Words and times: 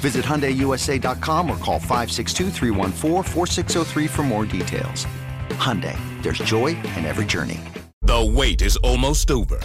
Visit 0.00 0.24
HyundaiUSA.com 0.24 1.50
or 1.50 1.56
call 1.56 1.78
562 1.78 2.50
for 4.08 4.22
more 4.22 4.44
details. 4.44 5.06
Hyundai, 5.50 5.96
there's 6.22 6.38
joy 6.38 6.68
in 6.96 7.04
every 7.04 7.24
journey. 7.24 7.60
The 8.02 8.24
wait 8.24 8.62
is 8.62 8.76
almost 8.78 9.30
over. 9.30 9.58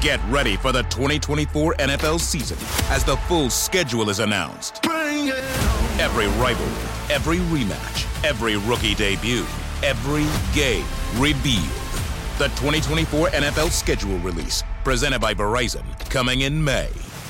Get 0.00 0.20
ready 0.30 0.56
for 0.56 0.72
the 0.72 0.82
2024 0.84 1.74
NFL 1.74 2.18
season 2.20 2.56
as 2.90 3.04
the 3.04 3.16
full 3.28 3.50
schedule 3.50 4.08
is 4.08 4.20
announced. 4.20 4.80
Every 4.86 6.28
rivalry, 6.40 6.88
every 7.12 7.38
rematch, 7.38 8.24
every 8.24 8.56
rookie 8.56 8.94
debut, 8.94 9.44
every 9.82 10.26
game 10.54 10.86
revealed. 11.18 11.68
The 12.38 12.48
2024 12.56 13.28
NFL 13.28 13.70
schedule 13.70 14.16
release, 14.20 14.62
presented 14.82 15.20
by 15.20 15.34
Verizon, 15.34 15.84
coming 16.08 16.40
in 16.40 16.64
May. 16.64 16.88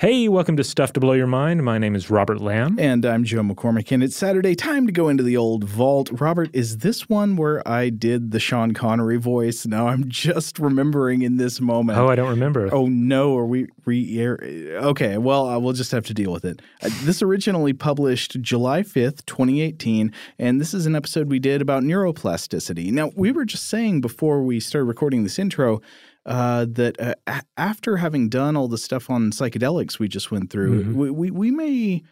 Hey, 0.00 0.28
welcome 0.28 0.56
to 0.56 0.62
Stuff 0.62 0.92
to 0.92 1.00
Blow 1.00 1.14
Your 1.14 1.26
Mind. 1.26 1.64
My 1.64 1.76
name 1.76 1.96
is 1.96 2.08
Robert 2.08 2.40
Lamb. 2.40 2.78
And 2.78 3.04
I'm 3.04 3.24
Joe 3.24 3.40
McCormick, 3.40 3.90
and 3.90 4.00
it's 4.00 4.16
Saturday. 4.16 4.54
Time 4.54 4.86
to 4.86 4.92
go 4.92 5.08
into 5.08 5.24
the 5.24 5.36
old 5.36 5.64
vault. 5.64 6.08
Robert, 6.20 6.50
is 6.52 6.78
this 6.78 7.08
one 7.08 7.34
where 7.34 7.66
I 7.66 7.90
did 7.90 8.30
the 8.30 8.38
Sean 8.38 8.74
Connery 8.74 9.16
voice? 9.16 9.66
Now 9.66 9.88
I'm 9.88 10.08
just 10.08 10.60
remembering 10.60 11.22
in 11.22 11.36
this 11.36 11.60
moment. 11.60 11.98
Oh, 11.98 12.08
I 12.08 12.14
don't 12.14 12.30
remember. 12.30 12.72
Oh, 12.72 12.86
no. 12.86 13.36
Are 13.36 13.44
we 13.44 13.66
re 13.84 14.70
Okay, 14.76 15.18
well, 15.18 15.48
uh, 15.48 15.58
we'll 15.58 15.72
just 15.72 15.90
have 15.90 16.06
to 16.06 16.14
deal 16.14 16.30
with 16.30 16.44
it. 16.44 16.62
Uh, 16.80 16.90
this 17.02 17.20
originally 17.20 17.72
published 17.72 18.40
July 18.40 18.82
5th, 18.82 19.26
2018, 19.26 20.12
and 20.38 20.60
this 20.60 20.74
is 20.74 20.86
an 20.86 20.94
episode 20.94 21.28
we 21.28 21.40
did 21.40 21.60
about 21.60 21.82
neuroplasticity. 21.82 22.92
Now, 22.92 23.10
we 23.16 23.32
were 23.32 23.44
just 23.44 23.66
saying 23.66 24.00
before 24.00 24.44
we 24.44 24.60
started 24.60 24.84
recording 24.84 25.24
this 25.24 25.40
intro 25.40 25.82
uh, 26.28 26.66
that 26.70 26.94
uh, 27.26 27.40
after 27.56 27.96
having 27.96 28.28
done 28.28 28.56
all 28.56 28.68
the 28.68 28.78
stuff 28.78 29.10
on 29.10 29.30
psychedelics 29.32 29.98
we 29.98 30.06
just 30.08 30.30
went 30.30 30.50
through, 30.50 30.84
Mhm. 30.84 30.94
we, 30.94 31.10
we 31.10 31.30
we 31.30 31.50
may 31.50 32.02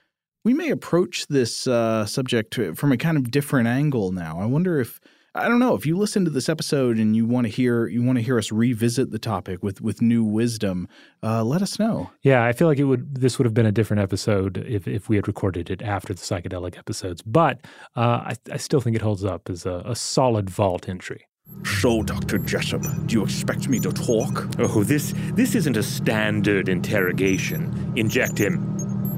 we 0.44 0.54
may 0.54 0.70
approach 0.70 1.26
this 1.28 1.66
uh, 1.66 2.04
subject 2.06 2.58
from 2.74 2.90
a 2.92 2.96
kind 2.96 3.16
of 3.16 3.30
different 3.30 3.68
angle 3.68 4.12
now. 4.12 4.40
I 4.40 4.46
wonder 4.46 4.80
if 4.80 5.00
I 5.34 5.48
don't 5.48 5.58
know 5.58 5.74
if 5.74 5.84
you 5.84 5.98
listen 5.98 6.24
to 6.24 6.30
this 6.30 6.48
episode 6.48 6.96
and 6.98 7.14
you 7.14 7.26
want 7.26 7.44
to 7.46 7.50
hear 7.52 7.86
you 7.88 8.02
want 8.02 8.16
to 8.16 8.22
hear 8.22 8.38
us 8.38 8.50
revisit 8.50 9.10
the 9.10 9.18
topic 9.18 9.62
with 9.62 9.82
with 9.82 10.00
new 10.00 10.24
wisdom. 10.24 10.88
Uh, 11.22 11.44
let 11.44 11.60
us 11.60 11.78
know. 11.78 12.10
Yeah, 12.22 12.42
I 12.42 12.52
feel 12.52 12.68
like 12.68 12.78
it 12.78 12.84
would. 12.84 13.16
This 13.16 13.38
would 13.38 13.44
have 13.44 13.52
been 13.52 13.66
a 13.66 13.72
different 13.72 14.02
episode 14.02 14.56
if, 14.66 14.88
if 14.88 15.10
we 15.10 15.16
had 15.16 15.28
recorded 15.28 15.68
it 15.68 15.82
after 15.82 16.14
the 16.14 16.20
psychedelic 16.22 16.78
episodes. 16.78 17.20
But 17.20 17.60
uh, 17.96 18.32
I, 18.32 18.36
I 18.50 18.56
still 18.56 18.80
think 18.80 18.96
it 18.96 19.02
holds 19.02 19.24
up 19.26 19.50
as 19.50 19.66
a, 19.66 19.82
a 19.84 19.94
solid 19.94 20.48
vault 20.48 20.88
entry. 20.88 21.26
So, 21.64 22.02
Dr. 22.02 22.38
Jessup, 22.38 22.82
do 23.06 23.14
you 23.14 23.22
expect 23.22 23.68
me 23.68 23.78
to 23.80 23.92
talk? 23.92 24.48
Oh, 24.58 24.82
this 24.82 25.14
this 25.34 25.54
isn't 25.54 25.76
a 25.76 25.82
standard 25.82 26.68
interrogation. 26.68 27.92
Inject 27.96 28.38
him. 28.38 28.58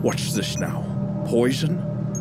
What's 0.02 0.34
this 0.34 0.56
now? 0.58 0.82
Poison? 1.26 1.78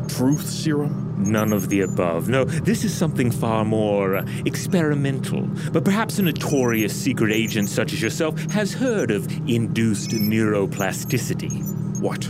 Truth 0.07 0.47
serum? 0.47 1.23
None 1.23 1.51
of 1.51 1.69
the 1.69 1.81
above. 1.81 2.29
No, 2.29 2.43
this 2.45 2.83
is 2.83 2.93
something 2.93 3.31
far 3.31 3.65
more 3.65 4.17
uh, 4.17 4.25
experimental. 4.45 5.41
But 5.71 5.83
perhaps 5.83 6.19
a 6.19 6.23
notorious 6.23 6.95
secret 6.95 7.31
agent 7.33 7.69
such 7.69 7.93
as 7.93 8.01
yourself 8.01 8.39
has 8.51 8.73
heard 8.73 9.11
of 9.11 9.27
induced 9.47 10.11
neuroplasticity. 10.11 11.99
What? 11.99 12.29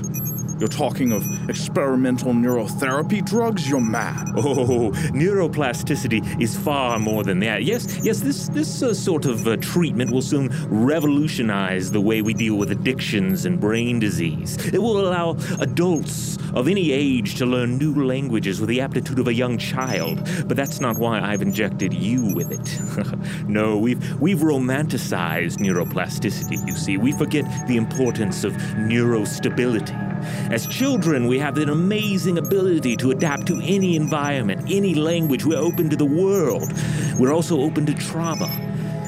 You're 0.59 0.67
talking 0.67 1.11
of 1.11 1.23
experimental 1.49 2.33
neurotherapy 2.33 3.23
drugs? 3.23 3.69
You're 3.69 3.79
mad. 3.81 4.27
Oh, 4.47 4.91
neuroplasticity 5.13 6.41
is 6.41 6.57
far 6.57 6.99
more 6.99 7.23
than 7.23 7.39
that. 7.39 7.63
Yes, 7.63 7.99
yes, 8.01 8.21
this 8.21 8.47
this 8.49 8.81
uh, 8.81 8.93
sort 8.93 9.25
of 9.25 9.47
uh, 9.47 9.57
treatment 9.57 10.11
will 10.11 10.21
soon 10.21 10.49
revolutionize 10.69 11.91
the 11.91 12.01
way 12.01 12.21
we 12.21 12.33
deal 12.33 12.55
with 12.55 12.71
addictions 12.71 13.45
and 13.45 13.59
brain 13.59 13.99
disease. 13.99 14.57
It 14.67 14.81
will 14.81 14.99
allow 14.99 15.37
adults 15.59 16.37
of 16.53 16.67
any 16.67 16.91
age 16.91 17.35
to 17.35 17.45
learn 17.45 17.66
new 17.67 18.05
languages 18.05 18.59
with 18.59 18.69
the 18.69 18.81
aptitude 18.81 19.19
of 19.19 19.27
a 19.27 19.33
young 19.33 19.57
child. 19.57 20.17
But 20.47 20.57
that's 20.57 20.79
not 20.79 20.97
why 20.97 21.19
I've 21.19 21.41
injected 21.41 21.93
you 21.93 22.33
with 22.33 22.51
it. 22.51 23.47
no, 23.47 23.77
we've 23.77 24.19
we've 24.19 24.39
romanticized 24.39 25.57
neuroplasticity, 25.57 26.65
you 26.67 26.75
see. 26.75 26.97
We 26.97 27.11
forget 27.11 27.45
the 27.67 27.77
importance 27.77 28.43
of 28.43 28.53
neurostability. 28.53 29.95
As 30.51 30.65
children, 30.67 31.27
we 31.27 31.39
have 31.39 31.57
an 31.57 31.69
amazing 31.69 32.37
ability 32.37 32.95
to 32.97 33.11
adapt 33.11 33.47
to 33.47 33.61
any 33.63 33.95
environment, 33.95 34.65
any 34.69 34.95
language. 34.95 35.45
We're 35.45 35.59
open 35.59 35.89
to 35.89 35.95
the 35.95 36.05
world. 36.05 36.71
We're 37.19 37.33
also 37.33 37.61
open 37.61 37.85
to 37.85 37.93
trauma. 37.93 38.66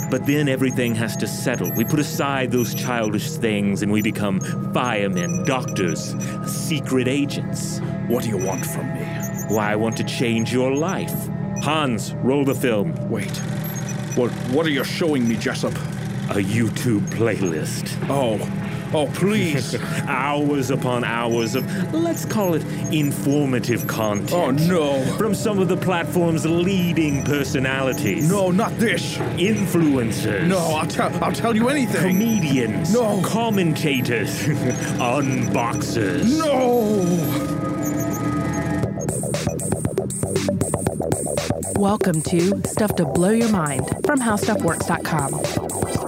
But 0.09 0.25
then 0.25 0.49
everything 0.49 0.95
has 0.95 1.15
to 1.17 1.27
settle. 1.27 1.71
We 1.75 1.85
put 1.85 1.99
aside 1.99 2.51
those 2.51 2.73
childish 2.73 3.29
things 3.31 3.83
and 3.83 3.91
we 3.91 4.01
become 4.01 4.39
firemen, 4.73 5.43
doctors, 5.45 6.15
secret 6.47 7.07
agents. 7.07 7.79
What 8.07 8.23
do 8.23 8.29
you 8.29 8.37
want 8.37 8.65
from 8.65 8.91
me? 8.93 9.05
Why, 9.49 9.71
I 9.71 9.75
want 9.75 9.97
to 9.97 10.03
change 10.03 10.51
your 10.51 10.75
life. 10.75 11.13
Hans, 11.61 12.13
roll 12.23 12.43
the 12.43 12.55
film. 12.55 12.95
Wait. 13.09 13.37
What, 14.15 14.31
what 14.51 14.65
are 14.65 14.71
you 14.71 14.83
showing 14.83 15.27
me, 15.27 15.35
Jessup? 15.35 15.73
A 16.29 16.41
YouTube 16.41 17.05
playlist. 17.09 17.95
Oh. 18.09 18.37
Oh, 18.93 19.07
please. 19.13 19.75
hours 20.07 20.71
upon 20.71 21.03
hours 21.03 21.53
of, 21.55 21.93
let's 21.93 22.25
call 22.25 22.55
it, 22.55 22.63
informative 22.91 23.85
content. 23.87 24.31
Oh, 24.33 24.51
no. 24.51 25.05
From 25.17 25.35
some 25.35 25.59
of 25.59 25.67
the 25.67 25.77
platform's 25.77 26.45
leading 26.45 27.23
personalities. 27.23 28.29
No, 28.29 28.49
not 28.49 28.75
this. 28.79 29.17
Influencers. 29.37 30.47
No, 30.47 30.57
I'll, 30.57 30.87
tell. 30.87 31.23
I'll 31.23 31.31
tell 31.31 31.55
you 31.55 31.69
anything. 31.69 32.01
Comedians. 32.01 32.91
No. 32.93 33.21
Commentators. 33.23 34.29
Unboxers. 34.99 36.37
No. 36.37 37.05
Welcome 41.79 42.21
to 42.23 42.61
Stuff 42.67 42.95
to 42.95 43.05
Blow 43.05 43.29
Your 43.29 43.49
Mind 43.49 43.87
from 44.05 44.19
HowStuffWorks.com. 44.19 45.98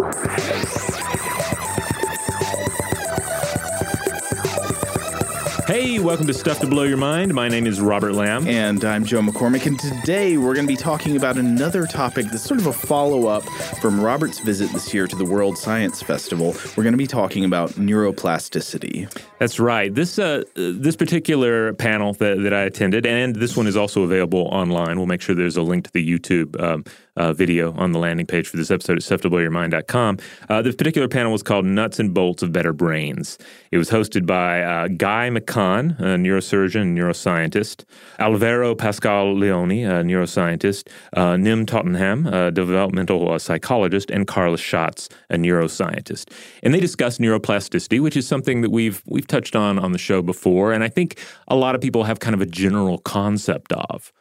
Hey, 5.71 5.99
welcome 5.99 6.27
to 6.27 6.33
Stuff 6.33 6.59
to 6.59 6.67
Blow 6.67 6.83
Your 6.83 6.97
Mind. 6.97 7.33
My 7.33 7.47
name 7.47 7.65
is 7.65 7.79
Robert 7.79 8.11
Lamb. 8.11 8.45
And 8.45 8.83
I'm 8.83 9.05
Joe 9.05 9.21
McCormick, 9.21 9.65
and 9.65 9.79
today 9.79 10.35
we're 10.35 10.53
going 10.53 10.67
to 10.67 10.73
be 10.73 10.75
talking 10.75 11.15
about 11.15 11.37
another 11.37 11.87
topic 11.87 12.25
that's 12.25 12.43
sort 12.43 12.59
of 12.59 12.67
a 12.67 12.73
follow 12.73 13.27
up 13.27 13.43
from 13.79 14.01
Robert's 14.01 14.39
visit 14.39 14.69
this 14.73 14.93
year 14.93 15.07
to 15.07 15.15
the 15.15 15.23
World 15.23 15.57
Science 15.57 16.03
Festival. 16.03 16.53
We're 16.75 16.83
going 16.83 16.91
to 16.91 16.97
be 16.97 17.07
talking 17.07 17.45
about 17.45 17.69
neuroplasticity. 17.75 19.09
That's 19.39 19.61
right. 19.61 19.95
This 19.95 20.19
uh, 20.19 20.43
this 20.55 20.97
particular 20.97 21.71
panel 21.75 22.15
that, 22.15 22.43
that 22.43 22.53
I 22.53 22.63
attended, 22.63 23.05
and 23.05 23.37
this 23.37 23.55
one 23.55 23.65
is 23.65 23.77
also 23.77 24.03
available 24.03 24.49
online. 24.51 24.97
We'll 24.97 25.07
make 25.07 25.21
sure 25.21 25.35
there's 25.35 25.55
a 25.55 25.61
link 25.61 25.85
to 25.85 25.91
the 25.93 26.05
YouTube 26.05 26.61
um, 26.61 26.83
uh, 27.17 27.33
video 27.33 27.73
on 27.73 27.91
the 27.91 27.99
landing 27.99 28.25
page 28.25 28.47
for 28.47 28.57
this 28.57 28.71
episode 28.71 28.97
at 28.97 29.03
stufftoblowyourmind.com. 29.03 30.17
Uh, 30.49 30.61
this 30.61 30.75
particular 30.75 31.07
panel 31.07 31.31
was 31.31 31.43
called 31.43 31.65
Nuts 31.65 31.99
and 31.99 32.13
Bolts 32.13 32.43
of 32.43 32.51
Better 32.51 32.73
Brains. 32.73 33.37
It 33.71 33.77
was 33.77 33.89
hosted 33.89 34.25
by 34.25 34.61
uh, 34.61 34.87
Guy 34.87 35.29
McKhann, 35.29 35.99
a 35.99 36.15
neurosurgeon 36.17 36.81
and 36.81 36.97
neuroscientist, 36.97 37.85
Alvaro 38.19 38.75
Pascual 38.75 39.35
Leone, 39.35 39.71
a 39.71 40.03
neuroscientist, 40.03 40.87
uh, 41.13 41.37
Nim 41.37 41.65
Tottenham, 41.65 42.27
a 42.27 42.51
developmental 42.51 43.31
uh, 43.31 43.39
psychologist, 43.39 44.09
and 44.09 44.27
Carlos 44.27 44.61
Shatz, 44.61 45.09
a 45.29 45.35
neuroscientist. 45.35 46.31
And 46.63 46.73
they 46.73 46.79
discussed 46.79 47.19
neuroplasticity, 47.19 48.01
which 48.01 48.17
is 48.17 48.27
something 48.27 48.61
that 48.61 48.71
we've 48.71 49.01
we've 49.05 49.27
touched 49.27 49.55
on 49.55 49.77
on 49.79 49.91
the 49.91 49.97
show 49.97 50.21
before, 50.21 50.73
and 50.73 50.83
I 50.83 50.89
think 50.89 51.19
a 51.47 51.55
lot 51.55 51.75
of 51.75 51.81
people 51.81 52.03
have 52.03 52.19
kind 52.19 52.33
of 52.33 52.41
a 52.41 52.45
general 52.45 52.97
concept 52.99 53.73
of. 53.73 54.11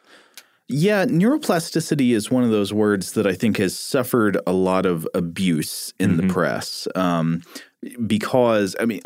Yeah, 0.73 1.05
neuroplasticity 1.05 2.13
is 2.13 2.31
one 2.31 2.45
of 2.45 2.49
those 2.49 2.71
words 2.71 3.11
that 3.13 3.27
I 3.27 3.33
think 3.33 3.57
has 3.57 3.77
suffered 3.77 4.37
a 4.47 4.53
lot 4.53 4.85
of 4.85 5.05
abuse 5.13 5.93
in 5.99 6.11
mm-hmm. 6.11 6.27
the 6.27 6.33
press. 6.33 6.87
Um, 6.95 7.43
because, 8.05 8.75
I 8.79 8.85
mean, 8.85 9.01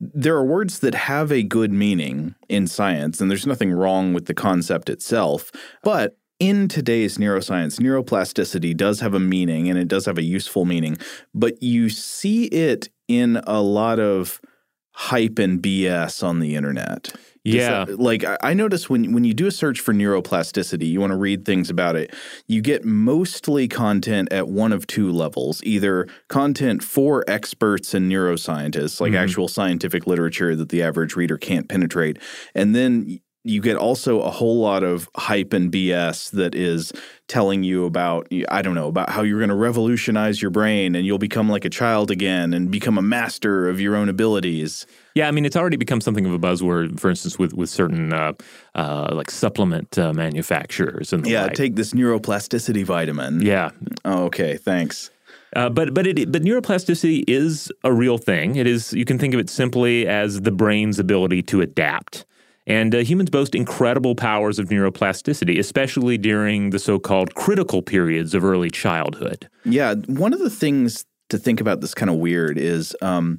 there 0.00 0.34
are 0.34 0.44
words 0.44 0.78
that 0.78 0.94
have 0.94 1.30
a 1.30 1.42
good 1.42 1.72
meaning 1.72 2.34
in 2.48 2.66
science, 2.66 3.20
and 3.20 3.30
there's 3.30 3.46
nothing 3.46 3.70
wrong 3.70 4.14
with 4.14 4.26
the 4.26 4.34
concept 4.34 4.88
itself. 4.88 5.52
But 5.82 6.16
in 6.38 6.68
today's 6.68 7.18
neuroscience, 7.18 7.78
neuroplasticity 7.78 8.74
does 8.74 9.00
have 9.00 9.12
a 9.12 9.20
meaning 9.20 9.68
and 9.68 9.78
it 9.78 9.88
does 9.88 10.06
have 10.06 10.16
a 10.16 10.22
useful 10.22 10.64
meaning, 10.64 10.96
but 11.34 11.62
you 11.62 11.90
see 11.90 12.46
it 12.46 12.88
in 13.08 13.42
a 13.46 13.60
lot 13.60 14.00
of 14.00 14.40
hype 14.92 15.38
and 15.38 15.62
BS 15.62 16.22
on 16.22 16.40
the 16.40 16.56
internet. 16.56 17.12
Yeah. 17.44 17.86
Like 17.88 18.24
I 18.42 18.52
notice 18.52 18.90
when 18.90 19.12
when 19.12 19.24
you 19.24 19.32
do 19.32 19.46
a 19.46 19.50
search 19.50 19.80
for 19.80 19.94
neuroplasticity, 19.94 20.86
you 20.86 21.00
want 21.00 21.12
to 21.12 21.16
read 21.16 21.44
things 21.44 21.70
about 21.70 21.96
it, 21.96 22.14
you 22.46 22.60
get 22.60 22.84
mostly 22.84 23.66
content 23.66 24.30
at 24.30 24.48
one 24.48 24.72
of 24.72 24.86
two 24.86 25.10
levels, 25.10 25.62
either 25.64 26.06
content 26.28 26.82
for 26.82 27.24
experts 27.26 27.94
and 27.94 28.10
neuroscientists, 28.10 29.00
like 29.00 29.12
mm-hmm. 29.12 29.22
actual 29.22 29.48
scientific 29.48 30.06
literature 30.06 30.54
that 30.54 30.68
the 30.68 30.82
average 30.82 31.16
reader 31.16 31.38
can't 31.38 31.68
penetrate, 31.68 32.18
and 32.54 32.74
then 32.74 33.20
you 33.42 33.60
get 33.60 33.76
also 33.76 34.20
a 34.20 34.30
whole 34.30 34.60
lot 34.60 34.82
of 34.82 35.08
hype 35.16 35.52
and 35.52 35.72
BS 35.72 36.30
that 36.32 36.54
is 36.54 36.92
telling 37.26 37.62
you 37.62 37.86
about 37.86 38.28
I 38.48 38.60
don't 38.60 38.74
know 38.74 38.88
about 38.88 39.10
how 39.10 39.22
you're 39.22 39.38
going 39.38 39.48
to 39.48 39.54
revolutionize 39.54 40.42
your 40.42 40.50
brain 40.50 40.94
and 40.94 41.06
you'll 41.06 41.18
become 41.18 41.48
like 41.48 41.64
a 41.64 41.70
child 41.70 42.10
again 42.10 42.52
and 42.52 42.70
become 42.70 42.98
a 42.98 43.02
master 43.02 43.68
of 43.68 43.80
your 43.80 43.96
own 43.96 44.08
abilities. 44.08 44.86
Yeah, 45.14 45.28
I 45.28 45.30
mean 45.30 45.44
it's 45.46 45.56
already 45.56 45.76
become 45.76 46.00
something 46.00 46.26
of 46.26 46.32
a 46.32 46.38
buzzword. 46.38 47.00
For 47.00 47.08
instance, 47.08 47.38
with 47.38 47.54
with 47.54 47.70
certain 47.70 48.12
uh, 48.12 48.32
uh, 48.74 49.08
like 49.12 49.30
supplement 49.30 49.98
uh, 49.98 50.12
manufacturers 50.12 51.12
and 51.12 51.26
yeah, 51.26 51.44
like. 51.44 51.54
take 51.54 51.76
this 51.76 51.92
neuroplasticity 51.92 52.84
vitamin. 52.84 53.40
Yeah. 53.40 53.70
Oh, 54.04 54.24
okay, 54.24 54.56
thanks. 54.56 55.10
Uh, 55.56 55.68
but 55.68 55.94
but 55.94 56.06
it 56.06 56.30
but 56.30 56.42
neuroplasticity 56.42 57.24
is 57.26 57.72
a 57.84 57.92
real 57.92 58.18
thing. 58.18 58.56
It 58.56 58.66
is 58.66 58.92
you 58.92 59.04
can 59.04 59.18
think 59.18 59.34
of 59.34 59.40
it 59.40 59.48
simply 59.48 60.06
as 60.06 60.42
the 60.42 60.52
brain's 60.52 60.98
ability 60.98 61.42
to 61.44 61.60
adapt. 61.60 62.24
And 62.66 62.94
uh, 62.94 62.98
humans 62.98 63.30
boast 63.30 63.54
incredible 63.54 64.14
powers 64.14 64.58
of 64.58 64.68
neuroplasticity, 64.68 65.58
especially 65.58 66.18
during 66.18 66.70
the 66.70 66.78
so 66.78 66.98
called 66.98 67.34
critical 67.34 67.82
periods 67.82 68.34
of 68.34 68.44
early 68.44 68.70
childhood. 68.70 69.48
Yeah. 69.64 69.94
One 69.94 70.32
of 70.32 70.38
the 70.40 70.50
things 70.50 71.04
to 71.30 71.38
think 71.38 71.60
about 71.60 71.80
that's 71.80 71.94
kind 71.94 72.10
of 72.10 72.16
weird 72.16 72.58
is 72.58 72.94
um, 73.00 73.38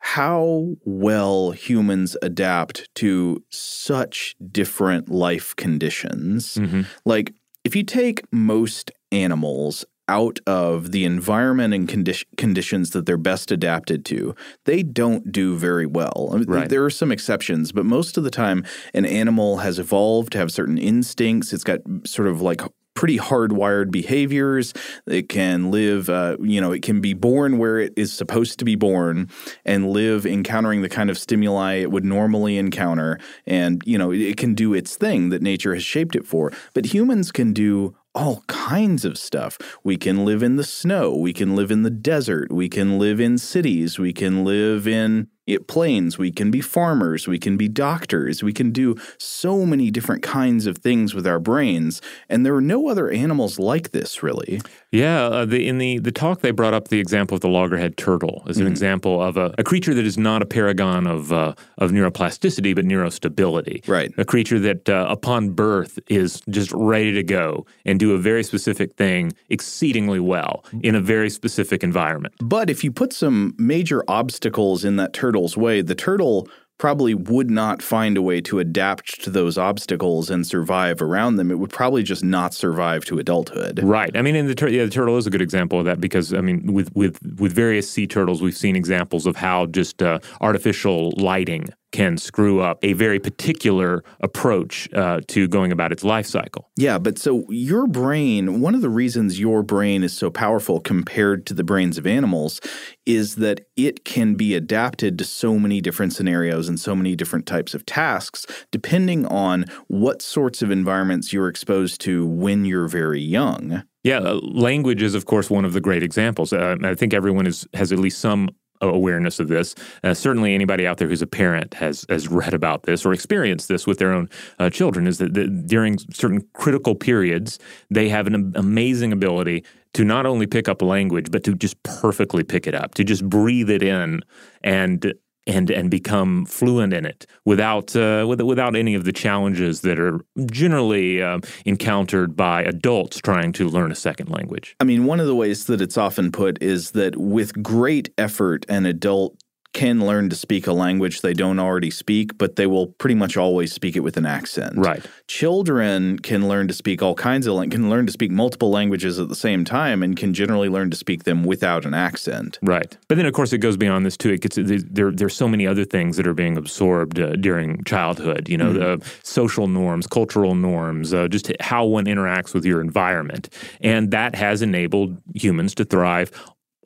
how 0.00 0.76
well 0.84 1.52
humans 1.52 2.16
adapt 2.22 2.92
to 2.96 3.42
such 3.50 4.36
different 4.50 5.08
life 5.08 5.54
conditions. 5.56 6.54
Mm-hmm. 6.54 6.82
Like, 7.04 7.34
if 7.64 7.76
you 7.76 7.82
take 7.82 8.22
most 8.32 8.90
animals 9.12 9.84
out 10.08 10.40
of 10.46 10.92
the 10.92 11.04
environment 11.04 11.74
and 11.74 11.88
condi- 11.88 12.24
conditions 12.36 12.90
that 12.90 13.06
they're 13.06 13.16
best 13.16 13.52
adapted 13.52 14.04
to, 14.06 14.34
they 14.64 14.82
don't 14.82 15.30
do 15.30 15.56
very 15.56 15.86
well. 15.86 16.30
right. 16.46 16.68
There 16.68 16.84
are 16.84 16.90
some 16.90 17.12
exceptions, 17.12 17.72
but 17.72 17.84
most 17.84 18.16
of 18.16 18.24
the 18.24 18.30
time, 18.30 18.64
an 18.94 19.04
animal 19.04 19.58
has 19.58 19.78
evolved 19.78 20.32
to 20.32 20.38
have 20.38 20.50
certain 20.50 20.78
instincts. 20.78 21.52
It's 21.52 21.64
got 21.64 21.80
sort 22.04 22.28
of 22.28 22.40
like 22.40 22.62
pretty 22.98 23.16
hardwired 23.16 23.92
behaviors. 23.92 24.74
It 25.06 25.28
can 25.28 25.70
live, 25.70 26.10
uh, 26.10 26.36
you 26.40 26.60
know, 26.60 26.72
it 26.72 26.82
can 26.82 27.00
be 27.00 27.14
born 27.14 27.56
where 27.56 27.78
it 27.78 27.92
is 27.96 28.12
supposed 28.12 28.58
to 28.58 28.64
be 28.64 28.74
born 28.74 29.30
and 29.64 29.90
live 29.90 30.26
encountering 30.26 30.82
the 30.82 30.88
kind 30.88 31.08
of 31.08 31.16
stimuli 31.16 31.74
it 31.74 31.92
would 31.92 32.04
normally 32.04 32.58
encounter. 32.58 33.20
And, 33.46 33.80
you 33.86 33.98
know, 33.98 34.10
it 34.10 34.36
can 34.36 34.54
do 34.54 34.74
its 34.74 34.96
thing 34.96 35.28
that 35.28 35.42
nature 35.42 35.74
has 35.74 35.84
shaped 35.84 36.16
it 36.16 36.26
for. 36.26 36.52
But 36.74 36.86
humans 36.86 37.30
can 37.30 37.52
do 37.52 37.94
all 38.14 38.42
kinds 38.46 39.04
of 39.04 39.18
stuff. 39.18 39.58
We 39.84 39.96
can 39.96 40.24
live 40.24 40.42
in 40.42 40.56
the 40.56 40.64
snow. 40.64 41.14
We 41.14 41.32
can 41.32 41.54
live 41.54 41.70
in 41.70 41.82
the 41.82 41.90
desert. 41.90 42.50
We 42.50 42.68
can 42.68 42.98
live 42.98 43.20
in 43.20 43.38
cities. 43.38 43.98
We 43.98 44.12
can 44.12 44.44
live 44.44 44.88
in 44.88 45.28
planes, 45.66 46.18
we 46.18 46.30
can 46.30 46.50
be 46.50 46.60
farmers, 46.60 47.26
we 47.26 47.38
can 47.38 47.56
be 47.56 47.68
doctors, 47.68 48.42
we 48.42 48.52
can 48.52 48.70
do 48.70 48.96
so 49.18 49.64
many 49.64 49.90
different 49.90 50.22
kinds 50.22 50.66
of 50.66 50.78
things 50.78 51.14
with 51.14 51.26
our 51.26 51.38
brains, 51.38 52.00
and 52.28 52.44
there 52.44 52.54
are 52.54 52.60
no 52.60 52.88
other 52.88 53.10
animals 53.10 53.58
like 53.58 53.90
this, 53.90 54.22
really. 54.22 54.60
Yeah, 54.90 55.26
uh, 55.26 55.44
the, 55.44 55.68
in 55.68 55.78
the, 55.78 55.98
the 55.98 56.12
talk 56.12 56.40
they 56.40 56.50
brought 56.50 56.74
up 56.74 56.88
the 56.88 56.98
example 56.98 57.34
of 57.34 57.40
the 57.40 57.48
loggerhead 57.48 57.96
turtle 57.96 58.42
as 58.48 58.56
an 58.56 58.64
mm-hmm. 58.64 58.72
example 58.72 59.22
of 59.22 59.36
a, 59.36 59.54
a, 59.58 59.64
creature 59.64 59.92
that 59.92 60.06
is 60.06 60.16
not 60.16 60.40
a 60.40 60.46
paragon 60.46 61.06
of 61.06 61.30
uh, 61.30 61.54
of 61.76 61.90
neuroplasticity 61.90 62.74
but 62.74 62.86
neurostability. 62.86 63.86
Right, 63.86 64.12
a 64.16 64.24
creature 64.24 64.58
that 64.60 64.88
uh, 64.88 65.06
upon 65.10 65.50
birth 65.50 65.98
is 66.08 66.40
just 66.48 66.72
ready 66.72 67.12
to 67.12 67.22
go 67.22 67.66
and 67.84 68.00
do 68.00 68.14
a 68.14 68.18
very 68.18 68.42
specific 68.42 68.94
thing 68.94 69.32
exceedingly 69.50 70.20
well 70.20 70.64
in 70.82 70.94
a 70.94 71.00
very 71.00 71.28
specific 71.28 71.84
environment. 71.84 72.34
But 72.40 72.70
if 72.70 72.82
you 72.82 72.90
put 72.90 73.12
some 73.12 73.54
major 73.58 74.02
obstacles 74.08 74.84
in 74.84 74.96
that 74.96 75.12
turtle 75.12 75.37
turtle's 75.38 75.56
way, 75.56 75.82
the 75.82 75.94
turtle 75.94 76.48
probably 76.78 77.14
would 77.14 77.50
not 77.50 77.82
find 77.82 78.16
a 78.16 78.22
way 78.22 78.40
to 78.40 78.58
adapt 78.58 79.22
to 79.22 79.30
those 79.30 79.58
obstacles 79.58 80.30
and 80.30 80.46
survive 80.46 81.02
around 81.02 81.36
them. 81.36 81.50
It 81.50 81.58
would 81.58 81.70
probably 81.70 82.02
just 82.02 82.24
not 82.24 82.54
survive 82.54 83.04
to 83.06 83.18
adulthood. 83.18 83.80
Right. 83.82 84.16
I 84.16 84.22
mean, 84.22 84.36
and 84.36 84.48
the, 84.48 84.54
tur- 84.54 84.68
yeah, 84.68 84.84
the 84.84 84.90
turtle 84.90 85.16
is 85.16 85.26
a 85.26 85.30
good 85.30 85.42
example 85.42 85.78
of 85.78 85.84
that 85.86 86.00
because 86.00 86.34
I 86.34 86.40
mean, 86.40 86.72
with 86.72 86.94
with 86.94 87.18
with 87.38 87.52
various 87.52 87.90
sea 87.90 88.06
turtles, 88.06 88.42
we've 88.42 88.56
seen 88.56 88.76
examples 88.76 89.26
of 89.26 89.36
how 89.36 89.66
just 89.66 90.02
uh, 90.02 90.18
artificial 90.40 91.12
lighting 91.16 91.68
can 91.92 92.18
screw 92.18 92.60
up 92.60 92.78
a 92.84 92.92
very 92.92 93.18
particular 93.18 94.04
approach 94.20 94.92
uh, 94.92 95.20
to 95.28 95.48
going 95.48 95.72
about 95.72 95.92
its 95.92 96.04
life 96.04 96.26
cycle. 96.26 96.70
Yeah, 96.76 96.98
but 96.98 97.18
so 97.18 97.44
your 97.48 97.86
brain, 97.86 98.60
one 98.60 98.74
of 98.74 98.82
the 98.82 98.90
reasons 98.90 99.40
your 99.40 99.62
brain 99.62 100.02
is 100.02 100.12
so 100.12 100.30
powerful 100.30 100.80
compared 100.80 101.46
to 101.46 101.54
the 101.54 101.64
brains 101.64 101.98
of 101.98 102.06
animals 102.06 102.60
is 103.06 103.36
that 103.36 103.66
it 103.76 104.04
can 104.04 104.34
be 104.34 104.54
adapted 104.54 105.18
to 105.18 105.24
so 105.24 105.58
many 105.58 105.80
different 105.80 106.12
scenarios 106.12 106.68
and 106.68 106.78
so 106.78 106.94
many 106.94 107.16
different 107.16 107.46
types 107.46 107.74
of 107.74 107.86
tasks, 107.86 108.46
depending 108.70 109.26
on 109.26 109.64
what 109.86 110.20
sorts 110.20 110.62
of 110.62 110.70
environments 110.70 111.32
you're 111.32 111.48
exposed 111.48 112.00
to 112.02 112.26
when 112.26 112.64
you're 112.64 112.88
very 112.88 113.20
young. 113.20 113.82
Yeah, 114.04 114.18
uh, 114.18 114.40
language 114.42 115.02
is, 115.02 115.14
of 115.14 115.26
course, 115.26 115.50
one 115.50 115.64
of 115.64 115.72
the 115.72 115.80
great 115.80 116.02
examples. 116.02 116.52
Uh, 116.52 116.76
I 116.82 116.94
think 116.94 117.12
everyone 117.12 117.46
is, 117.46 117.66
has 117.74 117.92
at 117.92 117.98
least 117.98 118.20
some 118.20 118.50
awareness 118.80 119.40
of 119.40 119.48
this. 119.48 119.74
Uh, 120.02 120.14
certainly, 120.14 120.54
anybody 120.54 120.86
out 120.86 120.98
there 120.98 121.08
who's 121.08 121.22
a 121.22 121.26
parent 121.26 121.74
has 121.74 122.04
has 122.08 122.28
read 122.28 122.54
about 122.54 122.84
this 122.84 123.04
or 123.04 123.12
experienced 123.12 123.68
this 123.68 123.86
with 123.86 123.98
their 123.98 124.12
own 124.12 124.28
uh, 124.58 124.70
children. 124.70 125.06
Is 125.06 125.18
that, 125.18 125.34
that, 125.34 125.66
during 125.66 125.98
certain 126.12 126.46
critical 126.52 126.94
periods, 126.94 127.58
they 127.90 128.08
have 128.08 128.26
an 128.26 128.52
amazing 128.54 129.12
ability 129.12 129.64
to 129.94 130.04
not 130.04 130.26
only 130.26 130.46
pick 130.46 130.68
up 130.68 130.82
language, 130.82 131.30
but 131.30 131.44
to 131.44 131.54
just 131.54 131.82
perfectly 131.82 132.44
pick 132.44 132.66
it 132.66 132.74
up, 132.74 132.94
to 132.94 133.04
just 133.04 133.28
breathe 133.28 133.70
it 133.70 133.82
in 133.82 134.20
and 134.62 135.14
and 135.48 135.70
and 135.70 135.90
become 135.90 136.44
fluent 136.46 136.92
in 136.92 137.04
it 137.04 137.26
without 137.44 137.96
uh, 137.96 138.24
with, 138.28 138.40
without 138.42 138.76
any 138.76 138.94
of 138.94 139.04
the 139.04 139.12
challenges 139.12 139.80
that 139.80 139.98
are 139.98 140.20
generally 140.50 141.22
uh, 141.22 141.40
encountered 141.64 142.36
by 142.36 142.62
adults 142.62 143.18
trying 143.18 143.52
to 143.52 143.68
learn 143.68 143.90
a 143.90 143.96
second 143.96 144.28
language. 144.30 144.76
I 144.78 144.84
mean, 144.84 145.06
one 145.06 145.18
of 145.18 145.26
the 145.26 145.34
ways 145.34 145.64
that 145.64 145.80
it's 145.80 145.96
often 145.96 146.30
put 146.30 146.62
is 146.62 146.92
that 146.92 147.16
with 147.16 147.62
great 147.62 148.12
effort, 148.18 148.66
an 148.68 148.86
adult 148.86 149.42
can 149.74 150.04
learn 150.04 150.28
to 150.30 150.36
speak 150.36 150.66
a 150.66 150.72
language 150.72 151.20
they 151.20 151.34
don't 151.34 151.58
already 151.58 151.90
speak, 151.90 152.38
but 152.38 152.56
they 152.56 152.66
will 152.66 152.88
pretty 152.88 153.14
much 153.14 153.36
always 153.36 153.72
speak 153.72 153.96
it 153.96 154.00
with 154.00 154.16
an 154.16 154.26
accent. 154.26 154.74
Right. 154.76 155.04
Children 155.26 156.18
can 156.18 156.48
learn 156.48 156.68
to 156.68 156.74
speak 156.74 157.02
all 157.02 157.14
kinds 157.14 157.46
of 157.46 157.58
can 157.70 157.90
learn 157.90 158.06
to 158.06 158.12
speak 158.12 158.30
multiple 158.30 158.70
languages 158.70 159.18
at 159.18 159.28
the 159.28 159.36
same 159.36 159.64
time 159.64 160.02
and 160.02 160.16
can 160.16 160.32
generally 160.32 160.68
learn 160.68 160.90
to 160.90 160.96
speak 160.96 161.24
them 161.24 161.44
without 161.44 161.84
an 161.84 161.94
accent. 161.94 162.58
Right. 162.62 162.96
But 163.08 163.16
then 163.16 163.26
of 163.26 163.32
course 163.34 163.52
it 163.52 163.58
goes 163.58 163.76
beyond 163.76 164.06
this 164.06 164.16
too. 164.16 164.30
It 164.30 164.40
gets 164.40 164.58
there 164.58 165.10
there's 165.10 165.36
so 165.36 165.48
many 165.48 165.66
other 165.66 165.84
things 165.84 166.16
that 166.16 166.26
are 166.26 166.34
being 166.34 166.56
absorbed 166.56 167.18
uh, 167.18 167.32
during 167.36 167.84
childhood, 167.84 168.48
you 168.48 168.56
know, 168.56 168.72
mm-hmm. 168.72 169.02
the 169.02 169.10
social 169.22 169.66
norms, 169.68 170.06
cultural 170.06 170.54
norms, 170.54 171.12
uh, 171.12 171.28
just 171.28 171.52
how 171.60 171.84
one 171.84 172.06
interacts 172.06 172.54
with 172.54 172.64
your 172.64 172.80
environment. 172.80 173.48
And 173.80 174.10
that 174.12 174.34
has 174.34 174.62
enabled 174.62 175.20
humans 175.34 175.74
to 175.76 175.84
thrive 175.84 176.30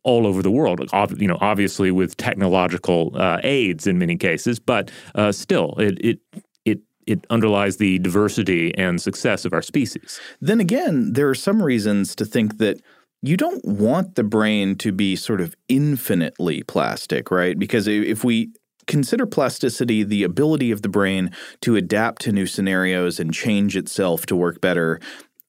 all 0.05 0.27
over 0.27 0.43
the 0.43 0.51
world. 0.51 0.91
You 1.17 1.29
know, 1.29 1.39
obviously 1.41 1.91
with 1.91 2.17
technological 2.17 3.13
uh, 3.15 3.41
aids 3.43 3.87
in 3.87 3.99
many 3.99 4.17
cases, 4.17 4.59
but 4.59 4.91
uh, 5.15 5.33
still, 5.33 5.75
it, 5.79 5.99
it 6.05 6.19
it 6.65 6.81
it 7.07 7.27
underlies 7.31 7.77
the 7.77 7.99
diversity 7.99 8.77
and 8.77 9.01
success 9.01 9.45
of 9.45 9.53
our 9.53 9.63
species. 9.63 10.21
Then 10.41 10.61
again, 10.61 11.13
there 11.13 11.29
are 11.29 11.35
some 11.35 11.63
reasons 11.63 12.15
to 12.17 12.25
think 12.25 12.59
that 12.59 12.81
you 13.23 13.37
don't 13.37 13.65
want 13.65 14.17
the 14.17 14.25
brain 14.25 14.75
to 14.77 14.91
be 14.91 15.15
sort 15.15 15.41
of 15.41 15.55
infinitely 15.69 16.65
plastic, 16.65 17.31
right? 17.31 17.57
Because 17.57 17.87
if 17.87 18.25
we 18.25 18.51
consider 18.89 19.27
plasticity 19.27 20.03
the 20.03 20.25
ability 20.25 20.73
of 20.73 20.83
the 20.83 20.89
brain 20.89 21.31
to 21.61 21.77
adapt 21.77 22.23
to 22.23 22.33
new 22.33 22.47
scenarios 22.47 23.21
and 23.21 23.33
change 23.33 23.77
itself 23.77 24.27
to 24.27 24.35
work 24.35 24.61
better, 24.61 24.99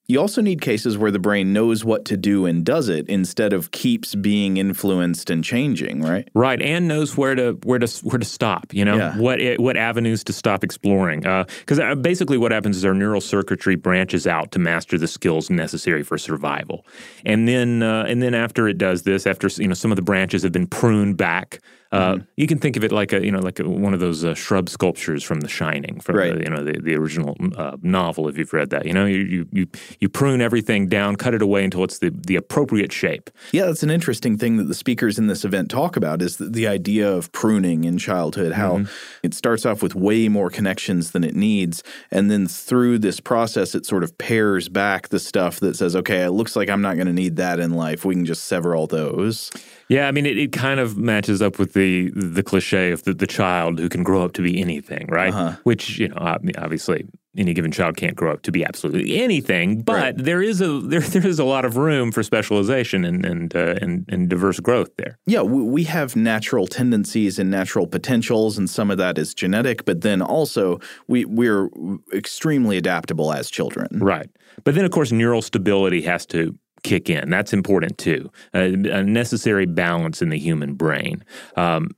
you 0.06 0.20
also 0.20 0.42
need 0.42 0.60
cases 0.60 0.98
where 0.98 1.10
the 1.10 1.18
brain 1.18 1.52
knows 1.52 1.84
what 1.84 2.04
to 2.04 2.16
do 2.16 2.44
and 2.44 2.64
does 2.64 2.88
it 2.90 3.08
instead 3.08 3.54
of 3.54 3.70
keeps 3.70 4.14
being 4.14 4.58
influenced 4.58 5.30
and 5.30 5.42
changing, 5.42 6.02
right? 6.02 6.28
Right, 6.34 6.60
and 6.60 6.86
knows 6.86 7.16
where 7.16 7.34
to 7.34 7.52
where 7.64 7.78
to 7.78 7.86
where 8.02 8.18
to 8.18 8.24
stop. 8.24 8.74
You 8.74 8.84
know 8.84 8.96
yeah. 8.96 9.16
what 9.16 9.40
what 9.58 9.76
avenues 9.76 10.22
to 10.24 10.32
stop 10.32 10.62
exploring. 10.62 11.20
Because 11.20 11.78
uh, 11.78 11.84
uh, 11.84 11.94
basically, 11.94 12.36
what 12.36 12.52
happens 12.52 12.76
is 12.76 12.84
our 12.84 12.94
neural 12.94 13.20
circuitry 13.20 13.76
branches 13.76 14.26
out 14.26 14.52
to 14.52 14.58
master 14.58 14.98
the 14.98 15.08
skills 15.08 15.48
necessary 15.48 16.02
for 16.02 16.18
survival, 16.18 16.84
and 17.24 17.48
then 17.48 17.82
uh, 17.82 18.04
and 18.06 18.22
then 18.22 18.34
after 18.34 18.68
it 18.68 18.76
does 18.76 19.02
this, 19.04 19.26
after 19.26 19.48
you 19.56 19.68
know 19.68 19.74
some 19.74 19.90
of 19.90 19.96
the 19.96 20.02
branches 20.02 20.42
have 20.42 20.52
been 20.52 20.66
pruned 20.66 21.16
back 21.16 21.60
uh, 21.94 22.14
mm-hmm. 22.14 22.24
You 22.36 22.48
can 22.48 22.58
think 22.58 22.76
of 22.76 22.82
it 22.82 22.90
like 22.90 23.12
a 23.12 23.24
you 23.24 23.30
know 23.30 23.38
like 23.38 23.60
a, 23.60 23.68
one 23.68 23.94
of 23.94 24.00
those 24.00 24.24
uh, 24.24 24.34
shrub 24.34 24.68
sculptures 24.68 25.22
from 25.22 25.40
The 25.40 25.48
Shining, 25.48 26.00
from 26.00 26.16
right. 26.16 26.34
the, 26.34 26.42
you 26.42 26.50
know 26.50 26.64
the, 26.64 26.80
the 26.80 26.96
original 26.96 27.36
uh, 27.56 27.76
novel. 27.82 28.28
If 28.28 28.36
you've 28.36 28.52
read 28.52 28.70
that, 28.70 28.84
you 28.84 28.92
know 28.92 29.06
you, 29.06 29.46
you 29.52 29.68
you 30.00 30.08
prune 30.08 30.40
everything 30.40 30.88
down, 30.88 31.14
cut 31.14 31.34
it 31.34 31.42
away 31.42 31.62
until 31.62 31.84
it's 31.84 32.00
the 32.00 32.10
the 32.10 32.34
appropriate 32.34 32.92
shape. 32.92 33.30
Yeah, 33.52 33.66
that's 33.66 33.84
an 33.84 33.90
interesting 33.90 34.36
thing 34.36 34.56
that 34.56 34.64
the 34.64 34.74
speakers 34.74 35.18
in 35.18 35.28
this 35.28 35.44
event 35.44 35.70
talk 35.70 35.96
about 35.96 36.20
is 36.20 36.38
the, 36.38 36.46
the 36.46 36.66
idea 36.66 37.08
of 37.08 37.30
pruning 37.30 37.84
in 37.84 37.96
childhood. 37.96 38.52
How 38.52 38.78
mm-hmm. 38.78 38.92
it 39.22 39.32
starts 39.32 39.64
off 39.64 39.80
with 39.80 39.94
way 39.94 40.28
more 40.28 40.50
connections 40.50 41.12
than 41.12 41.22
it 41.22 41.36
needs, 41.36 41.84
and 42.10 42.28
then 42.28 42.48
through 42.48 42.98
this 42.98 43.20
process, 43.20 43.76
it 43.76 43.86
sort 43.86 44.02
of 44.02 44.18
pairs 44.18 44.68
back 44.68 45.10
the 45.10 45.20
stuff 45.20 45.60
that 45.60 45.76
says, 45.76 45.94
okay, 45.94 46.22
it 46.22 46.32
looks 46.32 46.56
like 46.56 46.68
I'm 46.68 46.82
not 46.82 46.96
going 46.96 47.06
to 47.06 47.12
need 47.12 47.36
that 47.36 47.60
in 47.60 47.72
life. 47.74 48.04
We 48.04 48.14
can 48.14 48.24
just 48.24 48.44
sever 48.44 48.74
all 48.74 48.88
those. 48.88 49.52
Yeah, 49.88 50.08
I 50.08 50.12
mean, 50.12 50.26
it, 50.26 50.38
it 50.38 50.52
kind 50.52 50.80
of 50.80 50.96
matches 50.96 51.42
up 51.42 51.58
with 51.58 51.74
the 51.74 51.83
the 52.14 52.42
cliche 52.42 52.92
of 52.92 53.04
the, 53.04 53.14
the 53.14 53.26
child 53.26 53.78
who 53.78 53.88
can 53.88 54.02
grow 54.02 54.24
up 54.24 54.32
to 54.34 54.42
be 54.42 54.60
anything, 54.60 55.06
right? 55.08 55.32
Uh-huh. 55.32 55.56
Which 55.64 55.98
you 55.98 56.08
know, 56.08 56.16
obviously, 56.18 57.06
any 57.36 57.52
given 57.54 57.72
child 57.72 57.96
can't 57.96 58.14
grow 58.14 58.32
up 58.32 58.42
to 58.42 58.52
be 58.52 58.64
absolutely 58.64 59.16
anything, 59.20 59.82
but 59.82 59.92
right. 59.94 60.16
there 60.16 60.42
is 60.42 60.60
a 60.60 60.80
there 60.84 61.00
there 61.00 61.26
is 61.26 61.38
a 61.38 61.44
lot 61.44 61.64
of 61.64 61.76
room 61.76 62.12
for 62.12 62.22
specialization 62.22 63.04
and 63.04 63.24
and 63.24 63.56
uh, 63.56 63.76
and, 63.80 64.04
and 64.08 64.28
diverse 64.28 64.60
growth 64.60 64.90
there. 64.96 65.18
Yeah, 65.26 65.42
we 65.42 65.84
have 65.84 66.16
natural 66.16 66.66
tendencies 66.66 67.38
and 67.38 67.50
natural 67.50 67.86
potentials, 67.86 68.58
and 68.58 68.68
some 68.68 68.90
of 68.90 68.98
that 68.98 69.18
is 69.18 69.34
genetic, 69.34 69.84
but 69.84 70.02
then 70.02 70.22
also 70.22 70.80
we 71.08 71.24
we're 71.24 71.68
extremely 72.12 72.76
adaptable 72.76 73.32
as 73.32 73.50
children. 73.50 73.88
Right, 74.00 74.30
but 74.64 74.74
then 74.74 74.84
of 74.84 74.90
course 74.90 75.12
neural 75.12 75.42
stability 75.42 76.02
has 76.02 76.26
to 76.26 76.56
kick 76.84 77.10
in. 77.10 77.28
That's 77.30 77.52
important 77.52 77.98
too. 77.98 78.30
a 78.52 79.02
necessary 79.02 79.66
balance 79.66 80.22
in 80.22 80.28
the 80.28 80.38
human 80.38 80.74
brain. 80.74 81.24
Um, 81.56 81.90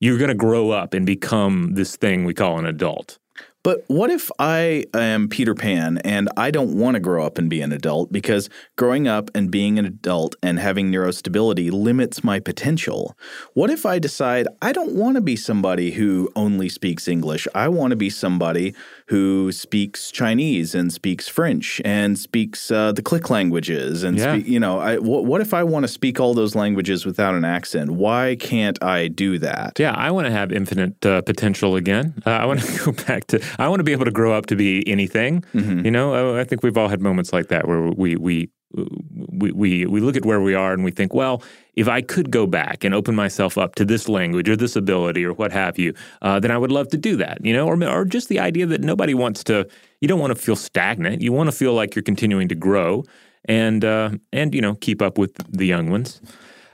you're 0.00 0.18
going 0.18 0.28
to 0.28 0.34
grow 0.34 0.70
up 0.70 0.94
and 0.94 1.06
become 1.06 1.74
this 1.74 1.96
thing 1.96 2.24
we 2.24 2.34
call 2.34 2.58
an 2.58 2.66
adult. 2.66 3.18
But 3.62 3.84
what 3.86 4.10
if 4.10 4.30
I 4.40 4.84
am 4.92 5.28
Peter 5.28 5.54
Pan 5.54 5.98
and 5.98 6.28
I 6.36 6.50
don't 6.50 6.76
want 6.76 6.94
to 6.94 7.00
grow 7.00 7.24
up 7.24 7.38
and 7.38 7.48
be 7.48 7.60
an 7.60 7.72
adult 7.72 8.10
because 8.10 8.50
growing 8.76 9.06
up 9.06 9.30
and 9.36 9.52
being 9.52 9.78
an 9.78 9.84
adult 9.84 10.34
and 10.42 10.58
having 10.58 10.90
neurostability 10.90 11.70
limits 11.70 12.24
my 12.24 12.40
potential? 12.40 13.16
What 13.54 13.70
if 13.70 13.86
I 13.86 14.00
decide 14.00 14.48
I 14.60 14.72
don't 14.72 14.94
want 14.94 15.14
to 15.14 15.20
be 15.20 15.36
somebody 15.36 15.92
who 15.92 16.28
only 16.34 16.68
speaks 16.68 17.06
English? 17.06 17.46
I 17.54 17.68
want 17.68 17.92
to 17.92 17.96
be 17.96 18.10
somebody 18.10 18.74
who 19.06 19.52
speaks 19.52 20.10
Chinese 20.10 20.74
and 20.74 20.92
speaks 20.92 21.28
French 21.28 21.80
and 21.84 22.18
speaks 22.18 22.70
uh, 22.70 22.90
the 22.90 23.02
click 23.02 23.30
languages 23.30 24.02
and 24.02 24.18
yeah. 24.18 24.34
speak, 24.34 24.48
you 24.48 24.58
know, 24.58 24.80
I, 24.80 24.98
what, 24.98 25.24
what 25.24 25.40
if 25.40 25.54
I 25.54 25.62
want 25.62 25.84
to 25.84 25.88
speak 25.88 26.18
all 26.18 26.34
those 26.34 26.56
languages 26.56 27.06
without 27.06 27.34
an 27.34 27.44
accent? 27.44 27.90
Why 27.90 28.36
can't 28.40 28.82
I 28.82 29.06
do 29.06 29.38
that? 29.38 29.78
Yeah, 29.78 29.92
I 29.92 30.10
want 30.10 30.26
to 30.26 30.32
have 30.32 30.50
infinite 30.50 31.04
uh, 31.06 31.22
potential 31.22 31.76
again. 31.76 32.22
Uh, 32.26 32.30
I 32.30 32.46
want 32.46 32.60
to 32.60 32.84
go 32.92 33.04
back 33.04 33.26
to 33.28 33.40
I 33.58 33.68
want 33.68 33.80
to 33.80 33.84
be 33.84 33.92
able 33.92 34.04
to 34.04 34.10
grow 34.10 34.32
up 34.32 34.46
to 34.46 34.56
be 34.56 34.86
anything. 34.88 35.42
Mm-hmm. 35.54 35.84
You 35.84 35.90
know, 35.90 36.38
I 36.38 36.44
think 36.44 36.62
we've 36.62 36.76
all 36.76 36.88
had 36.88 37.00
moments 37.00 37.32
like 37.32 37.48
that 37.48 37.66
where 37.66 37.82
we 37.82 38.16
we 38.16 38.50
we, 38.74 39.52
we 39.52 39.86
we 39.86 40.00
look 40.00 40.16
at 40.16 40.24
where 40.24 40.40
we 40.40 40.54
are 40.54 40.72
and 40.72 40.84
we 40.84 40.90
think, 40.90 41.12
well, 41.12 41.42
if 41.74 41.88
I 41.88 42.00
could 42.00 42.30
go 42.30 42.46
back 42.46 42.84
and 42.84 42.94
open 42.94 43.14
myself 43.14 43.58
up 43.58 43.74
to 43.76 43.84
this 43.84 44.08
language 44.08 44.48
or 44.48 44.56
this 44.56 44.76
ability 44.76 45.24
or 45.24 45.32
what 45.32 45.52
have 45.52 45.78
you, 45.78 45.94
uh, 46.22 46.40
then 46.40 46.50
I 46.50 46.58
would 46.58 46.72
love 46.72 46.88
to 46.88 46.96
do 46.96 47.16
that. 47.16 47.44
You 47.44 47.52
know, 47.52 47.66
or 47.66 47.82
or 47.84 48.04
just 48.04 48.28
the 48.28 48.40
idea 48.40 48.66
that 48.66 48.80
nobody 48.80 49.14
wants 49.14 49.44
to. 49.44 49.68
You 50.00 50.08
don't 50.08 50.20
want 50.20 50.34
to 50.34 50.42
feel 50.42 50.56
stagnant. 50.56 51.22
You 51.22 51.32
want 51.32 51.48
to 51.48 51.56
feel 51.56 51.74
like 51.74 51.94
you're 51.94 52.02
continuing 52.02 52.48
to 52.48 52.54
grow 52.54 53.04
and 53.44 53.84
uh, 53.84 54.10
and 54.32 54.54
you 54.54 54.60
know 54.60 54.74
keep 54.74 55.02
up 55.02 55.18
with 55.18 55.34
the 55.48 55.66
young 55.66 55.90
ones. 55.90 56.20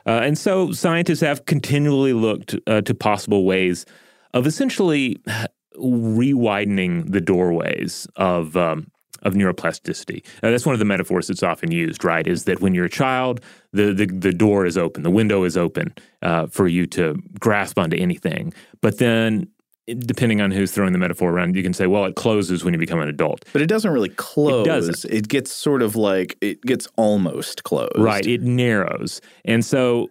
Uh, 0.06 0.20
and 0.22 0.38
so 0.38 0.72
scientists 0.72 1.20
have 1.20 1.44
continually 1.44 2.14
looked 2.14 2.56
uh, 2.66 2.80
to 2.80 2.94
possible 2.94 3.44
ways 3.44 3.84
of 4.32 4.46
essentially 4.46 5.20
rewidening 5.78 7.10
the 7.10 7.20
doorways 7.20 8.06
of 8.16 8.56
um, 8.56 8.90
of 9.22 9.34
neuroplasticity. 9.34 10.24
Uh, 10.42 10.50
that's 10.50 10.66
one 10.66 10.74
of 10.74 10.78
the 10.78 10.84
metaphors 10.84 11.26
that's 11.26 11.42
often 11.42 11.70
used, 11.72 12.04
right? 12.04 12.26
Is 12.26 12.44
that 12.44 12.60
when 12.60 12.74
you're 12.74 12.84
a 12.84 12.90
child, 12.90 13.40
the 13.72 13.92
the, 13.92 14.06
the 14.06 14.32
door 14.32 14.66
is 14.66 14.78
open, 14.78 15.02
the 15.02 15.10
window 15.10 15.44
is 15.44 15.56
open 15.56 15.94
uh, 16.22 16.46
for 16.46 16.68
you 16.68 16.86
to 16.88 17.20
grasp 17.40 17.78
onto 17.78 17.96
anything. 17.96 18.52
But 18.80 18.98
then, 18.98 19.48
depending 19.86 20.40
on 20.40 20.50
who's 20.50 20.72
throwing 20.72 20.92
the 20.92 20.98
metaphor 20.98 21.30
around, 21.30 21.56
you 21.56 21.62
can 21.62 21.72
say, 21.72 21.86
well, 21.86 22.04
it 22.04 22.14
closes 22.14 22.64
when 22.64 22.74
you 22.74 22.78
become 22.78 23.00
an 23.00 23.08
adult. 23.08 23.44
But 23.52 23.62
it 23.62 23.66
doesn't 23.66 23.90
really 23.90 24.10
close. 24.10 24.66
It 24.66 24.70
doesn't. 24.70 25.12
It 25.12 25.28
gets 25.28 25.52
sort 25.52 25.82
of 25.82 25.96
like 25.96 26.36
it 26.40 26.62
gets 26.62 26.86
almost 26.96 27.64
closed. 27.64 27.98
Right. 27.98 28.26
It 28.26 28.42
narrows, 28.42 29.20
and 29.44 29.64
so 29.64 30.10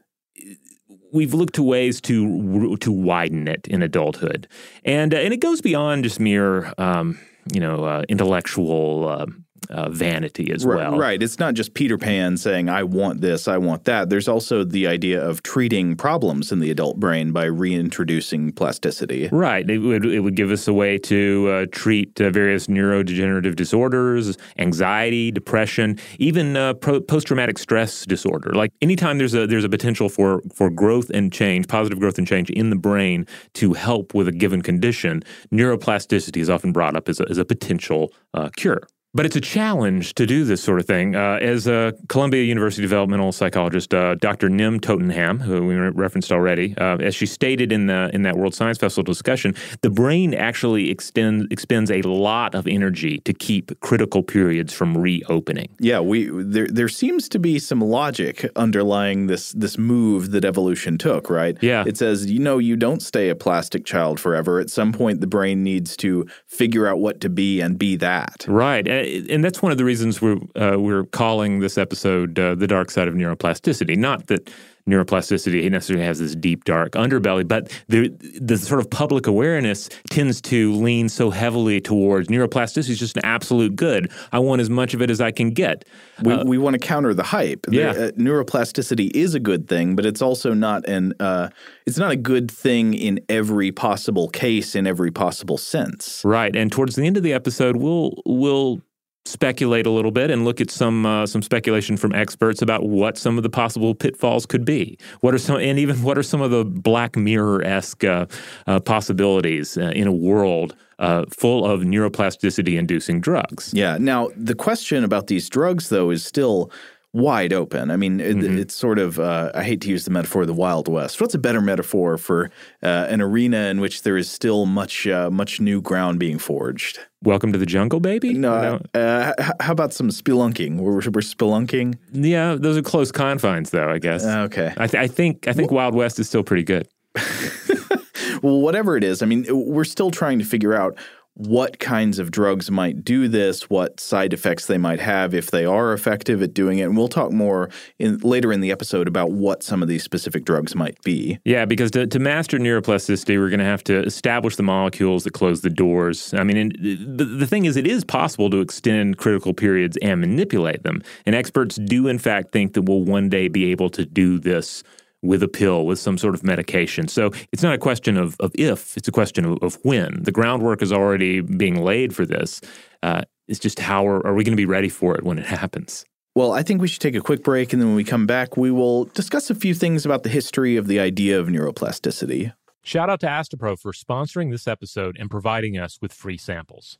we've 1.11 1.33
looked 1.33 1.55
to 1.55 1.63
ways 1.63 2.01
to 2.01 2.77
to 2.77 2.91
widen 2.91 3.47
it 3.47 3.67
in 3.67 3.81
adulthood, 3.81 4.47
and 4.83 5.13
uh, 5.13 5.17
and 5.17 5.33
it 5.33 5.37
goes 5.37 5.61
beyond 5.61 6.03
just 6.03 6.19
mere 6.19 6.73
um, 6.77 7.19
you 7.53 7.59
know 7.59 7.85
uh, 7.85 8.03
intellectual. 8.09 9.07
Uh, 9.07 9.25
uh, 9.69 9.89
vanity 9.89 10.51
as 10.51 10.65
right, 10.65 10.77
well. 10.77 10.97
Right. 10.97 11.21
It's 11.21 11.39
not 11.39 11.53
just 11.53 11.73
Peter 11.73 11.97
Pan 11.97 12.37
saying, 12.37 12.69
I 12.69 12.83
want 12.83 13.21
this, 13.21 13.47
I 13.47 13.57
want 13.57 13.83
that. 13.85 14.09
There's 14.09 14.27
also 14.27 14.63
the 14.63 14.87
idea 14.87 15.23
of 15.23 15.43
treating 15.43 15.95
problems 15.95 16.51
in 16.51 16.59
the 16.59 16.71
adult 16.71 16.99
brain 16.99 17.31
by 17.31 17.45
reintroducing 17.45 18.51
plasticity. 18.51 19.29
Right. 19.31 19.69
It 19.69 19.79
would, 19.79 20.05
it 20.05 20.21
would 20.21 20.35
give 20.35 20.51
us 20.51 20.67
a 20.67 20.73
way 20.73 20.97
to 20.99 21.49
uh, 21.49 21.65
treat 21.71 22.19
uh, 22.21 22.29
various 22.29 22.67
neurodegenerative 22.67 23.55
disorders, 23.55 24.37
anxiety, 24.57 25.31
depression, 25.31 25.99
even 26.19 26.55
uh, 26.55 26.73
post 26.73 27.27
traumatic 27.27 27.57
stress 27.57 28.05
disorder. 28.05 28.51
Like 28.53 28.71
anytime 28.81 29.17
there's 29.17 29.33
a, 29.33 29.47
there's 29.47 29.65
a 29.65 29.69
potential 29.69 30.09
for, 30.09 30.41
for 30.53 30.69
growth 30.69 31.09
and 31.09 31.31
change, 31.31 31.67
positive 31.67 31.99
growth 31.99 32.17
and 32.17 32.27
change 32.27 32.49
in 32.49 32.69
the 32.69 32.75
brain 32.75 33.25
to 33.53 33.73
help 33.73 34.13
with 34.13 34.27
a 34.27 34.31
given 34.31 34.61
condition, 34.61 35.23
neuroplasticity 35.51 36.37
is 36.37 36.49
often 36.49 36.71
brought 36.71 36.95
up 36.95 37.09
as 37.09 37.19
a, 37.19 37.29
as 37.29 37.37
a 37.37 37.45
potential 37.45 38.13
uh, 38.33 38.49
cure. 38.55 38.87
But 39.17 39.25
it's 39.25 39.35
a 39.35 39.41
challenge 39.41 40.13
to 40.13 40.27
do 40.27 40.43
this 40.43 40.61
sort 40.61 40.79
of 40.79 40.85
thing. 40.85 41.15
Uh, 41.15 41.39
as 41.41 41.65
a 41.65 41.95
Columbia 42.07 42.43
University 42.43 42.83
developmental 42.83 43.31
psychologist, 43.31 43.91
uh, 43.91 44.13
Dr. 44.13 44.47
Nim 44.47 44.79
Tottenham, 44.79 45.39
who 45.39 45.65
we 45.65 45.73
referenced 45.73 46.31
already, 46.31 46.77
uh, 46.77 46.97
as 46.97 47.15
she 47.15 47.25
stated 47.25 47.71
in 47.71 47.87
the 47.87 48.11
in 48.13 48.21
that 48.21 48.37
World 48.37 48.53
Science 48.53 48.77
Festival 48.77 49.03
discussion, 49.03 49.55
the 49.81 49.89
brain 49.89 50.35
actually 50.35 50.91
extends 50.91 51.47
expends 51.49 51.89
a 51.89 52.03
lot 52.03 52.53
of 52.53 52.67
energy 52.67 53.17
to 53.25 53.33
keep 53.33 53.79
critical 53.79 54.21
periods 54.21 54.71
from 54.71 54.95
reopening. 54.95 55.69
Yeah, 55.79 55.99
we 55.99 56.29
there 56.31 56.67
there 56.67 56.87
seems 56.87 57.27
to 57.29 57.39
be 57.39 57.57
some 57.57 57.81
logic 57.81 58.47
underlying 58.55 59.25
this 59.25 59.51
this 59.53 59.79
move 59.79 60.29
that 60.29 60.45
evolution 60.45 60.99
took. 60.99 61.31
Right? 61.31 61.57
Yeah, 61.59 61.85
it 61.87 61.97
says 61.97 62.29
you 62.29 62.37
know 62.37 62.59
you 62.59 62.75
don't 62.75 63.01
stay 63.01 63.29
a 63.29 63.35
plastic 63.35 63.83
child 63.83 64.19
forever. 64.19 64.59
At 64.59 64.69
some 64.69 64.93
point, 64.93 65.21
the 65.21 65.27
brain 65.27 65.63
needs 65.63 65.97
to 65.97 66.27
figure 66.45 66.85
out 66.85 66.99
what 66.99 67.19
to 67.21 67.29
be 67.29 67.61
and 67.61 67.79
be 67.79 67.95
that. 67.95 68.45
Right 68.47 68.87
and 68.87 69.06
that's 69.43 69.61
one 69.61 69.71
of 69.71 69.77
the 69.77 69.85
reasons 69.85 70.21
we're 70.21 70.39
uh, 70.55 70.77
we're 70.77 71.05
calling 71.05 71.59
this 71.59 71.77
episode 71.77 72.37
uh, 72.39 72.55
"The 72.55 72.67
Dark 72.67 72.91
Side 72.91 73.07
of 73.07 73.13
Neuroplasticity." 73.13 73.97
Not 73.97 74.27
that 74.27 74.49
neuroplasticity 74.87 75.69
necessarily 75.69 76.05
has 76.05 76.19
this 76.19 76.35
deep, 76.35 76.63
dark 76.63 76.93
underbelly, 76.93 77.47
but 77.47 77.69
the 77.87 78.09
the 78.39 78.57
sort 78.57 78.79
of 78.79 78.89
public 78.89 79.27
awareness 79.27 79.89
tends 80.09 80.41
to 80.41 80.73
lean 80.73 81.09
so 81.09 81.29
heavily 81.29 81.81
towards 81.81 82.29
neuroplasticity 82.29 82.89
is 82.89 82.99
just 82.99 83.17
an 83.17 83.25
absolute 83.25 83.75
good. 83.75 84.11
I 84.31 84.39
want 84.39 84.61
as 84.61 84.69
much 84.69 84.93
of 84.93 85.01
it 85.01 85.09
as 85.09 85.21
I 85.21 85.31
can 85.31 85.51
get. 85.51 85.85
We, 86.23 86.33
uh, 86.33 86.45
we 86.45 86.57
want 86.57 86.73
to 86.73 86.79
counter 86.79 87.13
the 87.13 87.23
hype. 87.23 87.65
Yeah. 87.69 87.93
The, 87.93 88.07
uh, 88.07 88.11
neuroplasticity 88.11 89.11
is 89.13 89.35
a 89.35 89.39
good 89.39 89.67
thing, 89.67 89.95
but 89.95 90.05
it's 90.05 90.21
also 90.21 90.53
not 90.53 90.87
an 90.87 91.13
uh, 91.19 91.49
it's 91.85 91.97
not 91.97 92.11
a 92.11 92.15
good 92.15 92.49
thing 92.49 92.93
in 92.93 93.19
every 93.29 93.71
possible 93.71 94.29
case 94.29 94.75
in 94.75 94.87
every 94.87 95.11
possible 95.11 95.57
sense. 95.57 96.21
Right. 96.23 96.55
And 96.55 96.71
towards 96.71 96.95
the 96.95 97.05
end 97.05 97.17
of 97.17 97.23
the 97.23 97.33
episode, 97.33 97.75
we'll 97.75 98.21
we'll 98.25 98.81
speculate 99.27 99.85
a 99.85 99.89
little 99.89 100.11
bit 100.11 100.31
and 100.31 100.45
look 100.45 100.61
at 100.61 100.71
some 100.71 101.05
uh, 101.05 101.25
some 101.25 101.41
speculation 101.41 101.97
from 101.97 102.13
experts 102.13 102.61
about 102.61 102.87
what 102.87 103.17
some 103.17 103.37
of 103.37 103.43
the 103.43 103.49
possible 103.49 103.93
pitfalls 103.93 104.45
could 104.45 104.65
be. 104.65 104.97
What 105.21 105.33
are 105.33 105.37
some 105.37 105.57
and 105.57 105.77
even 105.79 106.01
what 106.03 106.17
are 106.17 106.23
some 106.23 106.41
of 106.41 106.51
the 106.51 106.63
Black 106.63 107.15
Mirror 107.15 107.63
esque 107.63 108.03
uh, 108.03 108.25
uh, 108.65 108.79
possibilities 108.79 109.77
uh, 109.77 109.91
in 109.95 110.07
a 110.07 110.11
world 110.11 110.75
uh, 110.99 111.25
full 111.29 111.65
of 111.65 111.81
neuroplasticity 111.81 112.77
inducing 112.77 113.21
drugs? 113.21 113.71
Yeah. 113.73 113.97
Now 113.99 114.29
the 114.35 114.55
question 114.55 115.03
about 115.03 115.27
these 115.27 115.49
drugs, 115.49 115.89
though, 115.89 116.09
is 116.09 116.25
still 116.25 116.71
wide 117.13 117.53
open. 117.53 117.89
I 117.89 117.97
mean, 117.97 118.19
it, 118.19 118.37
mm-hmm. 118.37 118.57
it's 118.57 118.75
sort 118.75 118.99
of, 118.99 119.19
uh, 119.19 119.51
I 119.55 119.63
hate 119.63 119.81
to 119.81 119.89
use 119.89 120.05
the 120.05 120.11
metaphor 120.11 120.41
of 120.41 120.47
the 120.47 120.53
Wild 120.53 120.87
West. 120.87 121.19
What's 121.19 121.33
a 121.33 121.39
better 121.39 121.61
metaphor 121.61 122.17
for 122.17 122.51
uh, 122.83 123.07
an 123.09 123.21
arena 123.21 123.67
in 123.67 123.79
which 123.79 124.03
there 124.03 124.17
is 124.17 124.29
still 124.29 124.65
much, 124.65 125.07
uh, 125.07 125.29
much 125.29 125.59
new 125.59 125.81
ground 125.81 126.19
being 126.19 126.37
forged? 126.37 126.99
Welcome 127.23 127.51
to 127.53 127.57
the 127.57 127.65
jungle, 127.65 127.99
baby? 127.99 128.33
No. 128.33 128.79
no. 128.93 128.99
Uh, 128.99 129.51
how 129.59 129.71
about 129.71 129.93
some 129.93 130.09
spelunking? 130.09 130.77
We're, 130.77 130.93
we're 130.93 131.01
spelunking? 131.01 131.95
Yeah, 132.11 132.55
those 132.55 132.77
are 132.77 132.83
close 132.83 133.11
confines, 133.11 133.71
though, 133.71 133.89
I 133.89 133.99
guess. 133.99 134.23
Uh, 134.23 134.41
okay. 134.41 134.73
I, 134.77 134.87
th- 134.87 135.01
I 135.01 135.07
think, 135.07 135.47
I 135.47 135.53
think 135.53 135.71
well, 135.71 135.77
Wild 135.77 135.95
West 135.95 136.19
is 136.19 136.27
still 136.27 136.43
pretty 136.43 136.63
good. 136.63 136.87
well, 138.43 138.61
whatever 138.61 138.97
it 138.97 139.03
is, 139.03 139.21
I 139.21 139.25
mean, 139.25 139.45
we're 139.49 139.83
still 139.83 140.11
trying 140.11 140.39
to 140.39 140.45
figure 140.45 140.75
out 140.75 140.97
what 141.37 141.77
kinds 141.77 142.17
of 142.17 142.31
drugs 142.31 142.71
might 142.71 143.05
do 143.05 143.27
this, 143.27 143.69
what 143.69 143.99
side 143.99 144.33
effects 144.33 144.65
they 144.65 144.77
might 144.77 144.99
have 144.99 145.35
if 145.35 145.51
they 145.51 145.65
are 145.65 145.93
effective 145.93 146.41
at 146.41 146.51
doing 146.51 146.79
it. 146.79 146.83
And 146.83 146.97
we'll 146.97 147.07
talk 147.07 147.31
more 147.31 147.69
in, 147.99 148.17
later 148.19 148.51
in 148.51 148.59
the 148.59 148.71
episode 148.71 149.07
about 149.07 149.31
what 149.31 149.61
some 149.61 149.83
of 149.83 149.87
these 149.87 150.03
specific 150.03 150.45
drugs 150.45 150.73
might 150.73 150.99
be. 151.03 151.37
Yeah, 151.45 151.65
because 151.65 151.91
to, 151.91 152.07
to 152.07 152.19
master 152.19 152.57
neuroplasticity, 152.57 153.37
we're 153.37 153.49
going 153.49 153.59
to 153.59 153.65
have 153.65 153.83
to 153.83 154.03
establish 154.03 154.55
the 154.55 154.63
molecules 154.63 155.25
that 155.25 155.33
close 155.33 155.61
the 155.61 155.69
doors. 155.69 156.33
I 156.33 156.43
mean, 156.43 156.71
uh, 156.71 157.17
the, 157.17 157.25
the 157.25 157.47
thing 157.47 157.65
is, 157.65 157.77
it 157.77 157.85
is 157.85 158.03
possible 158.03 158.49
to 158.49 158.59
extend 158.59 159.17
critical 159.17 159.53
periods 159.53 159.95
and 160.01 160.19
manipulate 160.19 160.81
them. 160.81 161.03
And 161.27 161.35
experts 161.35 161.75
do, 161.75 162.07
in 162.07 162.17
fact, 162.17 162.51
think 162.51 162.73
that 162.73 162.83
we'll 162.83 163.03
one 163.03 163.29
day 163.29 163.47
be 163.47 163.69
able 163.71 163.91
to 163.91 164.05
do 164.05 164.39
this 164.39 164.83
with 165.23 165.41
a 165.43 165.47
pill, 165.47 165.85
with 165.85 165.99
some 165.99 166.17
sort 166.17 166.35
of 166.35 166.43
medication. 166.43 167.07
So 167.07 167.31
it's 167.51 167.63
not 167.63 167.73
a 167.73 167.77
question 167.77 168.17
of, 168.17 168.35
of 168.39 168.51
if, 168.55 168.95
it's 168.97 169.07
a 169.07 169.11
question 169.11 169.45
of, 169.45 169.57
of 169.61 169.77
when. 169.83 170.21
The 170.23 170.31
groundwork 170.31 170.81
is 170.81 170.91
already 170.91 171.41
being 171.41 171.81
laid 171.81 172.15
for 172.15 172.25
this. 172.25 172.61
Uh, 173.01 173.21
it's 173.47 173.59
just 173.59 173.79
how 173.79 174.05
are, 174.07 174.25
are 174.25 174.33
we 174.33 174.43
going 174.43 174.53
to 174.53 174.57
be 174.57 174.65
ready 174.65 174.89
for 174.89 175.15
it 175.15 175.23
when 175.23 175.39
it 175.39 175.45
happens? 175.45 176.05
Well, 176.35 176.51
I 176.51 176.61
think 176.61 176.81
we 176.81 176.87
should 176.87 177.01
take 177.01 177.15
a 177.15 177.21
quick 177.21 177.43
break, 177.43 177.73
and 177.73 177.81
then 177.81 177.89
when 177.89 177.95
we 177.95 178.03
come 178.03 178.27
back, 178.27 178.57
we 178.57 178.69
will 178.69 179.05
discuss 179.05 179.49
a 179.49 179.55
few 179.55 179.73
things 179.73 180.05
about 180.05 180.21
the 180.21 180.29
history 180.29 180.77
of 180.77 180.85
the 180.85 180.99
idea 180.99 181.39
of 181.39 181.47
neuroplasticity. 181.47 182.53
Shout 182.83 183.09
out 183.09 183.19
to 183.21 183.27
Astepro 183.27 183.77
for 183.79 183.91
sponsoring 183.91 184.51
this 184.51 184.67
episode 184.67 185.17
and 185.19 185.31
providing 185.31 185.77
us 185.77 185.97
with 185.99 186.13
free 186.13 186.37
samples. 186.37 186.99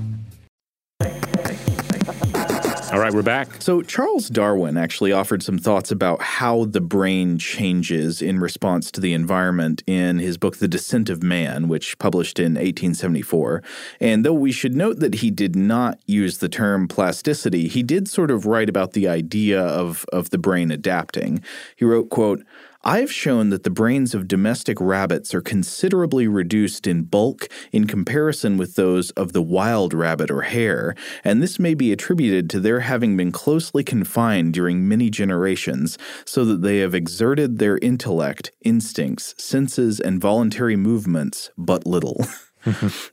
All 2.91 2.99
right, 2.99 3.13
we're 3.13 3.21
back. 3.21 3.61
So, 3.61 3.81
Charles 3.83 4.27
Darwin 4.27 4.75
actually 4.75 5.13
offered 5.13 5.41
some 5.41 5.57
thoughts 5.57 5.91
about 5.91 6.21
how 6.21 6.65
the 6.65 6.81
brain 6.81 7.37
changes 7.37 8.21
in 8.21 8.41
response 8.41 8.91
to 8.91 8.99
the 8.99 9.13
environment 9.13 9.81
in 9.87 10.19
his 10.19 10.37
book, 10.37 10.57
The 10.57 10.67
Descent 10.67 11.09
of 11.09 11.23
Man, 11.23 11.69
which 11.69 11.97
published 11.99 12.37
in 12.37 12.55
1874. 12.55 13.63
And 14.01 14.25
though 14.25 14.33
we 14.33 14.51
should 14.51 14.75
note 14.75 14.99
that 14.99 15.15
he 15.15 15.31
did 15.31 15.55
not 15.55 15.99
use 16.05 16.39
the 16.39 16.49
term 16.49 16.89
plasticity, 16.89 17.69
he 17.69 17.81
did 17.81 18.09
sort 18.09 18.29
of 18.29 18.45
write 18.45 18.67
about 18.67 18.91
the 18.91 19.07
idea 19.07 19.61
of, 19.61 20.05
of 20.11 20.31
the 20.31 20.37
brain 20.37 20.69
adapting. 20.69 21.41
He 21.77 21.85
wrote, 21.85 22.09
quote, 22.09 22.43
I've 22.83 23.11
shown 23.11 23.49
that 23.51 23.61
the 23.61 23.69
brains 23.69 24.15
of 24.15 24.27
domestic 24.27 24.81
rabbits 24.81 25.35
are 25.35 25.41
considerably 25.41 26.27
reduced 26.27 26.87
in 26.87 27.03
bulk 27.03 27.47
in 27.71 27.85
comparison 27.85 28.57
with 28.57 28.73
those 28.73 29.11
of 29.11 29.33
the 29.33 29.41
wild 29.41 29.93
rabbit 29.93 30.31
or 30.31 30.41
hare, 30.41 30.95
and 31.23 31.43
this 31.43 31.59
may 31.59 31.75
be 31.75 31.91
attributed 31.91 32.49
to 32.49 32.59
their 32.59 32.79
having 32.79 33.15
been 33.15 33.31
closely 33.31 33.83
confined 33.83 34.55
during 34.55 34.87
many 34.87 35.11
generations, 35.11 35.99
so 36.25 36.43
that 36.43 36.63
they 36.63 36.79
have 36.79 36.95
exerted 36.95 37.59
their 37.59 37.77
intellect, 37.77 38.51
instincts, 38.63 39.35
senses, 39.37 39.99
and 39.99 40.19
voluntary 40.19 40.75
movements 40.75 41.51
but 41.59 41.85
little. 41.85 42.25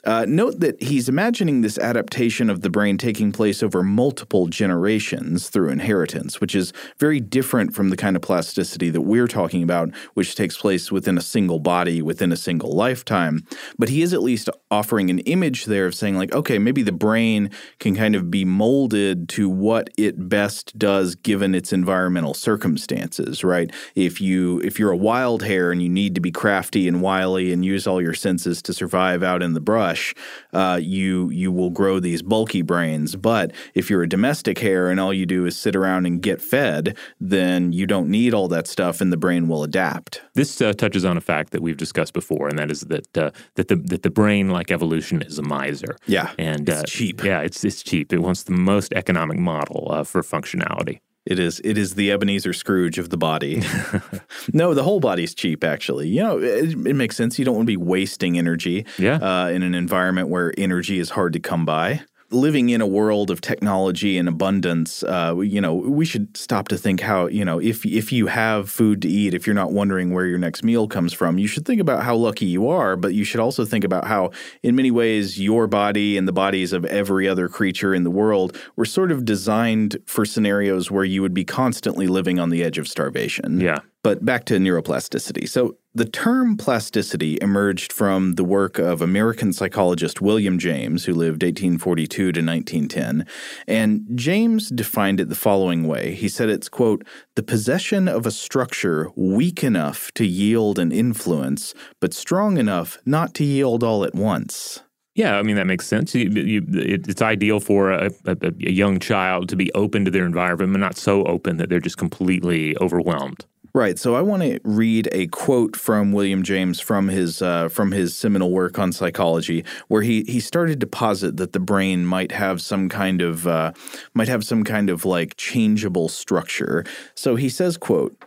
uh, 0.05 0.25
note 0.29 0.61
that 0.61 0.83
he's 0.83 1.09
imagining 1.09 1.61
this 1.61 1.79
adaptation 1.79 2.51
of 2.51 2.61
the 2.61 2.71
brain 2.71 2.99
taking 2.99 3.33
place 3.33 3.63
over 3.63 3.83
multiple 3.83 4.47
generations 4.47 5.49
through 5.49 5.71
inheritance, 5.71 6.41
which 6.41 6.55
is 6.55 6.73
very 6.99 7.21
different 7.21 7.75
from 7.75 7.91
the 7.91 7.97
kind 7.97 8.17
of 8.17 8.23
plasticity 8.23 8.91
that 8.91 9.03
we're 9.03 9.29
talking 9.29 9.63
about, 9.63 9.95
which 10.15 10.35
takes 10.35 10.57
place 10.57 10.93
within 10.93 11.19
a 11.19 11.23
single 11.23 11.59
body, 11.59 12.03
within 12.03 12.33
a 12.33 12.37
single 12.37 12.73
lifetime. 12.73 13.45
But 13.79 13.89
he 13.89 14.03
is 14.03 14.13
at 14.13 14.23
least 14.23 14.51
offering 14.71 15.11
an 15.11 15.21
image 15.21 15.65
there 15.65 15.87
of 15.87 15.95
saying, 15.95 16.17
like, 16.17 16.33
okay, 16.35 16.59
maybe 16.59 16.83
the 16.83 16.93
brain 16.93 17.51
can 17.79 17.95
kind 17.95 18.15
of 18.15 18.31
be 18.31 18.45
molded 18.45 19.29
to 19.31 19.49
what 19.49 19.91
it 19.97 20.29
best 20.29 20.79
does 20.79 21.15
given 21.15 21.55
its 21.55 21.73
environmental 21.73 22.35
circumstances, 22.35 23.43
right? 23.45 23.73
If 23.95 24.21
you 24.21 24.61
if 24.61 24.79
you're 24.79 24.91
a 24.91 24.97
wild 24.97 25.43
hare 25.43 25.71
and 25.71 25.83
you 25.83 25.89
need 25.89 26.15
to 26.15 26.21
be 26.21 26.31
crafty 26.31 26.89
and 26.89 27.01
wily 27.01 27.53
and 27.53 27.65
use 27.65 27.87
all 27.87 28.01
your 28.01 28.15
senses 28.15 28.63
to 28.63 28.73
survive 28.73 29.23
out 29.23 29.38
out 29.39 29.43
in 29.43 29.55
the 29.55 29.61
brush, 29.61 30.15
uh, 30.53 30.79
you 30.83 31.31
you 31.31 31.53
will 31.53 31.71
grow 31.71 32.01
these 32.01 32.23
bulky 32.23 32.63
brains. 32.63 33.15
But 33.17 33.53
if 33.75 33.89
you're 33.89 34.03
a 34.03 34.09
domestic 34.09 34.59
hare 34.59 34.91
and 34.91 34.99
all 34.99 35.15
you 35.15 35.27
do 35.27 35.47
is 35.47 35.57
sit 35.57 35.77
around 35.77 36.07
and 36.07 36.21
get 36.21 36.43
fed, 36.43 36.97
then 37.21 37.73
you 37.73 37.87
don't 37.87 38.09
need 38.09 38.35
all 38.35 38.49
that 38.49 38.67
stuff, 38.67 39.01
and 39.01 39.13
the 39.13 39.17
brain 39.17 39.49
will 39.49 39.63
adapt. 39.63 40.23
This 40.35 40.61
uh, 40.61 40.73
touches 40.73 41.05
on 41.05 41.17
a 41.17 41.21
fact 41.21 41.53
that 41.53 41.63
we've 41.63 41.77
discussed 41.77 42.13
before, 42.13 42.49
and 42.49 42.59
that 42.59 42.71
is 42.71 42.81
that 42.83 43.17
uh, 43.17 43.31
that 43.55 43.69
the 43.69 43.77
that 43.77 44.03
the 44.03 44.11
brain, 44.11 44.51
like 44.51 44.71
evolution, 44.71 45.23
is 45.23 45.39
a 45.39 45.43
miser. 45.43 45.97
Yeah, 46.07 46.33
and 46.39 46.69
it's 46.69 46.81
uh, 46.81 46.85
cheap. 46.85 47.23
Yeah, 47.23 47.41
it's 47.41 47.65
it's 47.65 47.83
cheap. 47.83 48.13
It 48.13 48.19
wants 48.19 48.43
the 48.43 48.53
most 48.53 48.93
economic 48.93 49.39
model 49.39 49.89
uh, 49.91 50.05
for 50.05 50.23
functionality. 50.23 51.01
It 51.29 51.39
is. 51.39 51.61
It 51.63 51.77
is 51.77 51.95
the 51.95 52.11
Ebenezer 52.11 52.55
Scrooge 52.55 52.99
of 52.99 53.11
the 53.11 53.19
body. 53.19 53.63
no, 54.55 54.73
the 54.73 54.83
whole 54.83 54.99
body's 54.99 55.35
cheap. 55.35 55.63
Actually, 55.63 56.09
you 56.09 56.23
know, 56.23 56.39
it, 56.39 56.71
it, 56.71 56.95
makes 56.95 57.17
sense. 57.17 57.39
You 57.39 57.45
don't 57.45 57.55
want 57.55 57.67
to 57.67 57.71
be 57.71 57.77
wasting 57.77 58.39
energy. 58.39 58.87
Yeah. 58.97 59.17
Uh, 59.17 59.49
in 59.51 59.63
an 59.63 59.75
environment 59.75 60.29
where 60.29 60.55
energy 60.57 60.99
is 60.99 61.11
hard 61.11 61.35
to 61.35 61.39
come 61.39 61.67
by 61.67 62.01
living 62.31 62.69
in 62.69 62.81
a 62.81 62.87
world 62.87 63.31
of 63.31 63.41
technology 63.41 64.19
and 64.19 64.29
abundance, 64.29 65.03
uh, 65.05 65.35
you 65.41 65.61
know, 65.61 65.75
we 65.75 66.05
should 66.05 66.37
stop 66.37 66.69
to 66.69 66.77
think 66.77 67.01
how, 67.01 67.27
you 67.27 67.45
know, 67.45 67.59
if 67.59 67.87
if 67.87 68.13
you 68.13 68.27
have 68.27 68.71
food 68.71 69.01
to 69.03 69.09
eat, 69.09 69.33
if 69.35 69.47
you're 69.47 69.55
not 69.55 69.73
wondering 69.73 70.13
where 70.13 70.27
your 70.27 70.39
next 70.39 70.63
meal 70.63 70.87
comes 70.87 71.13
from, 71.13 71.39
you 71.39 71.47
should 71.47 71.65
think 71.65 71.81
about 71.81 72.03
how 72.03 72.15
lucky 72.15 72.45
you 72.45 72.69
are, 72.69 72.97
but 72.97 73.15
you 73.15 73.25
should 73.25 73.41
also 73.41 73.65
think 73.65 73.85
about 73.85 74.07
how, 74.07 74.31
in 74.63 74.77
many 74.77 74.91
ways, 74.91 75.41
your 75.41 75.67
body 75.67 76.17
and 76.19 76.29
the 76.29 76.33
bodies 76.33 76.73
of 76.73 76.85
every 76.85 77.27
other 77.27 77.49
creature 77.49 77.95
in 77.95 78.05
the 78.05 78.11
world 78.11 78.59
were 78.77 78.85
sort 78.85 79.11
of 79.11 79.25
designed 79.25 79.97
for 80.05 80.25
scenarios 80.25 80.91
where 80.91 81.05
you 81.05 81.23
would 81.23 81.35
be 81.35 81.45
constantly 81.45 82.07
living 82.07 82.39
on 82.39 82.51
the 82.51 82.63
edge 82.63 82.79
of 82.79 82.87
starvation. 82.87 83.61
Yeah. 83.61 83.79
But 84.03 84.25
back 84.25 84.45
to 84.47 84.59
neuroplasticity. 84.59 85.49
So 85.49 85.77
the 85.99 86.05
term 86.05 86.57
plasticity 86.57 87.39
emerged 87.43 87.93
from 87.93 88.37
the 88.37 88.45
work 88.45 88.79
of 88.79 89.03
American 89.03 89.53
psychologist 89.53 90.21
William 90.21 90.57
James, 90.57 91.05
who 91.05 91.13
lived 91.13 91.43
1842 91.43 92.09
to 92.09 92.25
1910. 92.25 93.27
And 93.67 94.07
James 94.15 94.69
defined 94.69 95.19
it 95.19 95.29
the 95.29 95.35
following 95.35 95.89
way 95.89 96.15
He 96.15 96.29
said 96.29 96.51
it's, 96.51 96.69
quote, 96.69 97.05
the 97.35 97.43
possession 97.43 98.07
of 98.07 98.27
a 98.27 98.31
structure 98.31 99.11
weak 99.17 99.65
enough 99.65 100.13
to 100.15 100.25
yield 100.25 100.79
an 100.79 100.93
influence, 100.93 101.75
but 102.01 102.15
strong 102.15 102.59
enough 102.59 102.99
not 103.05 103.35
to 103.35 103.45
yield 103.45 103.83
all 103.83 104.05
at 104.05 104.15
once. 104.15 104.85
Yeah, 105.17 105.37
I 105.37 105.43
mean 105.43 105.57
that 105.57 105.67
makes 105.67 105.89
sense. 105.89 106.15
You, 106.15 106.31
you, 106.31 106.65
it, 106.75 107.09
it's 107.09 107.23
ideal 107.23 107.59
for 107.59 107.91
a, 107.91 108.13
a, 108.25 108.37
a, 108.41 108.71
young 108.71 109.01
child 109.01 109.49
to 109.49 109.57
be 109.57 109.73
open 109.73 110.05
to 110.05 110.13
their 110.13 110.25
environment, 110.25 110.73
but 110.75 110.79
not 110.79 110.97
so 110.97 111.25
open 111.25 111.57
that 111.57 111.69
they're 111.69 111.81
just 111.81 111.99
completely 111.99 112.77
overwhelmed. 112.77 113.45
Right. 113.79 113.97
So 113.97 114.17
I 114.17 114.23
want 114.23 114.43
to 114.43 114.59
read 114.65 115.09
a 115.13 115.29
quote 115.29 115.77
from 115.77 116.11
William 116.11 116.43
James 116.43 116.81
from 116.81 117.07
his 117.07 117.41
uh, 117.41 117.69
from 117.69 117.93
his 117.93 118.13
seminal 118.13 118.51
work 118.51 118.77
on 118.77 118.91
psychology, 118.91 119.65
where 119.87 120.03
he 120.03 120.25
he 120.27 120.41
started 120.41 120.81
to 120.81 120.87
posit 120.89 121.37
that 121.37 121.53
the 121.53 121.61
brain 121.61 122.05
might 122.05 122.33
have 122.33 122.61
some 122.61 122.89
kind 122.89 123.23
of 123.23 123.47
uh, 123.47 123.71
might 124.15 124.27
have 124.27 124.45
some 124.45 124.65
kind 124.65 124.91
of 124.91 125.05
like 125.05 125.37
changeable 125.37 126.09
structure. 126.09 126.85
So 127.15 127.37
he 127.37 127.49
says, 127.49 127.77
"quote." 127.77 128.21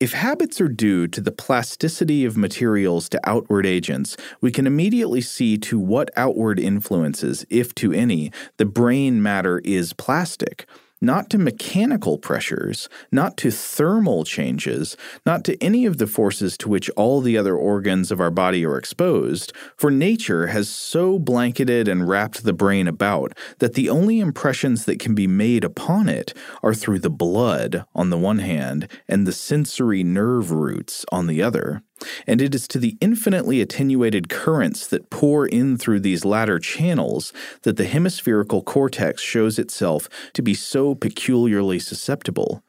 If 0.00 0.12
habits 0.12 0.60
are 0.60 0.68
due 0.68 1.06
to 1.06 1.20
the 1.20 1.30
plasticity 1.30 2.24
of 2.24 2.36
materials 2.36 3.08
to 3.10 3.20
outward 3.22 3.66
agents, 3.66 4.16
we 4.40 4.50
can 4.50 4.66
immediately 4.66 5.20
see 5.20 5.56
to 5.58 5.78
what 5.78 6.10
outward 6.16 6.58
influences, 6.58 7.46
if 7.48 7.76
to 7.76 7.92
any, 7.92 8.32
the 8.56 8.64
brain 8.64 9.22
matter 9.22 9.60
is 9.62 9.92
plastic 9.92 10.66
not 11.00 11.30
to 11.30 11.38
mechanical 11.38 12.18
pressures, 12.18 12.88
not 13.10 13.36
to 13.38 13.50
thermal 13.50 14.24
changes, 14.24 14.96
not 15.24 15.44
to 15.44 15.62
any 15.62 15.86
of 15.86 15.98
the 15.98 16.06
forces 16.06 16.56
to 16.58 16.68
which 16.68 16.90
all 16.90 17.20
the 17.20 17.38
other 17.38 17.56
organs 17.56 18.10
of 18.10 18.20
our 18.20 18.30
body 18.30 18.64
are 18.64 18.76
exposed, 18.76 19.52
for 19.76 19.90
nature 19.90 20.48
has 20.48 20.68
so 20.68 21.18
blanketed 21.18 21.88
and 21.88 22.08
wrapped 22.08 22.44
the 22.44 22.52
brain 22.52 22.86
about 22.86 23.32
that 23.58 23.74
the 23.74 23.88
only 23.88 24.20
impressions 24.20 24.84
that 24.84 24.98
can 24.98 25.14
be 25.14 25.26
made 25.26 25.64
upon 25.64 26.08
it 26.08 26.34
are 26.62 26.74
through 26.74 26.98
the 26.98 27.10
blood 27.10 27.84
on 27.94 28.10
the 28.10 28.18
one 28.18 28.38
hand 28.38 28.88
and 29.08 29.26
the 29.26 29.32
sensory 29.32 30.04
nerve 30.04 30.50
roots 30.50 31.04
on 31.10 31.26
the 31.26 31.42
other. 31.42 31.82
And 32.26 32.40
it 32.40 32.54
is 32.54 32.66
to 32.68 32.78
the 32.78 32.96
infinitely 33.00 33.60
attenuated 33.60 34.28
currents 34.28 34.86
that 34.88 35.10
pour 35.10 35.46
in 35.46 35.76
through 35.76 36.00
these 36.00 36.24
latter 36.24 36.58
channels 36.58 37.32
that 37.62 37.76
the 37.76 37.86
hemispherical 37.86 38.62
cortex 38.62 39.22
shows 39.22 39.58
itself 39.58 40.08
to 40.34 40.42
be 40.42 40.54
so 40.54 40.94
peculiarly 40.94 41.78
susceptible. 41.78 42.62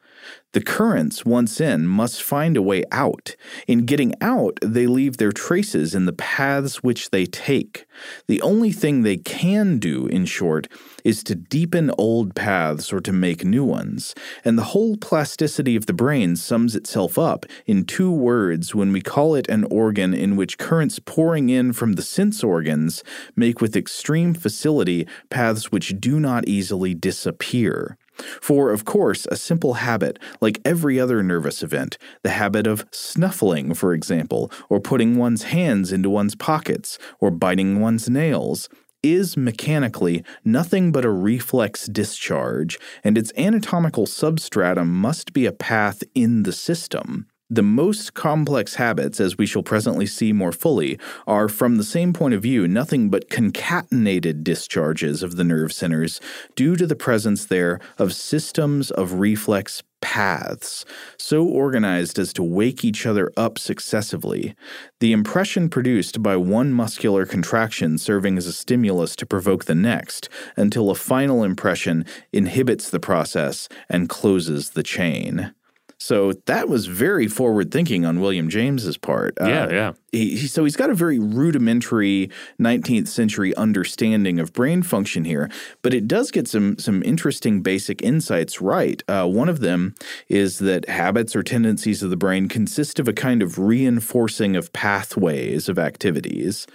The 0.53 0.61
currents, 0.61 1.25
once 1.25 1.61
in, 1.61 1.87
must 1.87 2.21
find 2.21 2.57
a 2.57 2.61
way 2.61 2.83
out. 2.91 3.35
In 3.67 3.85
getting 3.85 4.13
out, 4.21 4.59
they 4.61 4.85
leave 4.85 5.17
their 5.17 5.31
traces 5.31 5.95
in 5.95 6.05
the 6.05 6.13
paths 6.13 6.83
which 6.83 7.09
they 7.09 7.25
take. 7.25 7.85
The 8.27 8.41
only 8.41 8.71
thing 8.71 9.01
they 9.01 9.17
can 9.17 9.79
do, 9.79 10.07
in 10.07 10.25
short, 10.25 10.67
is 11.03 11.23
to 11.23 11.35
deepen 11.35 11.91
old 11.97 12.35
paths 12.35 12.91
or 12.91 12.99
to 13.01 13.11
make 13.11 13.43
new 13.43 13.63
ones. 13.63 14.15
And 14.43 14.57
the 14.57 14.71
whole 14.73 14.97
plasticity 14.97 15.75
of 15.75 15.85
the 15.85 15.93
brain 15.93 16.35
sums 16.35 16.75
itself 16.75 17.17
up 17.17 17.45
in 17.65 17.85
two 17.85 18.11
words 18.11 18.75
when 18.75 18.91
we 18.91 19.01
call 19.01 19.35
it 19.35 19.49
an 19.49 19.65
organ 19.65 20.13
in 20.13 20.35
which 20.35 20.57
currents 20.57 20.99
pouring 20.99 21.49
in 21.49 21.73
from 21.73 21.93
the 21.93 22.01
sense 22.01 22.43
organs 22.43 23.03
make 23.35 23.61
with 23.61 23.75
extreme 23.75 24.33
facility 24.33 25.07
paths 25.29 25.71
which 25.71 25.99
do 25.99 26.19
not 26.19 26.47
easily 26.47 26.93
disappear. 26.93 27.97
For, 28.41 28.71
of 28.71 28.85
course, 28.85 29.25
a 29.31 29.35
simple 29.35 29.75
habit, 29.75 30.19
like 30.41 30.59
every 30.65 30.99
other 30.99 31.23
nervous 31.23 31.63
event, 31.63 31.97
the 32.23 32.31
habit 32.31 32.67
of 32.67 32.85
snuffling, 32.91 33.73
for 33.73 33.93
example, 33.93 34.51
or 34.69 34.79
putting 34.79 35.17
one's 35.17 35.43
hands 35.43 35.91
into 35.91 36.09
one's 36.09 36.35
pockets, 36.35 36.99
or 37.19 37.31
biting 37.31 37.79
one's 37.79 38.09
nails, 38.09 38.69
is 39.03 39.37
mechanically 39.37 40.23
nothing 40.43 40.91
but 40.91 41.05
a 41.05 41.09
reflex 41.09 41.87
discharge, 41.87 42.79
and 43.03 43.17
its 43.17 43.33
anatomical 43.37 44.05
substratum 44.05 44.93
must 44.93 45.33
be 45.33 45.45
a 45.45 45.51
path 45.51 46.03
in 46.13 46.43
the 46.43 46.51
system. 46.51 47.27
The 47.53 47.61
most 47.61 48.13
complex 48.13 48.75
habits, 48.75 49.19
as 49.19 49.37
we 49.37 49.45
shall 49.45 49.61
presently 49.61 50.05
see 50.05 50.31
more 50.31 50.53
fully, 50.53 50.97
are, 51.27 51.49
from 51.49 51.75
the 51.75 51.83
same 51.83 52.13
point 52.13 52.33
of 52.33 52.41
view, 52.41 52.65
nothing 52.65 53.09
but 53.09 53.29
concatenated 53.29 54.41
discharges 54.41 55.21
of 55.21 55.35
the 55.35 55.43
nerve 55.43 55.73
centers 55.73 56.21
due 56.55 56.77
to 56.77 56.87
the 56.87 56.95
presence 56.95 57.43
there 57.43 57.81
of 57.97 58.13
systems 58.13 58.89
of 58.89 59.19
reflex 59.19 59.83
paths, 60.11 60.83
so 61.17 61.45
organized 61.45 62.19
as 62.19 62.33
to 62.33 62.43
wake 62.43 62.83
each 62.83 63.05
other 63.05 63.31
up 63.37 63.57
successively. 63.57 64.53
The 64.99 65.13
impression 65.13 65.69
produced 65.69 66.21
by 66.21 66.35
one 66.35 66.73
muscular 66.73 67.25
contraction 67.25 67.97
serving 67.97 68.37
as 68.37 68.45
a 68.45 68.51
stimulus 68.51 69.15
to 69.15 69.25
provoke 69.25 69.63
the 69.63 69.73
next, 69.73 70.27
until 70.57 70.89
a 70.89 70.95
final 70.95 71.45
impression 71.45 72.03
inhibits 72.33 72.89
the 72.89 72.99
process 72.99 73.69
and 73.87 74.09
closes 74.09 74.71
the 74.71 74.83
chain. 74.83 75.53
So 76.03 76.33
that 76.47 76.67
was 76.67 76.87
very 76.87 77.27
forward 77.27 77.69
thinking 77.71 78.05
on 78.05 78.19
William 78.19 78.49
James's 78.49 78.97
part. 78.97 79.35
Yeah, 79.39 79.65
Uh, 79.65 79.69
yeah. 79.69 79.91
he, 80.11 80.35
he- 80.35 80.47
so 80.47 80.63
he's 80.63 80.75
got 80.75 80.89
a 80.89 80.95
very 80.95 81.19
rudimentary 81.19 82.31
19th 82.59 83.07
century 83.07 83.55
understanding 83.55 84.39
of 84.39 84.51
brain 84.51 84.81
function 84.81 85.25
here, 85.25 85.47
but 85.83 85.93
it 85.93 86.07
does 86.07 86.31
get 86.31 86.47
some 86.47 86.77
some 86.79 87.03
interesting 87.03 87.61
basic 87.61 88.01
insights 88.01 88.59
right. 88.59 89.03
Uh, 89.07 89.27
one 89.27 89.47
of 89.47 89.59
them 89.59 89.93
is 90.27 90.57
that 90.57 90.89
habits 90.89 91.35
or 91.35 91.43
tendencies 91.43 92.01
of 92.01 92.09
the 92.09 92.17
brain 92.17 92.47
consist 92.47 92.99
of 92.99 93.07
a 93.07 93.13
kind 93.13 93.43
of 93.43 93.59
reinforcing 93.59 94.55
of 94.55 94.73
pathways 94.73 95.69
of 95.69 95.77
activities. 95.77 96.65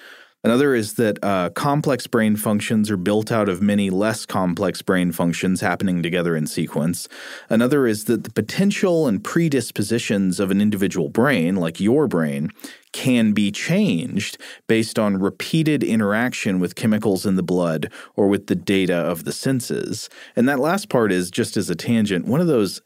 Another 0.46 0.76
is 0.76 0.94
that 0.94 1.18
uh, 1.24 1.50
complex 1.50 2.06
brain 2.06 2.36
functions 2.36 2.88
are 2.88 2.96
built 2.96 3.32
out 3.32 3.48
of 3.48 3.60
many 3.60 3.90
less 3.90 4.24
complex 4.24 4.80
brain 4.80 5.10
functions 5.10 5.60
happening 5.60 6.04
together 6.04 6.36
in 6.36 6.46
sequence. 6.46 7.08
Another 7.50 7.84
is 7.88 8.04
that 8.04 8.22
the 8.22 8.30
potential 8.30 9.08
and 9.08 9.24
predispositions 9.24 10.38
of 10.38 10.52
an 10.52 10.60
individual 10.60 11.08
brain, 11.08 11.56
like 11.56 11.80
your 11.80 12.06
brain, 12.06 12.52
can 12.92 13.32
be 13.32 13.50
changed 13.50 14.38
based 14.68 15.00
on 15.00 15.16
repeated 15.16 15.82
interaction 15.82 16.60
with 16.60 16.76
chemicals 16.76 17.26
in 17.26 17.34
the 17.34 17.42
blood 17.42 17.90
or 18.14 18.28
with 18.28 18.46
the 18.46 18.54
data 18.54 18.94
of 18.94 19.24
the 19.24 19.32
senses. 19.32 20.08
And 20.36 20.48
that 20.48 20.60
last 20.60 20.88
part 20.88 21.10
is 21.10 21.28
just 21.28 21.56
as 21.56 21.68
a 21.68 21.74
tangent, 21.74 22.24
one 22.24 22.40
of 22.40 22.46
those 22.46 22.82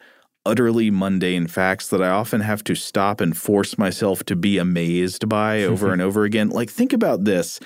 utterly 0.47 0.91
mundane 0.91 1.47
facts 1.47 1.89
that 1.89 2.03
I 2.03 2.09
often 2.09 2.41
have 2.41 2.65
to 2.65 2.75
stop 2.75 3.21
and 3.21 3.37
force 3.37 3.77
myself 3.77 4.25
to 4.25 4.37
be 4.37 4.59
amazed 4.59 5.29
by 5.29 5.63
over 5.65 5.93
and 5.93 6.03
over 6.03 6.25
again. 6.25 6.51
Like 6.51 6.71
think 6.71 6.93
about 6.93 7.25
this. 7.25 7.61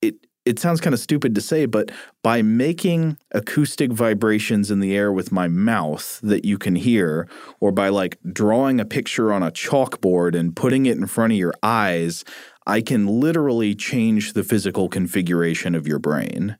It 0.00 0.26
it 0.44 0.60
sounds 0.60 0.80
kind 0.80 0.94
of 0.94 1.00
stupid 1.00 1.34
to 1.34 1.40
say, 1.40 1.66
but 1.66 1.90
by 2.22 2.40
making 2.40 3.18
acoustic 3.32 3.92
vibrations 3.92 4.70
in 4.70 4.78
the 4.78 4.96
air 4.96 5.12
with 5.12 5.32
my 5.32 5.48
mouth 5.48 6.20
that 6.22 6.44
you 6.44 6.56
can 6.56 6.76
hear, 6.76 7.28
or 7.58 7.72
by 7.72 7.88
like 7.88 8.16
drawing 8.32 8.78
a 8.78 8.84
picture 8.84 9.32
on 9.32 9.42
a 9.42 9.50
chalkboard 9.50 10.38
and 10.38 10.54
putting 10.54 10.86
it 10.86 10.96
in 10.96 11.08
front 11.08 11.32
of 11.32 11.38
your 11.38 11.54
eyes, 11.64 12.24
I 12.64 12.80
can 12.80 13.06
literally 13.06 13.74
change 13.74 14.34
the 14.34 14.44
physical 14.44 14.88
configuration 14.88 15.74
of 15.74 15.88
your 15.88 15.98
brain. 15.98 16.56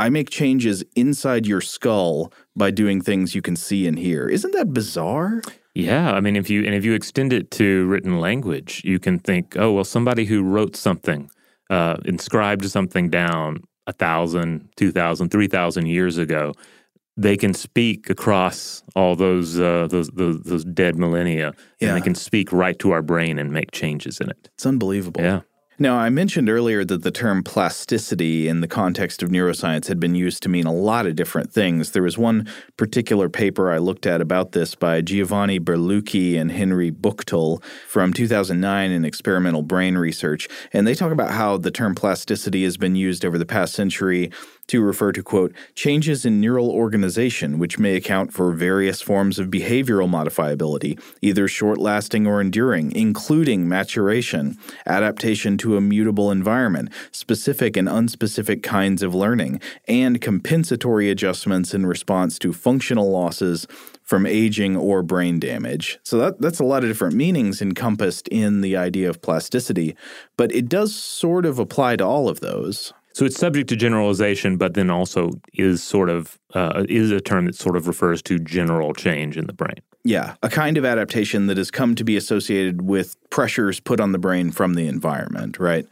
I 0.00 0.08
make 0.08 0.30
changes 0.30 0.82
inside 0.96 1.46
your 1.46 1.60
skull 1.60 2.32
by 2.56 2.70
doing 2.70 3.02
things 3.02 3.34
you 3.34 3.42
can 3.42 3.56
see 3.56 3.86
and 3.86 3.98
hear. 3.98 4.28
Isn't 4.28 4.52
that 4.54 4.72
bizarre? 4.72 5.42
Yeah, 5.74 6.12
I 6.12 6.20
mean, 6.20 6.36
if 6.36 6.48
you 6.50 6.64
and 6.64 6.74
if 6.74 6.84
you 6.84 6.94
extend 6.94 7.32
it 7.32 7.50
to 7.52 7.86
written 7.86 8.18
language, 8.18 8.82
you 8.84 8.98
can 8.98 9.18
think, 9.18 9.56
oh 9.56 9.72
well, 9.72 9.84
somebody 9.84 10.24
who 10.24 10.42
wrote 10.42 10.74
something, 10.74 11.30
uh, 11.68 11.96
inscribed 12.04 12.64
something 12.70 13.10
down 13.10 13.62
a 13.86 13.92
thousand, 13.92 14.68
two 14.76 14.90
thousand, 14.90 15.28
three 15.30 15.46
thousand 15.48 15.86
years 15.86 16.18
ago, 16.18 16.52
they 17.16 17.36
can 17.36 17.52
speak 17.54 18.10
across 18.10 18.82
all 18.96 19.14
those 19.16 19.60
uh, 19.60 19.86
those, 19.90 20.08
those 20.08 20.40
those 20.42 20.64
dead 20.64 20.96
millennia, 20.96 21.52
Yeah. 21.78 21.88
and 21.88 21.96
they 21.96 22.04
can 22.04 22.14
speak 22.14 22.52
right 22.52 22.78
to 22.80 22.90
our 22.92 23.02
brain 23.02 23.38
and 23.38 23.52
make 23.52 23.70
changes 23.70 24.18
in 24.20 24.30
it. 24.30 24.50
It's 24.54 24.66
unbelievable. 24.66 25.20
Yeah. 25.20 25.40
Now, 25.82 25.96
I 25.96 26.10
mentioned 26.10 26.50
earlier 26.50 26.84
that 26.84 27.04
the 27.04 27.10
term 27.10 27.42
plasticity 27.42 28.48
in 28.48 28.60
the 28.60 28.68
context 28.68 29.22
of 29.22 29.30
neuroscience 29.30 29.86
had 29.86 29.98
been 29.98 30.14
used 30.14 30.42
to 30.42 30.50
mean 30.50 30.66
a 30.66 30.74
lot 30.74 31.06
of 31.06 31.16
different 31.16 31.50
things. 31.50 31.92
There 31.92 32.02
was 32.02 32.18
one 32.18 32.46
particular 32.76 33.30
paper 33.30 33.72
I 33.72 33.78
looked 33.78 34.04
at 34.06 34.20
about 34.20 34.52
this 34.52 34.74
by 34.74 35.00
Giovanni 35.00 35.58
Berlucchi 35.58 36.38
and 36.38 36.52
Henry 36.52 36.90
Buchtel 36.90 37.64
from 37.88 38.12
2009 38.12 38.90
in 38.90 39.06
Experimental 39.06 39.62
Brain 39.62 39.96
Research, 39.96 40.48
and 40.74 40.86
they 40.86 40.94
talk 40.94 41.12
about 41.12 41.30
how 41.30 41.56
the 41.56 41.70
term 41.70 41.94
plasticity 41.94 42.62
has 42.64 42.76
been 42.76 42.94
used 42.94 43.24
over 43.24 43.38
the 43.38 43.46
past 43.46 43.72
century 43.72 44.30
to 44.70 44.82
refer 44.82 45.10
to, 45.12 45.22
quote, 45.22 45.52
changes 45.74 46.24
in 46.24 46.40
neural 46.40 46.70
organization, 46.70 47.58
which 47.58 47.78
may 47.78 47.96
account 47.96 48.32
for 48.32 48.52
various 48.52 49.02
forms 49.02 49.38
of 49.38 49.48
behavioral 49.48 50.08
modifiability, 50.08 51.00
either 51.20 51.48
short 51.48 51.78
lasting 51.78 52.26
or 52.26 52.40
enduring, 52.40 52.92
including 52.92 53.68
maturation, 53.68 54.56
adaptation 54.86 55.58
to 55.58 55.76
a 55.76 55.80
mutable 55.80 56.30
environment, 56.30 56.88
specific 57.10 57.76
and 57.76 57.88
unspecific 57.88 58.62
kinds 58.62 59.02
of 59.02 59.14
learning, 59.14 59.60
and 59.88 60.20
compensatory 60.20 61.10
adjustments 61.10 61.74
in 61.74 61.84
response 61.84 62.38
to 62.38 62.52
functional 62.52 63.10
losses 63.10 63.66
from 64.02 64.24
aging 64.26 64.76
or 64.76 65.02
brain 65.02 65.40
damage. 65.40 65.98
So 66.04 66.18
that, 66.18 66.40
that's 66.40 66.58
a 66.58 66.64
lot 66.64 66.84
of 66.84 66.90
different 66.90 67.14
meanings 67.14 67.60
encompassed 67.60 68.28
in 68.28 68.60
the 68.60 68.76
idea 68.76 69.08
of 69.08 69.22
plasticity, 69.22 69.96
but 70.36 70.52
it 70.52 70.68
does 70.68 70.94
sort 70.94 71.44
of 71.44 71.58
apply 71.58 71.96
to 71.96 72.04
all 72.04 72.28
of 72.28 72.40
those. 72.40 72.92
So 73.12 73.24
it's 73.24 73.36
subject 73.36 73.68
to 73.70 73.76
generalization, 73.76 74.56
but 74.56 74.74
then 74.74 74.90
also 74.90 75.30
is 75.52 75.82
sort 75.82 76.08
of 76.08 76.38
uh, 76.54 76.84
is 76.88 77.10
a 77.10 77.20
term 77.20 77.46
that 77.46 77.54
sort 77.54 77.76
of 77.76 77.86
refers 77.86 78.22
to 78.22 78.38
general 78.38 78.94
change 78.94 79.36
in 79.36 79.46
the 79.46 79.52
brain. 79.52 79.80
Yeah, 80.04 80.36
a 80.42 80.48
kind 80.48 80.78
of 80.78 80.84
adaptation 80.84 81.46
that 81.48 81.58
has 81.58 81.70
come 81.70 81.94
to 81.96 82.04
be 82.04 82.16
associated 82.16 82.82
with 82.82 83.16
pressures 83.30 83.80
put 83.80 84.00
on 84.00 84.12
the 84.12 84.18
brain 84.18 84.50
from 84.50 84.74
the 84.74 84.86
environment, 84.86 85.58
right? 85.58 85.86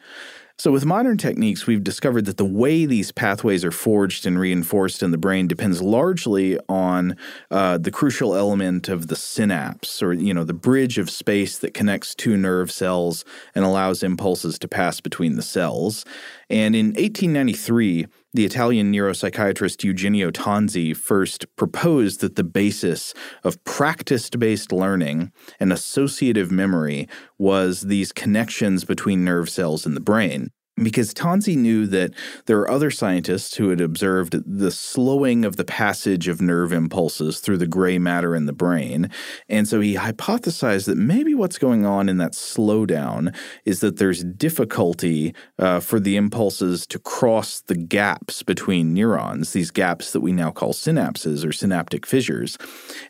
So, 0.61 0.73
with 0.73 0.85
modern 0.85 1.19
techniques, 1.19 1.69
we've 1.69 1.85
discovered 1.85 2.25
that 2.25 2.37
the 2.37 2.45
way 2.45 2.85
these 2.85 3.13
pathways 3.13 3.65
are 3.65 3.71
forged 3.71 4.27
and 4.27 4.37
reinforced 4.41 5.05
in 5.05 5.13
the 5.13 5.17
brain 5.17 5.47
depends 5.47 5.81
largely 5.81 6.59
on 6.69 7.17
uh, 7.53 7.79
the 7.79 7.93
crucial 7.93 8.35
element 8.35 8.89
of 8.89 9.07
the 9.07 9.15
synapse, 9.15 10.03
or 10.03 10.13
you 10.13 10.35
know, 10.35 10.43
the 10.43 10.53
bridge 10.53 10.99
of 10.99 11.11
space 11.11 11.59
that 11.59 11.75
connects 11.75 12.13
two 12.13 12.37
nerve 12.37 12.73
cells 12.73 13.25
and 13.55 13.65
allows 13.65 14.03
impulses 14.03 14.59
to 14.59 14.67
pass 14.67 15.01
between 15.01 15.37
the 15.37 15.43
cells. 15.43 16.05
And 16.51 16.75
in 16.75 16.87
1893, 16.87 18.09
the 18.35 18.45
Italian 18.45 18.93
neuropsychiatrist 18.93 19.83
Eugenio 19.85 20.31
Tanzi 20.31 20.95
first 20.95 21.47
proposed 21.57 22.21
that 22.21 22.37
the 22.37 22.45
basis 22.45 23.15
of 23.43 23.63
practice 23.65 24.29
based 24.31 24.71
learning 24.71 25.33
and 25.59 25.73
associative 25.73 26.51
memory 26.51 27.09
was 27.39 27.83
these 27.83 28.13
connections 28.13 28.85
between 28.85 29.25
nerve 29.25 29.49
cells 29.49 29.87
in 29.87 29.95
the 29.95 30.01
brain. 30.01 30.51
Because 30.83 31.13
Tanzi 31.13 31.57
knew 31.57 31.87
that 31.87 32.13
there 32.47 32.59
are 32.61 32.71
other 32.71 32.91
scientists 32.91 33.57
who 33.57 33.71
had 33.71 33.81
observed 33.81 34.37
the 34.47 34.71
slowing 34.71 35.45
of 35.45 35.57
the 35.57 35.65
passage 35.65 36.29
of 36.29 36.41
nerve 36.41 36.73
impulses 36.73 37.41
through 37.41 37.59
the 37.59 37.67
gray 37.67 37.99
matter 37.99 38.37
in 38.37 38.47
the 38.47 38.53
brain. 38.53 39.11
And 39.49 39.67
so 39.67 39.81
he 39.81 39.97
hypothesized 39.97 40.87
that 40.87 40.97
maybe 40.97 41.35
what's 41.35 41.59
going 41.59 41.85
on 41.85 42.09
in 42.09 42.19
that 42.19 42.33
slowdown 42.33 43.35
is 43.65 43.81
that 43.81 43.97
there's 43.97 44.23
difficulty 44.23 45.35
uh, 45.59 45.81
for 45.81 45.99
the 45.99 46.17
impulses 46.17 46.87
to 46.87 46.99
cross 46.99 47.61
the 47.61 47.75
gaps 47.75 48.43
between 48.43 48.95
neurons, 48.95 49.53
these 49.53 49.71
gaps 49.71 50.13
that 50.13 50.21
we 50.21 50.33
now 50.33 50.51
call 50.51 50.73
synapses 50.73 51.45
or 51.45 51.53
synaptic 51.53 52.07
fissures. 52.07 52.57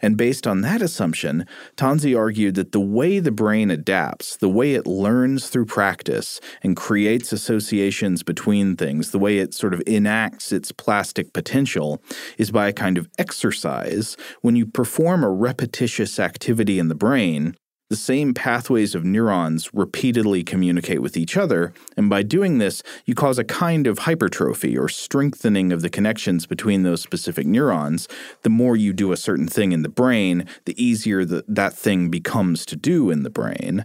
And 0.01 0.17
based 0.17 0.47
on 0.47 0.63
that 0.63 0.81
assumption, 0.81 1.47
Tanzi 1.77 2.19
argued 2.19 2.55
that 2.55 2.73
the 2.73 2.81
way 2.81 3.19
the 3.19 3.31
brain 3.31 3.71
adapts, 3.71 4.37
the 4.37 4.49
way 4.49 4.75
it 4.75 4.87
learns 4.87 5.49
through 5.49 5.67
practice 5.67 6.41
and 6.63 6.77
creates 6.77 7.33
associative 7.33 7.58
associations 7.59 8.23
between 8.23 8.77
things, 8.77 9.11
the 9.11 9.19
way 9.19 9.39
it 9.39 9.53
sort 9.53 9.75
of 9.75 9.83
enacts 9.87 10.53
its 10.53 10.71
plastic 10.73 11.33
potential, 11.33 12.01
is 12.39 12.53
by 12.53 12.69
a 12.69 12.73
kind 12.73 12.97
of 12.97 13.09
exercise. 13.19 14.17
When 14.43 14.55
you 14.57 14.65
perform 14.65 15.25
a 15.25 15.31
repetitious 15.31 16.21
activity 16.21 16.79
in 16.79 16.89
the 16.89 16.95
brain, 16.95 17.57
the 17.91 17.97
same 17.97 18.33
pathways 18.33 18.95
of 18.95 19.05
neurons 19.05 19.71
repeatedly 19.75 20.45
communicate 20.45 21.03
with 21.03 21.17
each 21.17 21.37
other, 21.37 21.73
and 21.97 22.09
by 22.09 22.23
doing 22.23 22.59
this, 22.59 22.83
you 23.07 23.15
cause 23.15 23.39
a 23.39 23.45
kind 23.45 23.87
of 23.87 24.01
hypertrophy 24.01 24.79
or 24.79 24.89
strengthening 24.89 25.73
of 25.73 25.83
the 25.83 25.91
connections 25.91 26.47
between 26.47 26.83
those 26.83 27.03
specific 27.03 27.47
neurons. 27.47 28.07
The 28.43 28.51
more 28.51 28.77
you 28.77 28.93
do 28.93 29.11
a 29.11 29.17
certain 29.17 29.49
thing 29.49 29.73
in 29.73 29.83
the 29.83 29.89
brain, 29.89 30.47
the 30.65 30.81
easier 30.83 31.25
the, 31.25 31.45
that 31.49 31.73
thing 31.73 32.09
becomes 32.11 32.65
to 32.67 32.77
do 32.77 33.11
in 33.11 33.23
the 33.25 33.31
brain. 33.31 33.85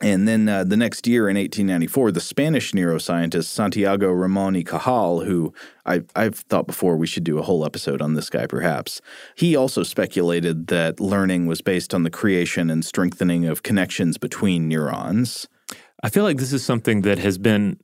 And 0.00 0.26
then 0.26 0.48
uh, 0.48 0.64
the 0.64 0.76
next 0.76 1.06
year 1.06 1.28
in 1.28 1.36
1894, 1.36 2.10
the 2.12 2.20
Spanish 2.20 2.72
neuroscientist 2.72 3.44
Santiago 3.44 4.10
Ramon 4.10 4.54
y 4.54 4.62
Cajal, 4.62 5.24
who 5.24 5.54
I, 5.86 6.02
I've 6.16 6.34
thought 6.36 6.66
before 6.66 6.96
we 6.96 7.06
should 7.06 7.24
do 7.24 7.38
a 7.38 7.42
whole 7.42 7.64
episode 7.64 8.02
on 8.02 8.14
this 8.14 8.28
guy 8.28 8.46
perhaps, 8.46 9.00
he 9.36 9.54
also 9.54 9.82
speculated 9.84 10.66
that 10.66 10.98
learning 11.00 11.46
was 11.46 11.62
based 11.62 11.94
on 11.94 12.02
the 12.02 12.10
creation 12.10 12.70
and 12.70 12.84
strengthening 12.84 13.46
of 13.46 13.62
connections 13.62 14.18
between 14.18 14.68
neurons. 14.68 15.46
I 16.02 16.10
feel 16.10 16.24
like 16.24 16.36
this 16.36 16.52
is 16.52 16.62
something 16.62 17.00
that 17.02 17.18
has 17.18 17.38
been, 17.38 17.78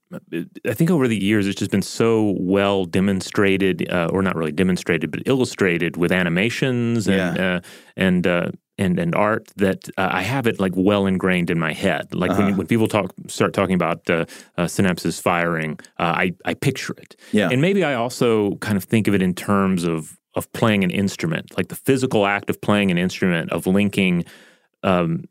I 0.66 0.74
think 0.74 0.90
over 0.90 1.08
the 1.08 1.16
years, 1.16 1.46
it's 1.46 1.58
just 1.58 1.70
been 1.70 1.80
so 1.80 2.34
well 2.38 2.84
demonstrated, 2.84 3.90
uh, 3.90 4.10
or 4.12 4.20
not 4.20 4.36
really 4.36 4.52
demonstrated, 4.52 5.10
but 5.10 5.22
illustrated 5.24 5.96
with 5.96 6.12
animations 6.12 7.08
and 7.08 7.36
Yeah. 7.36 7.54
uh, 7.56 7.60
and 7.96 8.26
uh, 8.26 8.50
and 8.80 8.98
and 8.98 9.14
art 9.14 9.46
that 9.56 9.88
uh, 9.96 10.08
I 10.10 10.22
have 10.22 10.46
it 10.46 10.58
like 10.58 10.72
well 10.74 11.06
ingrained 11.06 11.50
in 11.50 11.58
my 11.58 11.72
head. 11.72 12.12
Like 12.14 12.36
when, 12.36 12.56
when 12.56 12.66
people 12.66 12.88
talk, 12.88 13.12
start 13.28 13.52
talking 13.52 13.74
about 13.74 14.08
uh, 14.10 14.24
uh, 14.56 14.64
synapses 14.64 15.20
firing, 15.20 15.78
uh, 15.98 16.14
I 16.16 16.32
I 16.44 16.54
picture 16.54 16.94
it. 16.98 17.14
Yeah. 17.30 17.50
and 17.52 17.60
maybe 17.60 17.84
I 17.84 17.94
also 17.94 18.56
kind 18.56 18.76
of 18.76 18.84
think 18.84 19.06
of 19.06 19.14
it 19.14 19.22
in 19.22 19.34
terms 19.34 19.84
of 19.84 20.18
of 20.34 20.50
playing 20.52 20.84
an 20.84 20.90
instrument, 20.90 21.56
like 21.56 21.68
the 21.68 21.76
physical 21.76 22.24
act 22.26 22.50
of 22.50 22.60
playing 22.60 22.90
an 22.90 22.98
instrument, 22.98 23.52
of 23.52 23.66
linking. 23.66 24.24
Um, 24.82 25.24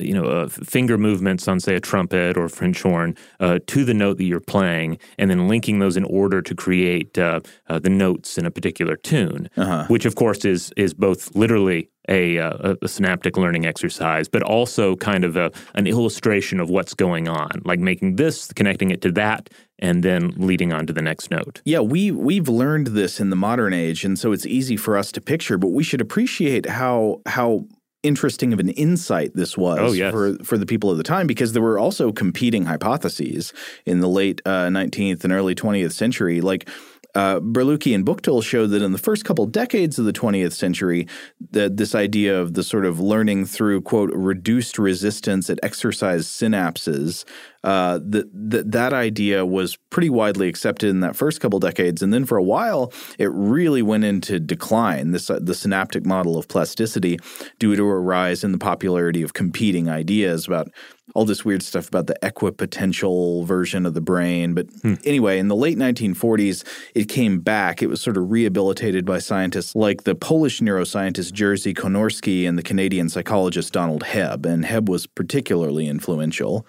you 0.00 0.14
know, 0.14 0.26
uh, 0.26 0.48
finger 0.48 0.96
movements 0.96 1.48
on, 1.48 1.58
say, 1.58 1.74
a 1.74 1.80
trumpet 1.80 2.36
or 2.36 2.48
French 2.48 2.82
horn 2.82 3.16
uh, 3.40 3.58
to 3.66 3.84
the 3.84 3.94
note 3.94 4.18
that 4.18 4.24
you're 4.24 4.38
playing, 4.38 4.96
and 5.18 5.28
then 5.28 5.48
linking 5.48 5.80
those 5.80 5.96
in 5.96 6.04
order 6.04 6.40
to 6.40 6.54
create 6.54 7.18
uh, 7.18 7.40
uh, 7.66 7.80
the 7.80 7.90
notes 7.90 8.38
in 8.38 8.46
a 8.46 8.50
particular 8.50 8.94
tune, 8.94 9.50
which, 9.88 10.06
of 10.06 10.14
course, 10.14 10.44
is 10.44 10.72
is 10.76 10.94
both 10.94 11.34
literally 11.34 11.90
a, 12.08 12.38
uh, 12.38 12.74
a 12.82 12.88
synaptic 12.88 13.36
learning 13.36 13.66
exercise, 13.66 14.28
but 14.28 14.42
also 14.42 14.96
kind 14.96 15.24
of 15.24 15.36
a, 15.36 15.50
an 15.74 15.86
illustration 15.86 16.60
of 16.60 16.70
what's 16.70 16.94
going 16.94 17.28
on, 17.28 17.50
like 17.64 17.78
making 17.78 18.16
this, 18.16 18.52
connecting 18.52 18.90
it 18.90 19.00
to 19.02 19.12
that, 19.12 19.50
and 19.78 20.02
then 20.02 20.32
leading 20.36 20.72
on 20.72 20.86
to 20.86 20.92
the 20.92 21.02
next 21.02 21.30
note. 21.30 21.62
Yeah, 21.64 21.80
we 21.80 22.10
we've 22.10 22.48
learned 22.48 22.88
this 22.88 23.20
in 23.20 23.30
the 23.30 23.36
modern 23.36 23.72
age, 23.72 24.04
and 24.04 24.18
so 24.18 24.32
it's 24.32 24.46
easy 24.46 24.76
for 24.76 24.96
us 24.96 25.12
to 25.12 25.20
picture. 25.20 25.58
But 25.58 25.68
we 25.68 25.84
should 25.84 26.00
appreciate 26.00 26.66
how 26.66 27.20
how 27.26 27.66
interesting 28.02 28.52
of 28.52 28.60
an 28.60 28.70
insight 28.70 29.32
this 29.34 29.58
was 29.58 29.78
Oh, 29.80 29.92
yes. 29.92 30.12
for 30.12 30.36
for 30.44 30.56
the 30.56 30.66
people 30.66 30.90
of 30.90 30.96
the 30.96 31.02
time, 31.02 31.26
because 31.26 31.52
there 31.52 31.62
were 31.62 31.78
also 31.78 32.12
competing 32.12 32.64
hypotheses 32.64 33.52
in 33.86 34.00
the 34.00 34.08
late 34.08 34.40
uh, 34.46 34.68
nineteenth 34.70 35.24
and 35.24 35.32
early 35.32 35.54
twentieth 35.54 35.92
century, 35.92 36.40
like. 36.40 36.68
Uh, 37.14 37.40
Berlucchi 37.40 37.94
and 37.94 38.04
Buchtel 38.04 38.42
showed 38.42 38.68
that 38.68 38.82
in 38.82 38.92
the 38.92 38.98
first 38.98 39.24
couple 39.24 39.46
decades 39.46 39.98
of 39.98 40.04
the 40.04 40.12
20th 40.12 40.52
century, 40.52 41.06
that 41.50 41.76
this 41.76 41.94
idea 41.94 42.38
of 42.38 42.54
the 42.54 42.62
sort 42.62 42.84
of 42.84 43.00
learning 43.00 43.46
through 43.46 43.80
quote 43.80 44.10
reduced 44.12 44.78
resistance 44.78 45.48
at 45.48 45.58
exercise 45.62 46.26
synapses, 46.26 47.24
uh, 47.64 47.98
that 48.02 48.28
that 48.32 48.70
that 48.70 48.92
idea 48.92 49.44
was 49.44 49.76
pretty 49.90 50.10
widely 50.10 50.48
accepted 50.48 50.90
in 50.90 51.00
that 51.00 51.16
first 51.16 51.40
couple 51.40 51.58
decades, 51.58 52.02
and 52.02 52.12
then 52.12 52.24
for 52.24 52.36
a 52.36 52.42
while 52.42 52.92
it 53.18 53.30
really 53.32 53.82
went 53.82 54.04
into 54.04 54.38
decline. 54.38 55.12
This 55.12 55.28
uh, 55.28 55.38
the 55.40 55.54
synaptic 55.54 56.06
model 56.06 56.38
of 56.38 56.48
plasticity 56.48 57.18
due 57.58 57.74
to 57.74 57.82
a 57.82 57.98
rise 57.98 58.44
in 58.44 58.52
the 58.52 58.58
popularity 58.58 59.22
of 59.22 59.32
competing 59.32 59.88
ideas 59.88 60.46
about 60.46 60.68
all 61.14 61.24
this 61.24 61.44
weird 61.44 61.62
stuff 61.62 61.88
about 61.88 62.06
the 62.06 62.16
equipotential 62.22 63.44
version 63.46 63.86
of 63.86 63.94
the 63.94 64.00
brain. 64.00 64.54
But 64.54 64.68
anyway, 65.04 65.38
in 65.38 65.48
the 65.48 65.56
late 65.56 65.78
1940s, 65.78 66.64
it 66.94 67.08
came 67.08 67.40
back. 67.40 67.82
It 67.82 67.88
was 67.88 68.00
sort 68.00 68.16
of 68.16 68.30
rehabilitated 68.30 69.04
by 69.06 69.18
scientists 69.18 69.74
like 69.74 70.04
the 70.04 70.14
Polish 70.14 70.60
neuroscientist 70.60 71.32
Jerzy 71.32 71.74
Konorski 71.74 72.48
and 72.48 72.58
the 72.58 72.62
Canadian 72.62 73.08
psychologist 73.08 73.72
Donald 73.72 74.04
Hebb. 74.04 74.44
And 74.44 74.64
Hebb 74.64 74.88
was 74.88 75.06
particularly 75.06 75.88
influential. 75.88 76.66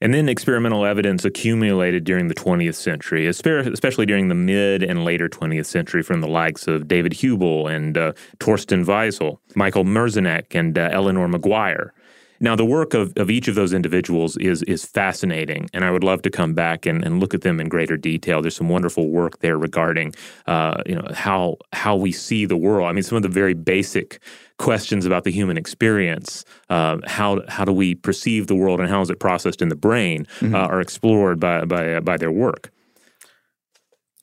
And 0.00 0.14
then 0.14 0.28
experimental 0.28 0.84
evidence 0.84 1.24
accumulated 1.24 2.04
during 2.04 2.28
the 2.28 2.34
20th 2.34 2.76
century, 2.76 3.26
especially 3.26 4.06
during 4.06 4.28
the 4.28 4.34
mid 4.34 4.82
and 4.82 5.04
later 5.04 5.28
20th 5.28 5.66
century, 5.66 6.04
from 6.04 6.20
the 6.20 6.28
likes 6.28 6.68
of 6.68 6.86
David 6.86 7.12
Hubel 7.12 7.68
and 7.68 7.98
uh, 7.98 8.12
Torsten 8.38 8.84
Wiesel, 8.84 9.38
Michael 9.56 9.84
Merzenich, 9.84 10.54
and 10.54 10.78
uh, 10.78 10.88
Eleanor 10.92 11.26
Maguire. 11.26 11.92
Now, 12.40 12.54
the 12.54 12.64
work 12.64 12.94
of, 12.94 13.12
of 13.16 13.30
each 13.30 13.48
of 13.48 13.54
those 13.54 13.72
individuals 13.72 14.36
is 14.36 14.62
is 14.62 14.84
fascinating, 14.84 15.68
and 15.72 15.84
I 15.84 15.90
would 15.90 16.04
love 16.04 16.22
to 16.22 16.30
come 16.30 16.54
back 16.54 16.86
and, 16.86 17.04
and 17.04 17.20
look 17.20 17.34
at 17.34 17.40
them 17.42 17.60
in 17.60 17.68
greater 17.68 17.96
detail. 17.96 18.42
There's 18.42 18.56
some 18.56 18.68
wonderful 18.68 19.08
work 19.10 19.40
there 19.40 19.58
regarding, 19.58 20.14
uh, 20.46 20.82
you 20.86 20.94
know, 20.94 21.08
how 21.14 21.56
how 21.72 21.96
we 21.96 22.12
see 22.12 22.46
the 22.46 22.56
world. 22.56 22.88
I 22.88 22.92
mean, 22.92 23.02
some 23.02 23.16
of 23.16 23.22
the 23.22 23.28
very 23.28 23.54
basic 23.54 24.20
questions 24.58 25.06
about 25.06 25.24
the 25.24 25.32
human 25.32 25.56
experience, 25.56 26.44
uh, 26.68 26.98
how 27.06 27.42
how 27.48 27.64
do 27.64 27.72
we 27.72 27.94
perceive 27.94 28.46
the 28.46 28.56
world, 28.56 28.80
and 28.80 28.88
how 28.88 29.00
is 29.00 29.10
it 29.10 29.18
processed 29.18 29.62
in 29.62 29.68
the 29.68 29.76
brain, 29.76 30.26
uh, 30.54 30.58
are 30.58 30.80
explored 30.80 31.40
by 31.40 31.64
by 31.64 31.94
uh, 31.94 32.00
by 32.00 32.16
their 32.16 32.32
work. 32.32 32.70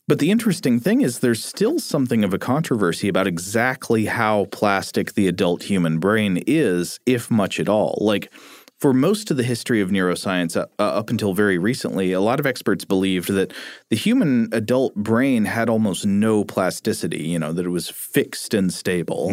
But 0.07 0.19
the 0.19 0.29
interesting 0.29 0.79
thing 0.79 1.01
is, 1.01 1.19
there's 1.19 1.43
still 1.43 1.79
something 1.79 2.23
of 2.23 2.33
a 2.33 2.37
controversy 2.37 3.07
about 3.07 3.25
exactly 3.25 4.05
how 4.05 4.45
plastic 4.51 5.13
the 5.13 5.27
adult 5.27 5.63
human 5.63 5.97
brain 5.97 6.43
is, 6.45 6.99
if 7.07 7.31
much 7.31 7.59
at 7.59 7.67
all. 7.67 7.97
Like, 7.99 8.31
for 8.77 8.93
most 8.93 9.31
of 9.31 9.37
the 9.37 9.43
history 9.43 9.81
of 9.81 9.89
neuroscience 9.89 10.55
uh, 10.55 10.67
up 10.77 11.09
until 11.09 11.33
very 11.33 11.57
recently, 11.57 12.11
a 12.11 12.21
lot 12.21 12.39
of 12.39 12.45
experts 12.45 12.85
believed 12.85 13.29
that 13.29 13.51
the 13.89 13.95
human 13.95 14.49
adult 14.51 14.93
brain 14.95 15.45
had 15.45 15.69
almost 15.69 16.05
no 16.05 16.43
plasticity, 16.43 17.23
you 17.23 17.39
know, 17.39 17.51
that 17.53 17.65
it 17.65 17.69
was 17.69 17.89
fixed 17.89 18.53
and 18.53 18.71
stable. 18.71 19.31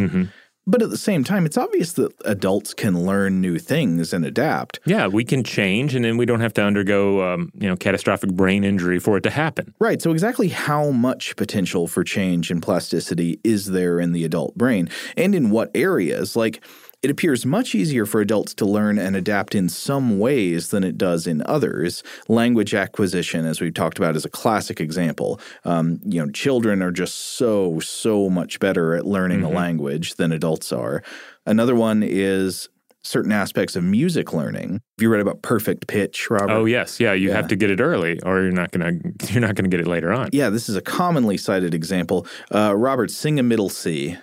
But 0.67 0.81
at 0.81 0.91
the 0.91 0.97
same 0.97 1.25
time, 1.25 1.45
it's 1.45 1.59
obvious 1.59 1.95
that 1.95 2.13
adults 2.25 2.73
can 2.73 3.05
learn 3.05 3.41
new 3.41 3.59
things 3.59 4.13
and 4.13 4.25
adapt. 4.25 4.79
Yeah, 4.85 5.09
we 5.09 5.25
can 5.25 5.43
change, 5.43 5.95
and 5.95 6.05
then 6.05 6.17
we 6.17 6.25
don't 6.25 6.41
have 6.41 6.55
to 6.55 6.63
undergo, 6.63 7.23
um, 7.23 7.51
you 7.59 7.69
know, 7.69 7.77
catastrophic 7.77 8.33
brain 8.33 8.63
injury 8.63 9.01
for 9.01 9.17
it 9.17 9.23
to 9.23 9.31
happen. 9.31 9.75
Right. 9.81 10.01
So, 10.01 10.13
exactly 10.13 10.49
how 10.49 10.91
much 10.91 11.35
potential 11.37 11.89
for 11.89 12.05
change 12.05 12.51
and 12.51 12.63
plasticity 12.63 13.41
is 13.43 13.67
there 13.67 13.99
in 13.99 14.13
the 14.13 14.25
adult 14.25 14.57
brain? 14.57 14.89
And 15.17 15.35
in 15.35 15.51
what 15.51 15.71
areas? 15.75 16.37
Like, 16.37 16.63
it 17.03 17.11
appears 17.11 17.45
much 17.45 17.75
easier 17.75 18.07
for 18.07 18.21
adults 18.21 18.55
to 18.55 18.65
learn 18.65 18.99
and 18.99 19.17
adapt 19.17 19.55
in 19.55 19.69
some 19.69 20.19
ways 20.19 20.71
than 20.71 20.85
it 20.85 20.97
does 20.97 21.27
in 21.27 21.43
others. 21.47 22.03
Language 22.29 22.75
acquisition, 22.75 23.45
as 23.45 23.61
we've 23.61 23.75
talked 23.75 23.99
about, 23.99 24.15
is 24.15 24.25
a 24.25 24.31
classic 24.31 24.81
example. 24.81 25.41
Um, 25.65 26.01
you 26.05 26.25
know, 26.25 26.31
children 26.31 26.83
are 26.83 26.93
just 26.93 27.37
so, 27.37 27.81
so 27.81 28.31
much 28.31 28.61
better 28.61 28.95
at 28.95 29.05
learning 29.05 29.43
a 29.43 29.51
language 29.51 30.15
than 30.15 30.31
adults 30.33 30.73
are. 30.73 31.03
Another 31.45 31.75
one 31.75 32.05
is 32.05 32.69
certain 33.03 33.33
aspects 33.33 33.75
of 33.75 33.83
music 33.83 34.33
learning. 34.33 34.73
Have 34.73 35.01
you 35.01 35.09
read 35.09 35.21
about 35.21 35.43
perfect 35.43 35.89
pitch, 35.89 36.31
Robert? 36.31 36.53
Oh 36.53 36.65
yes, 36.67 37.01
yeah, 37.01 37.13
you 37.13 37.33
have 37.33 37.49
to 37.49 37.57
get 37.57 37.71
it 37.71 37.81
early, 37.81 38.21
or 38.23 38.43
you're 38.43 38.53
not 38.53 38.71
gonna 38.71 38.93
you're 39.29 39.41
not 39.41 39.57
gonna 39.57 39.69
get 39.69 39.81
it 39.81 39.89
later 39.89 40.13
on. 40.13 40.31
Yeah, 40.33 40.51
this 40.51 40.69
is 40.69 40.77
a 40.77 40.81
commonly 40.81 41.37
cited 41.37 41.75
example. 41.75 42.27
Uh, 42.55 42.75
Robert, 42.77 43.11
sing 43.11 43.41
a 43.41 43.43
middle 43.43 43.69
C. 43.69 44.17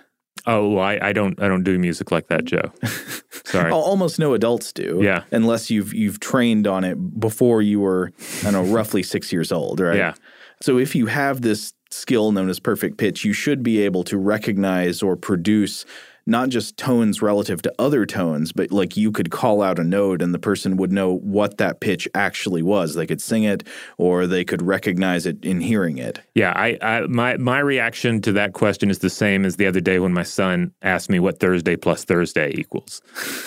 Oh, 0.46 0.78
I, 0.78 1.08
I 1.08 1.12
don't 1.12 1.40
I 1.42 1.48
don't 1.48 1.62
do 1.62 1.78
music 1.78 2.10
like 2.10 2.28
that, 2.28 2.44
Joe. 2.44 2.72
Sorry. 3.44 3.70
Almost 3.70 4.18
no 4.18 4.34
adults 4.34 4.72
do. 4.72 5.00
Yeah. 5.02 5.24
Unless 5.32 5.70
you've 5.70 5.92
you've 5.92 6.20
trained 6.20 6.66
on 6.66 6.84
it 6.84 6.96
before 7.18 7.62
you 7.62 7.80
were, 7.80 8.12
I 8.40 8.50
don't 8.50 8.52
know, 8.52 8.62
roughly 8.72 9.02
six 9.02 9.32
years 9.32 9.52
old, 9.52 9.80
right? 9.80 9.96
Yeah. 9.96 10.14
So 10.62 10.78
if 10.78 10.94
you 10.94 11.06
have 11.06 11.40
this 11.40 11.72
skill 11.90 12.32
known 12.32 12.48
as 12.48 12.60
perfect 12.60 12.98
pitch, 12.98 13.24
you 13.24 13.32
should 13.32 13.62
be 13.62 13.80
able 13.80 14.04
to 14.04 14.16
recognize 14.16 15.02
or 15.02 15.16
produce 15.16 15.84
not 16.26 16.48
just 16.48 16.76
tones 16.76 17.22
relative 17.22 17.62
to 17.62 17.72
other 17.78 18.06
tones, 18.06 18.52
but 18.52 18.70
like 18.70 18.96
you 18.96 19.12
could 19.12 19.30
call 19.30 19.62
out 19.62 19.78
a 19.78 19.84
note 19.84 20.22
and 20.22 20.34
the 20.34 20.38
person 20.38 20.76
would 20.76 20.92
know 20.92 21.16
what 21.18 21.58
that 21.58 21.80
pitch 21.80 22.08
actually 22.14 22.62
was. 22.62 22.94
They 22.94 23.06
could 23.06 23.20
sing 23.20 23.44
it 23.44 23.66
or 23.98 24.26
they 24.26 24.44
could 24.44 24.62
recognize 24.62 25.26
it 25.26 25.44
in 25.44 25.60
hearing 25.60 25.98
it. 25.98 26.20
Yeah, 26.34 26.52
I, 26.54 26.78
I 26.82 27.00
my 27.06 27.36
my 27.36 27.58
reaction 27.58 28.20
to 28.22 28.32
that 28.32 28.52
question 28.52 28.90
is 28.90 28.98
the 28.98 29.10
same 29.10 29.44
as 29.44 29.56
the 29.56 29.66
other 29.66 29.80
day 29.80 29.98
when 29.98 30.12
my 30.12 30.22
son 30.22 30.72
asked 30.82 31.10
me 31.10 31.18
what 31.18 31.40
Thursday 31.40 31.76
plus 31.76 32.04
Thursday 32.04 32.52
equals, 32.54 33.02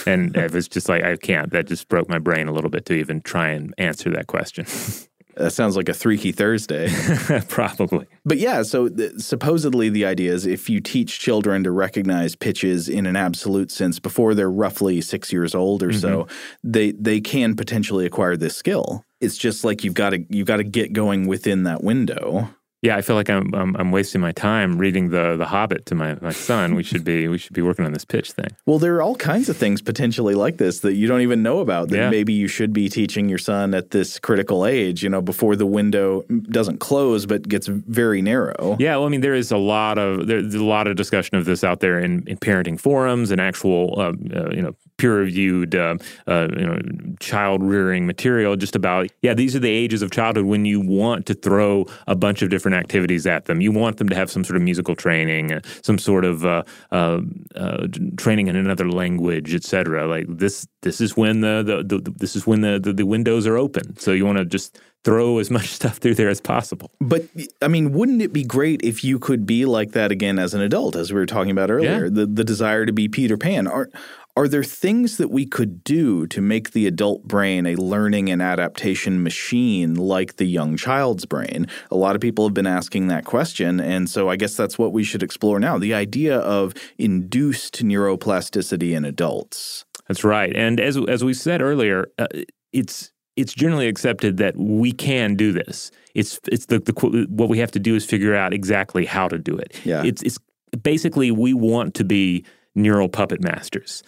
and 0.06 0.36
it 0.44 0.52
was 0.52 0.68
just 0.68 0.90
like 0.90 1.04
I 1.04 1.16
can't. 1.16 1.52
That 1.52 1.68
just 1.68 1.88
broke 1.88 2.10
my 2.10 2.20
brain 2.20 2.48
a 2.48 2.52
little 2.52 2.70
bit 2.70 2.86
to 2.88 2.94
even 2.94 3.22
try 3.22 3.50
and 3.50 3.74
answer 3.78 4.10
that 4.12 4.28
question. 4.28 4.66
That 5.36 5.52
sounds 5.52 5.76
like 5.76 5.90
a 5.90 5.94
three 5.94 6.18
key 6.18 6.32
Thursday. 6.32 6.90
Probably. 7.48 8.06
But 8.26 8.38
yeah, 8.38 8.64
so 8.64 8.90
th- 8.90 9.14
supposedly 9.18 9.90
the 9.90 10.06
idea 10.06 10.32
is 10.32 10.46
if 10.46 10.70
you 10.70 10.80
teach 10.80 11.20
children 11.20 11.64
to 11.64 11.72
recognize 11.72 12.36
pitches 12.36 12.88
in 12.88 13.06
an 13.06 13.16
absolute 13.16 13.72
sense 13.72 14.00
before 14.00 14.36
they're 14.36 14.52
roughly 14.52 15.02
six 15.02 15.34
years 15.34 15.56
old 15.56 15.82
or 15.82 15.90
mm-hmm. 15.90 16.00
so, 16.00 16.28
they 16.64 16.92
they 16.92 17.20
can 17.20 17.56
potentially 17.56 18.06
acquire 18.06 18.38
this 18.38 18.56
skill. 18.56 19.06
It's 19.22 19.38
just 19.38 19.64
like 19.64 19.84
you've 19.84 19.94
got 19.94 20.12
to 20.12 20.26
you've 20.30 20.48
got 20.48 20.58
to 20.58 20.64
get 20.64 20.94
going 20.94 21.28
within 21.28 21.64
that 21.64 21.84
window. 21.84 22.50
Yeah, 22.84 22.98
I 22.98 23.02
feel 23.02 23.16
like 23.16 23.30
I'm, 23.30 23.54
I'm, 23.54 23.76
I'm 23.78 23.92
wasting 23.92 24.20
my 24.20 24.34
time 24.34 24.78
reading 24.78 25.10
the 25.10 25.38
the 25.38 25.46
Hobbit 25.46 25.86
to 25.86 25.96
my, 25.96 26.18
my 26.22 26.34
son. 26.34 26.76
We 26.76 26.84
should 26.84 27.06
be 27.06 27.30
we 27.30 27.38
should 27.38 27.54
be 27.54 27.62
working 27.62 27.86
on 27.86 27.94
this 27.94 28.04
pitch 28.04 28.34
thing. 28.34 28.50
Well, 28.66 28.78
there 28.78 28.94
are 28.96 29.02
all 29.02 29.16
kinds 29.16 29.48
of 29.48 29.56
things 29.56 29.82
potentially 29.82 30.36
like 30.36 30.58
this 30.58 30.82
that 30.82 30.94
you 30.94 31.08
don't 31.08 31.22
even 31.22 31.42
know 31.42 31.60
about 31.60 31.88
that 31.90 31.98
yeah. 31.98 32.10
maybe 32.10 32.34
you 32.34 32.50
should 32.50 32.74
be 32.74 32.90
teaching 32.90 33.30
your 33.30 33.38
son 33.38 33.74
at 33.74 33.92
this 33.92 34.20
critical 34.20 34.66
age. 34.66 35.02
You 35.02 35.10
know, 35.10 35.22
before 35.22 35.56
the 35.56 35.66
window 35.66 36.24
doesn't 36.50 36.82
close 36.82 37.26
but 37.26 37.48
gets 37.48 37.68
very 37.68 38.22
narrow. 38.22 38.76
Yeah, 38.80 38.98
well, 38.98 39.06
I 39.06 39.10
mean, 39.10 39.22
there 39.22 39.34
is 39.34 39.50
a 39.50 39.58
lot 39.58 39.98
of 39.98 40.28
there's 40.28 40.54
a 40.54 40.64
lot 40.64 40.88
of 40.88 40.98
discussion 40.98 41.38
of 41.38 41.46
this 41.46 41.64
out 41.64 41.80
there 41.80 42.00
in, 42.00 42.28
in 42.28 42.38
parenting 42.38 42.78
forums 42.78 43.32
and 43.32 43.40
actual 43.40 43.96
uh, 43.98 44.12
uh, 44.36 44.50
you 44.50 44.62
know 44.62 44.76
peer 44.98 45.20
reviewed 45.20 45.74
uh, 45.74 45.96
uh, 46.28 46.48
you 46.58 46.66
know 46.66 46.80
child 47.20 47.64
rearing 47.64 48.06
material 48.06 48.56
just 48.56 48.76
about 48.76 49.10
yeah 49.22 49.34
these 49.34 49.56
are 49.56 49.60
the 49.60 49.70
ages 49.70 50.02
of 50.02 50.12
childhood 50.12 50.46
when 50.46 50.66
you 50.66 50.82
want 50.82 51.26
to 51.26 51.34
throw 51.34 51.86
a 52.08 52.16
bunch 52.16 52.42
of 52.42 52.50
different 52.50 52.73
activities 52.74 53.26
at 53.26 53.46
them 53.46 53.62
you 53.62 53.72
want 53.72 53.98
them 53.98 54.10
to 54.10 54.16
have 54.16 54.30
some 54.30 54.44
sort 54.44 54.58
of 54.58 54.62
musical 54.62 54.96
training 54.96 55.60
some 55.82 55.98
sort 55.98 56.26
of 56.26 56.46
uh, 56.46 56.64
uh, 56.92 57.20
uh 57.56 57.88
training 58.18 58.48
in 58.48 58.56
another 58.56 58.90
language 58.90 59.54
etc 59.54 60.08
like 60.08 60.26
this 60.28 60.68
this 60.82 61.00
is 61.00 61.16
when 61.16 61.42
the, 61.42 61.64
the, 61.64 62.00
the 62.00 62.12
this 62.12 62.36
is 62.36 62.46
when 62.46 62.62
the, 62.62 62.80
the, 62.80 62.94
the 62.94 63.06
windows 63.06 63.48
are 63.48 63.58
open 63.58 63.96
so 63.98 64.12
you 64.12 64.26
want 64.26 64.38
to 64.38 64.46
just 64.46 64.80
throw 65.04 65.40
as 65.40 65.52
much 65.52 65.68
stuff 65.74 65.98
through 65.98 66.16
there 66.16 66.30
as 66.30 66.42
possible. 66.42 66.92
But 67.00 67.26
I 67.62 67.68
mean, 67.68 67.92
wouldn't 67.94 68.22
it 68.22 68.34
be 68.34 68.44
great 68.44 68.82
if 68.84 69.04
you 69.04 69.20
could 69.20 69.46
be 69.46 69.66
like 69.66 69.92
that 69.92 70.12
again 70.12 70.40
as 70.40 70.54
an 70.54 70.62
adult, 70.62 70.96
as 70.96 71.12
we 71.12 71.20
were 71.20 71.26
talking 71.26 71.52
about 71.52 71.70
earlier? 71.70 72.06
Yeah. 72.06 72.12
The 72.12 72.26
the 72.26 72.44
desire 72.44 72.86
to 72.86 72.94
be 72.94 73.08
Peter 73.08 73.38
Pan. 73.38 73.68
Are 73.68 73.90
are 74.36 74.48
there 74.48 74.64
things 74.64 75.18
that 75.18 75.30
we 75.30 75.46
could 75.46 75.84
do 75.84 76.26
to 76.28 76.42
make 76.42 76.72
the 76.72 76.88
adult 76.88 77.24
brain 77.24 77.68
a 77.68 77.76
learning 77.76 78.30
and 78.30 78.42
adaptation 78.42 79.22
machine 79.22 79.94
like 79.94 80.38
the 80.38 80.46
young 80.46 80.76
child's 80.76 81.26
brain? 81.26 81.68
A 81.92 81.96
lot 81.96 82.16
of 82.16 82.22
people 82.22 82.46
have 82.46 82.54
been 82.54 82.68
asking 82.68 83.08
that 83.08 83.26
question. 83.26 83.80
And 83.80 84.10
so 84.10 84.30
I 84.30 84.36
guess 84.36 84.56
that's 84.56 84.80
what 84.80 84.92
we 84.92 85.04
should 85.04 85.22
explore 85.22 85.60
now 85.60 85.78
the 85.78 85.94
idea 85.94 86.40
of 86.40 86.74
induced 86.98 87.84
neuroplasticity 87.84 88.96
in 88.96 89.06
adults. 89.06 89.86
That's 90.08 90.24
right. 90.24 90.56
And 90.56 90.80
as, 90.80 90.98
as 91.08 91.24
we 91.24 91.34
said 91.34 91.62
earlier, 91.62 92.08
uh, 92.18 92.28
it's 92.72 93.12
it's 93.36 93.54
generally 93.54 93.88
accepted 93.88 94.38
that 94.38 94.56
we 94.58 94.92
can 94.92 95.36
do 95.36 95.52
this. 95.52 95.92
It's 96.14 96.40
it's 96.52 96.68
the, 96.68 96.80
the 96.80 97.28
what 97.30 97.50
we 97.50 97.58
have 97.60 97.72
to 97.72 97.80
do 97.80 97.96
is 97.96 98.06
figure 98.06 98.36
out 98.36 98.54
exactly 98.54 99.06
how 99.06 99.28
to 99.28 99.38
do 99.38 99.58
it. 99.58 99.80
Yeah. 99.84 100.04
It's 100.04 100.22
it's 100.24 100.38
basically 100.82 101.32
we 101.32 101.54
want 101.54 101.94
to 101.96 102.04
be 102.04 102.46
neural 102.76 103.10
puppet 103.10 103.42
masters. 103.42 104.04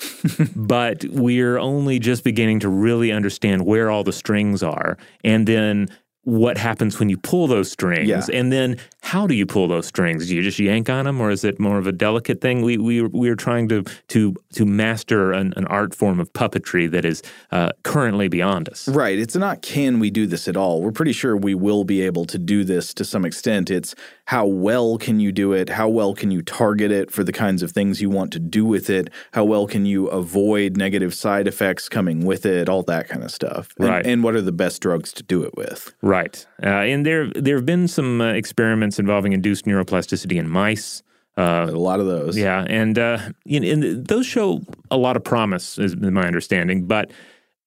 but 0.56 1.06
we're 1.10 1.58
only 1.58 2.00
just 2.00 2.24
beginning 2.24 2.60
to 2.62 2.70
really 2.70 3.12
understand 3.12 3.66
where 3.66 3.90
all 3.90 4.04
the 4.04 4.14
strings 4.14 4.64
are 4.64 4.98
and 5.24 5.48
then 5.48 5.88
what 6.24 6.58
happens 6.58 7.00
when 7.00 7.08
you 7.08 7.18
pull 7.18 7.46
those 7.46 7.72
strings 7.72 8.08
yeah. 8.10 8.26
and 8.34 8.52
then 8.52 8.78
how 9.06 9.28
do 9.28 9.34
you 9.34 9.46
pull 9.46 9.68
those 9.68 9.86
strings? 9.86 10.28
Do 10.28 10.36
you 10.36 10.42
just 10.42 10.60
yank 10.60 10.90
on 10.90 11.06
them 11.06 11.22
or 11.22 11.30
is 11.30 11.44
it 11.44 11.60
more 11.60 11.78
of 11.78 11.88
a 11.88 11.92
delicate 11.92 12.42
thing? 12.42 12.62
We 12.62 12.78
we 12.78 13.02
we 13.02 13.30
are 13.30 13.36
trying 13.36 13.70
to 13.70 13.84
to 14.10 14.36
to 14.54 14.66
master 14.66 15.32
an, 15.32 15.54
an 15.56 15.66
art 15.68 15.96
form 15.96 16.20
of 16.20 16.34
puppetry 16.34 16.90
that 16.92 17.06
is 17.06 17.22
uh, 17.52 17.70
currently 17.84 18.28
beyond 18.28 18.68
us. 18.70 18.88
Right. 18.88 19.18
It's 19.18 19.36
not 19.36 19.62
can 19.62 20.00
we 20.00 20.10
do 20.10 20.28
this 20.28 20.48
at 20.48 20.58
all? 20.58 20.82
We're 20.82 20.92
pretty 20.92 21.14
sure 21.14 21.38
we 21.38 21.56
will 21.56 21.84
be 21.84 22.02
able 22.02 22.26
to 22.26 22.38
do 22.38 22.64
this 22.64 22.94
to 22.96 23.06
some 23.06 23.26
extent. 23.26 23.70
It's 23.70 23.96
how 24.26 24.46
well 24.46 24.98
can 24.98 25.20
you 25.20 25.32
do 25.32 25.54
it? 25.54 25.70
How 25.70 25.88
well 25.88 26.14
can 26.14 26.32
you 26.32 26.42
target 26.42 26.92
it 26.92 27.12
for 27.12 27.24
the 27.24 27.32
kinds 27.32 27.62
of 27.62 27.72
things 27.72 28.02
you 28.02 28.10
want 28.10 28.32
to 28.34 28.40
do 28.40 28.66
with 28.66 28.90
it? 28.90 29.10
How 29.34 29.46
well 29.46 29.68
can 29.68 29.86
you 29.86 30.08
avoid 30.08 30.78
negative 30.78 31.14
side 31.14 31.48
effects 31.48 31.88
coming 31.88 32.26
with 32.26 32.46
it? 32.46 32.68
All 32.68 32.84
that 32.84 33.08
kind 33.08 33.24
of 33.24 33.32
stuff 33.32 33.70
right. 33.78 33.98
and, 33.98 34.08
and 34.08 34.24
what 34.24 34.36
are 34.36 34.42
the 34.42 34.52
best 34.52 34.82
drugs 34.82 35.14
to 35.14 35.24
do 35.24 35.44
it 35.44 35.56
with? 35.56 35.94
Right 36.02 36.16
Right. 36.16 36.46
Uh, 36.64 36.68
and 36.68 37.06
there, 37.06 37.30
there 37.36 37.58
have 37.58 37.66
been 37.66 37.88
some 37.88 38.22
uh, 38.22 38.32
experiments 38.32 38.95
involving 39.00 39.34
induced 39.34 39.66
neuroplasticity 39.66 40.38
in 40.38 40.50
mice. 40.50 41.04
Uh, 41.38 41.68
a 41.70 41.72
lot 41.72 42.00
of 42.00 42.06
those. 42.06 42.38
Yeah. 42.38 42.66
And, 42.68 42.98
uh, 42.98 43.20
and 43.46 44.08
those 44.08 44.26
show 44.26 44.62
a 44.90 44.98
lot 44.98 45.18
of 45.18 45.24
promise, 45.24 45.78
is 45.78 45.96
my 45.98 46.26
understanding. 46.26 46.86
But 46.86 47.12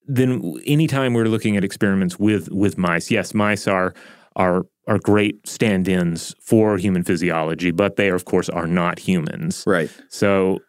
then 0.06 0.58
anytime 0.64 1.12
we're 1.12 1.26
looking 1.26 1.56
at 1.56 1.64
experiments 1.64 2.18
with, 2.18 2.50
with 2.50 2.78
mice, 2.78 3.10
yes, 3.10 3.34
mice 3.34 3.66
are, 3.66 3.92
are, 4.36 4.64
are 4.86 4.98
great 4.98 5.46
stand 5.46 5.86
ins 5.86 6.34
for 6.40 6.78
human 6.78 7.04
physiology, 7.04 7.70
but 7.70 7.96
they, 7.96 8.08
of 8.08 8.24
course, 8.24 8.48
are 8.48 8.66
not 8.66 8.98
humans. 8.98 9.64
Right. 9.66 9.90
So 10.08 10.60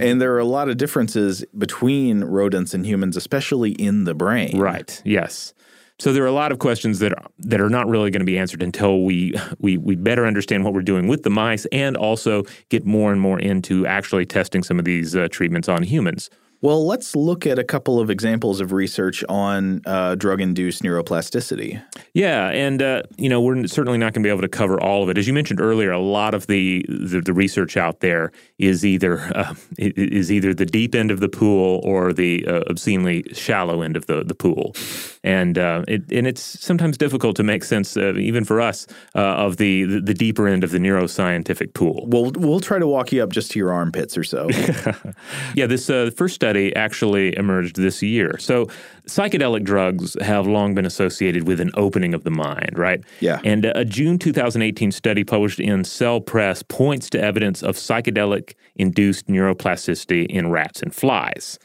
and 0.00 0.20
there 0.20 0.34
are 0.34 0.38
a 0.38 0.44
lot 0.44 0.68
of 0.68 0.76
differences 0.76 1.44
between 1.56 2.24
rodents 2.24 2.74
and 2.74 2.84
humans, 2.86 3.16
especially 3.16 3.72
in 3.72 4.04
the 4.04 4.14
brain. 4.14 4.58
Right. 4.58 5.00
Yes. 5.04 5.54
So 6.00 6.12
there 6.12 6.24
are 6.24 6.28
a 6.28 6.32
lot 6.32 6.50
of 6.50 6.58
questions 6.58 6.98
that 6.98 7.12
are, 7.12 7.26
that 7.38 7.60
are 7.60 7.70
not 7.70 7.86
really 7.86 8.10
going 8.10 8.20
to 8.20 8.26
be 8.26 8.36
answered 8.36 8.62
until 8.62 9.02
we, 9.02 9.34
we 9.58 9.78
we 9.78 9.94
better 9.94 10.26
understand 10.26 10.64
what 10.64 10.74
we're 10.74 10.82
doing 10.82 11.06
with 11.06 11.22
the 11.22 11.30
mice 11.30 11.66
and 11.66 11.96
also 11.96 12.42
get 12.68 12.84
more 12.84 13.12
and 13.12 13.20
more 13.20 13.38
into 13.38 13.86
actually 13.86 14.26
testing 14.26 14.64
some 14.64 14.78
of 14.78 14.84
these 14.84 15.14
uh, 15.14 15.28
treatments 15.30 15.68
on 15.68 15.84
humans. 15.84 16.30
Well, 16.64 16.86
let's 16.86 17.14
look 17.14 17.46
at 17.46 17.58
a 17.58 17.62
couple 17.62 18.00
of 18.00 18.08
examples 18.08 18.58
of 18.58 18.72
research 18.72 19.22
on 19.28 19.82
uh, 19.84 20.14
drug-induced 20.14 20.82
neuroplasticity. 20.82 21.82
Yeah, 22.14 22.48
and 22.48 22.80
uh, 22.80 23.02
you 23.18 23.28
know 23.28 23.42
we're 23.42 23.66
certainly 23.66 23.98
not 23.98 24.14
going 24.14 24.22
to 24.22 24.26
be 24.26 24.30
able 24.30 24.40
to 24.40 24.48
cover 24.48 24.80
all 24.80 25.02
of 25.02 25.10
it. 25.10 25.18
As 25.18 25.26
you 25.26 25.34
mentioned 25.34 25.60
earlier, 25.60 25.90
a 25.92 25.98
lot 25.98 26.32
of 26.32 26.46
the 26.46 26.86
the, 26.88 27.20
the 27.20 27.34
research 27.34 27.76
out 27.76 28.00
there 28.00 28.32
is 28.58 28.82
either 28.82 29.20
uh, 29.36 29.54
is 29.76 30.32
either 30.32 30.54
the 30.54 30.64
deep 30.64 30.94
end 30.94 31.10
of 31.10 31.20
the 31.20 31.28
pool 31.28 31.82
or 31.84 32.14
the 32.14 32.46
uh, 32.46 32.62
obscenely 32.70 33.24
shallow 33.34 33.82
end 33.82 33.94
of 33.94 34.06
the 34.06 34.24
the 34.24 34.34
pool, 34.34 34.74
and 35.22 35.58
uh, 35.58 35.84
it, 35.86 36.10
and 36.10 36.26
it's 36.26 36.40
sometimes 36.40 36.96
difficult 36.96 37.36
to 37.36 37.42
make 37.42 37.62
sense, 37.62 37.94
uh, 37.94 38.14
even 38.14 38.42
for 38.42 38.62
us, 38.62 38.86
of 39.14 39.58
the, 39.58 39.84
the, 39.84 40.00
the 40.00 40.14
deeper 40.14 40.48
end 40.48 40.64
of 40.64 40.70
the 40.70 40.78
neuroscientific 40.78 41.74
pool. 41.74 42.06
We'll 42.06 42.32
we'll 42.36 42.60
try 42.60 42.78
to 42.78 42.86
walk 42.86 43.12
you 43.12 43.22
up 43.22 43.32
just 43.32 43.50
to 43.50 43.58
your 43.58 43.70
armpits 43.70 44.16
or 44.16 44.24
so. 44.24 44.48
yeah, 45.54 45.66
this 45.66 45.88
first 45.88 46.34
study 46.34 46.53
study 46.54 46.76
actually 46.76 47.36
emerged 47.36 47.74
this 47.76 48.00
year. 48.00 48.36
So, 48.38 48.66
psychedelic 49.08 49.64
drugs 49.64 50.16
have 50.20 50.46
long 50.46 50.74
been 50.74 50.86
associated 50.86 51.48
with 51.48 51.60
an 51.60 51.72
opening 51.74 52.14
of 52.14 52.22
the 52.22 52.30
mind, 52.30 52.78
right? 52.78 53.02
Yeah. 53.20 53.40
And 53.44 53.64
a 53.64 53.84
June 53.84 54.18
2018 54.18 54.92
study 54.92 55.24
published 55.24 55.58
in 55.58 55.82
Cell 55.82 56.20
Press 56.20 56.62
points 56.62 57.10
to 57.10 57.20
evidence 57.20 57.62
of 57.62 57.74
psychedelic 57.74 58.54
induced 58.76 59.26
neuroplasticity 59.26 60.26
in 60.26 60.50
rats 60.50 60.80
and 60.80 60.94
flies. 60.94 61.58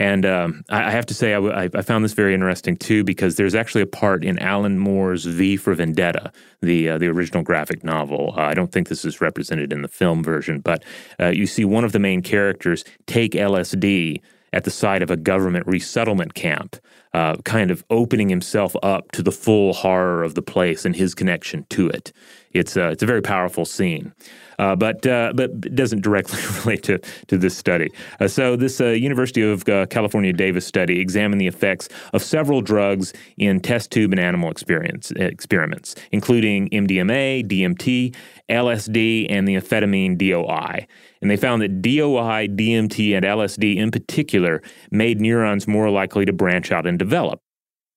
And 0.00 0.24
um, 0.24 0.64
I, 0.70 0.90
have 0.90 1.04
to 1.06 1.14
say, 1.14 1.34
I, 1.34 1.64
I, 1.64 1.82
found 1.82 2.02
this 2.02 2.14
very 2.14 2.32
interesting 2.32 2.74
too 2.74 3.04
because 3.04 3.36
there's 3.36 3.54
actually 3.54 3.82
a 3.82 3.86
part 3.86 4.24
in 4.24 4.38
Alan 4.38 4.78
Moore's 4.78 5.26
V 5.26 5.58
for 5.58 5.74
Vendetta, 5.74 6.32
the 6.62 6.88
uh, 6.88 6.96
the 6.96 7.08
original 7.08 7.42
graphic 7.42 7.84
novel. 7.84 8.32
Uh, 8.34 8.40
I 8.40 8.54
don't 8.54 8.72
think 8.72 8.88
this 8.88 9.04
is 9.04 9.20
represented 9.20 9.74
in 9.74 9.82
the 9.82 9.88
film 9.88 10.24
version, 10.24 10.60
but 10.60 10.84
uh, 11.20 11.26
you 11.26 11.46
see 11.46 11.66
one 11.66 11.84
of 11.84 11.92
the 11.92 11.98
main 11.98 12.22
characters 12.22 12.82
take 13.04 13.32
LSD 13.32 14.22
at 14.54 14.64
the 14.64 14.70
site 14.70 15.02
of 15.02 15.10
a 15.10 15.18
government 15.18 15.66
resettlement 15.66 16.32
camp, 16.32 16.76
uh, 17.12 17.36
kind 17.44 17.70
of 17.70 17.84
opening 17.90 18.28
himself 18.28 18.74
up 18.82 19.10
to 19.12 19.22
the 19.22 19.32
full 19.32 19.72
horror 19.72 20.22
of 20.22 20.34
the 20.34 20.42
place 20.42 20.84
and 20.84 20.94
his 20.94 21.14
connection 21.14 21.66
to 21.70 21.88
it. 21.88 22.12
It's 22.52 22.76
a, 22.76 22.86
uh, 22.86 22.90
it's 22.90 23.02
a 23.02 23.06
very 23.06 23.22
powerful 23.22 23.64
scene. 23.64 24.12
Uh, 24.58 24.76
but 24.76 25.06
uh, 25.06 25.32
but 25.34 25.50
it 25.50 25.74
doesn't 25.74 26.02
directly 26.02 26.38
relate 26.60 26.82
to, 26.82 26.98
to 27.28 27.38
this 27.38 27.56
study. 27.56 27.90
Uh, 28.20 28.28
so 28.28 28.56
this 28.56 28.78
uh, 28.78 28.88
University 28.88 29.40
of 29.40 29.64
California 29.88 30.34
Davis 30.34 30.66
study 30.66 31.00
examined 31.00 31.40
the 31.40 31.46
effects 31.46 31.88
of 32.12 32.22
several 32.22 32.60
drugs 32.60 33.14
in 33.38 33.60
test 33.60 33.90
tube 33.90 34.12
and 34.12 34.20
animal 34.20 34.50
experience, 34.50 35.12
experiments, 35.12 35.94
including 36.12 36.68
MDMA, 36.68 37.46
DMT, 37.46 38.14
LSD, 38.50 39.26
and 39.30 39.48
the 39.48 39.54
amphetamine 39.54 40.18
DOI. 40.18 40.86
And 41.22 41.30
they 41.30 41.36
found 41.36 41.62
that 41.62 41.80
DOI, 41.80 42.48
DMT, 42.48 43.16
and 43.16 43.24
LSD 43.24 43.76
in 43.76 43.90
particular 43.90 44.62
made 44.90 45.22
neurons 45.22 45.66
more 45.66 45.88
likely 45.88 46.26
to 46.26 46.32
branch 46.34 46.70
out 46.70 46.86
and 46.86 46.98
develop. 47.00 47.40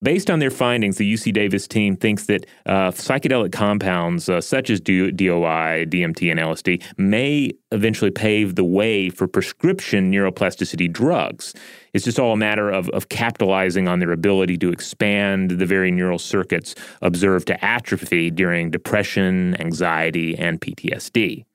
Based 0.03 0.29
on 0.29 0.39
their 0.39 0.51
findings, 0.51 0.97
the 0.97 1.13
UC 1.13 1.31
Davis 1.31 1.65
team 1.65 1.95
thinks 1.95 2.25
that 2.25 2.45
uh, 2.65 2.91
psychedelic 2.91 3.53
compounds 3.53 4.27
uh, 4.27 4.41
such 4.41 4.69
as 4.69 4.81
DOI, 4.81 5.85
DMT, 5.87 6.29
and 6.29 6.39
LSD 6.41 6.83
may 6.97 7.51
eventually 7.71 8.11
pave 8.11 8.55
the 8.55 8.65
way 8.65 9.09
for 9.09 9.29
prescription 9.29 10.11
neuroplasticity 10.11 10.91
drugs. 10.91 11.53
It's 11.93 12.03
just 12.03 12.19
all 12.19 12.33
a 12.33 12.37
matter 12.37 12.69
of, 12.69 12.89
of 12.89 13.07
capitalizing 13.07 13.87
on 13.87 13.99
their 13.99 14.11
ability 14.11 14.57
to 14.57 14.73
expand 14.73 15.51
the 15.51 15.65
very 15.65 15.89
neural 15.89 16.19
circuits 16.19 16.75
observed 17.01 17.47
to 17.47 17.65
atrophy 17.65 18.29
during 18.29 18.71
depression, 18.71 19.55
anxiety, 19.61 20.37
and 20.37 20.59
PTSD. 20.59 21.45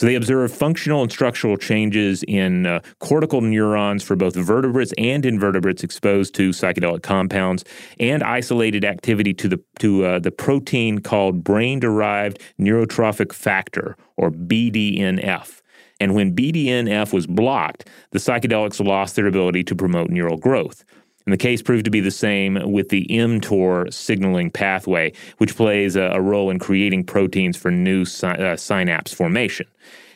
So 0.00 0.06
they 0.06 0.14
observed 0.14 0.54
functional 0.54 1.02
and 1.02 1.12
structural 1.12 1.58
changes 1.58 2.22
in 2.22 2.64
uh, 2.64 2.80
cortical 3.00 3.42
neurons 3.42 4.02
for 4.02 4.16
both 4.16 4.34
vertebrates 4.34 4.94
and 4.96 5.26
invertebrates 5.26 5.84
exposed 5.84 6.34
to 6.36 6.52
psychedelic 6.52 7.02
compounds, 7.02 7.66
and 7.98 8.22
isolated 8.22 8.82
activity 8.82 9.34
to 9.34 9.46
the 9.46 9.62
to 9.80 10.06
uh, 10.06 10.18
the 10.18 10.30
protein 10.30 11.00
called 11.00 11.44
brain-derived 11.44 12.40
neurotrophic 12.58 13.34
factor, 13.34 13.94
or 14.16 14.30
BDNF. 14.30 15.60
And 16.00 16.14
when 16.14 16.34
BDNF 16.34 17.12
was 17.12 17.26
blocked, 17.26 17.86
the 18.12 18.18
psychedelics 18.18 18.82
lost 18.82 19.16
their 19.16 19.26
ability 19.26 19.64
to 19.64 19.76
promote 19.76 20.08
neural 20.08 20.38
growth. 20.38 20.82
And 21.26 21.32
the 21.32 21.38
case 21.38 21.62
proved 21.62 21.84
to 21.84 21.90
be 21.90 22.00
the 22.00 22.10
same 22.10 22.58
with 22.72 22.88
the 22.88 23.06
mTOR 23.10 23.92
signaling 23.92 24.50
pathway, 24.50 25.12
which 25.38 25.56
plays 25.56 25.96
a, 25.96 26.02
a 26.02 26.20
role 26.20 26.50
in 26.50 26.58
creating 26.58 27.04
proteins 27.04 27.56
for 27.56 27.70
new 27.70 28.04
sy- 28.04 28.36
uh, 28.36 28.56
synapse 28.56 29.12
formation. 29.12 29.66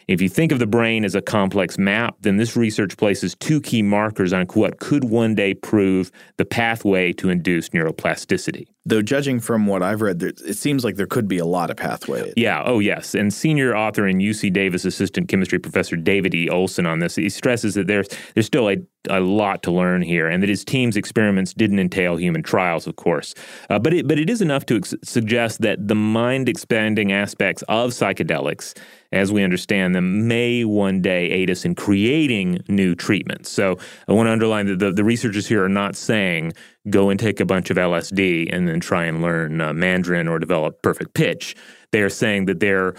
If 0.06 0.20
you 0.20 0.28
think 0.28 0.52
of 0.52 0.58
the 0.58 0.66
brain 0.66 1.04
as 1.04 1.14
a 1.14 1.22
complex 1.22 1.78
map, 1.78 2.16
then 2.20 2.36
this 2.36 2.56
research 2.56 2.96
places 2.96 3.34
two 3.34 3.60
key 3.60 3.82
markers 3.82 4.32
on 4.32 4.46
what 4.46 4.78
could 4.78 5.04
one 5.04 5.34
day 5.34 5.54
prove 5.54 6.10
the 6.36 6.44
pathway 6.44 7.12
to 7.14 7.30
induce 7.30 7.70
neuroplasticity. 7.70 8.66
Though, 8.86 9.00
judging 9.00 9.40
from 9.40 9.66
what 9.66 9.82
I've 9.82 10.02
read, 10.02 10.22
it 10.22 10.58
seems 10.58 10.84
like 10.84 10.96
there 10.96 11.06
could 11.06 11.26
be 11.26 11.38
a 11.38 11.46
lot 11.46 11.70
of 11.70 11.78
pathways. 11.78 12.34
Yeah, 12.36 12.62
oh, 12.66 12.80
yes. 12.80 13.14
And 13.14 13.32
senior 13.32 13.74
author 13.74 14.06
and 14.06 14.20
UC 14.20 14.52
Davis 14.52 14.84
assistant 14.84 15.28
chemistry 15.28 15.58
professor 15.58 15.96
David 15.96 16.34
E. 16.34 16.50
Olson 16.50 16.84
on 16.84 16.98
this, 16.98 17.16
he 17.16 17.30
stresses 17.30 17.74
that 17.74 17.86
there's, 17.86 18.08
there's 18.34 18.44
still 18.44 18.68
a, 18.68 18.76
a 19.08 19.20
lot 19.20 19.62
to 19.62 19.70
learn 19.70 20.02
here 20.02 20.28
and 20.28 20.42
that 20.42 20.50
his 20.50 20.66
team's 20.66 20.98
experiments 20.98 21.54
didn't 21.54 21.78
entail 21.78 22.16
human 22.16 22.42
trials, 22.42 22.86
of 22.86 22.96
course. 22.96 23.34
Uh, 23.70 23.78
but, 23.78 23.94
it, 23.94 24.06
but 24.06 24.18
it 24.18 24.28
is 24.28 24.42
enough 24.42 24.66
to 24.66 24.76
ex- 24.76 24.94
suggest 25.02 25.62
that 25.62 25.88
the 25.88 25.94
mind 25.94 26.50
expanding 26.50 27.10
aspects 27.10 27.62
of 27.68 27.90
psychedelics 27.92 28.74
as 29.14 29.32
we 29.32 29.44
understand 29.44 29.94
them, 29.94 30.26
may 30.26 30.64
one 30.64 31.00
day 31.00 31.30
aid 31.30 31.48
us 31.48 31.64
in 31.64 31.74
creating 31.74 32.58
new 32.68 32.96
treatments. 32.96 33.48
So 33.48 33.78
I 34.08 34.12
want 34.12 34.26
to 34.26 34.32
underline 34.32 34.66
that 34.66 34.80
the, 34.80 34.90
the 34.90 35.04
researchers 35.04 35.46
here 35.46 35.64
are 35.64 35.68
not 35.68 35.94
saying 35.94 36.52
go 36.90 37.10
and 37.10 37.18
take 37.18 37.40
a 37.40 37.46
bunch 37.46 37.70
of 37.70 37.76
LSD 37.76 38.54
and 38.54 38.68
then 38.68 38.80
try 38.80 39.04
and 39.04 39.22
learn 39.22 39.60
uh, 39.60 39.72
Mandarin 39.72 40.28
or 40.28 40.38
develop 40.38 40.82
perfect 40.82 41.14
pitch. 41.14 41.56
They 41.92 42.02
are 42.02 42.10
saying 42.10 42.46
that 42.46 42.60
there 42.60 42.94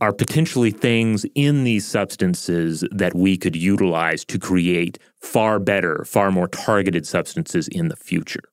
are 0.00 0.12
potentially 0.12 0.70
things 0.70 1.26
in 1.34 1.64
these 1.64 1.86
substances 1.86 2.84
that 2.92 3.14
we 3.14 3.36
could 3.36 3.56
utilize 3.56 4.24
to 4.26 4.38
create 4.38 4.98
far 5.20 5.58
better, 5.58 6.04
far 6.04 6.30
more 6.30 6.48
targeted 6.48 7.06
substances 7.06 7.68
in 7.68 7.88
the 7.88 7.96
future. 7.96 8.44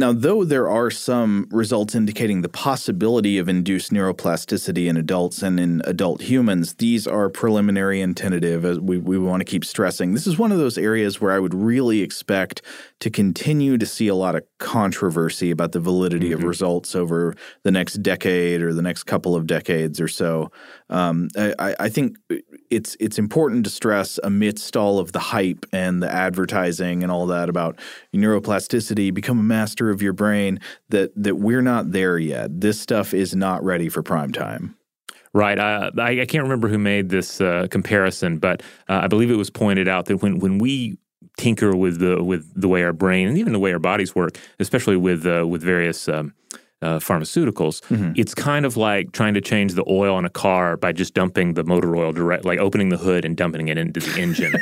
Now, 0.00 0.14
though 0.14 0.44
there 0.44 0.66
are 0.66 0.90
some 0.90 1.46
results 1.50 1.94
indicating 1.94 2.40
the 2.40 2.48
possibility 2.48 3.36
of 3.36 3.50
induced 3.50 3.92
neuroplasticity 3.92 4.88
in 4.88 4.96
adults 4.96 5.42
and 5.42 5.60
in 5.60 5.82
adult 5.84 6.22
humans, 6.22 6.76
these 6.76 7.06
are 7.06 7.28
preliminary 7.28 8.00
and 8.00 8.16
tentative, 8.16 8.64
as 8.64 8.80
we, 8.80 8.96
we 8.96 9.18
want 9.18 9.42
to 9.42 9.44
keep 9.44 9.62
stressing. 9.62 10.14
This 10.14 10.26
is 10.26 10.38
one 10.38 10.52
of 10.52 10.58
those 10.58 10.78
areas 10.78 11.20
where 11.20 11.32
I 11.32 11.38
would 11.38 11.52
really 11.52 12.00
expect 12.00 12.62
to 13.00 13.10
continue 13.10 13.76
to 13.76 13.84
see 13.84 14.08
a 14.08 14.14
lot 14.14 14.36
of 14.36 14.42
controversy 14.58 15.50
about 15.50 15.72
the 15.72 15.80
validity 15.80 16.30
mm-hmm. 16.30 16.40
of 16.40 16.44
results 16.44 16.94
over 16.94 17.34
the 17.62 17.70
next 17.70 18.02
decade 18.02 18.62
or 18.62 18.72
the 18.72 18.80
next 18.80 19.02
couple 19.02 19.36
of 19.36 19.46
decades 19.46 20.00
or 20.00 20.08
so. 20.08 20.50
Um, 20.88 21.28
I, 21.36 21.76
I 21.78 21.88
think 21.90 22.16
it's 22.70 22.96
it's 23.00 23.18
important 23.18 23.64
to 23.64 23.70
stress 23.70 24.18
amidst 24.22 24.76
all 24.76 24.98
of 24.98 25.12
the 25.12 25.18
hype 25.18 25.66
and 25.72 26.02
the 26.02 26.10
advertising 26.10 27.02
and 27.02 27.10
all 27.10 27.26
that 27.26 27.48
about 27.48 27.78
neuroplasticity, 28.14 29.12
become 29.12 29.38
a 29.38 29.42
master 29.42 29.90
of 29.90 30.00
your 30.00 30.12
brain. 30.12 30.60
That 30.88 31.12
that 31.22 31.36
we're 31.36 31.62
not 31.62 31.92
there 31.92 32.18
yet. 32.18 32.60
This 32.60 32.80
stuff 32.80 33.12
is 33.12 33.34
not 33.34 33.62
ready 33.64 33.88
for 33.88 34.02
prime 34.02 34.32
time. 34.32 34.76
Right. 35.32 35.58
Uh, 35.58 35.92
I, 35.96 36.22
I, 36.22 36.26
can't 36.26 36.42
remember 36.42 36.66
who 36.66 36.78
made 36.78 37.08
this 37.08 37.40
uh, 37.40 37.68
comparison, 37.70 38.38
but 38.38 38.62
uh, 38.88 39.00
I 39.04 39.06
believe 39.06 39.30
it 39.30 39.36
was 39.36 39.50
pointed 39.50 39.86
out 39.86 40.06
that 40.06 40.22
when 40.22 40.40
when 40.40 40.58
we 40.58 40.98
tinker 41.36 41.76
with 41.76 42.00
the 42.00 42.22
with 42.22 42.52
the 42.60 42.68
way 42.68 42.82
our 42.82 42.92
brain 42.92 43.28
and 43.28 43.38
even 43.38 43.52
the 43.52 43.60
way 43.60 43.72
our 43.72 43.78
bodies 43.78 44.14
work, 44.14 44.38
especially 44.58 44.96
with 44.96 45.26
uh, 45.26 45.46
with 45.46 45.62
various 45.62 46.08
um, 46.08 46.34
uh, 46.82 46.98
pharmaceuticals, 46.98 47.80
mm-hmm. 47.82 48.12
it's 48.16 48.34
kind 48.34 48.64
of 48.64 48.76
like 48.76 49.12
trying 49.12 49.34
to 49.34 49.40
change 49.40 49.74
the 49.74 49.84
oil 49.88 50.14
on 50.14 50.24
a 50.24 50.30
car 50.30 50.76
by 50.76 50.92
just 50.92 51.14
dumping 51.14 51.54
the 51.54 51.64
motor 51.64 51.94
oil 51.94 52.12
direct, 52.12 52.44
like 52.44 52.58
opening 52.58 52.88
the 52.88 52.96
hood 52.96 53.24
and 53.24 53.36
dumping 53.36 53.68
it 53.68 53.76
into 53.76 54.00
the 54.00 54.20
engine. 54.20 54.54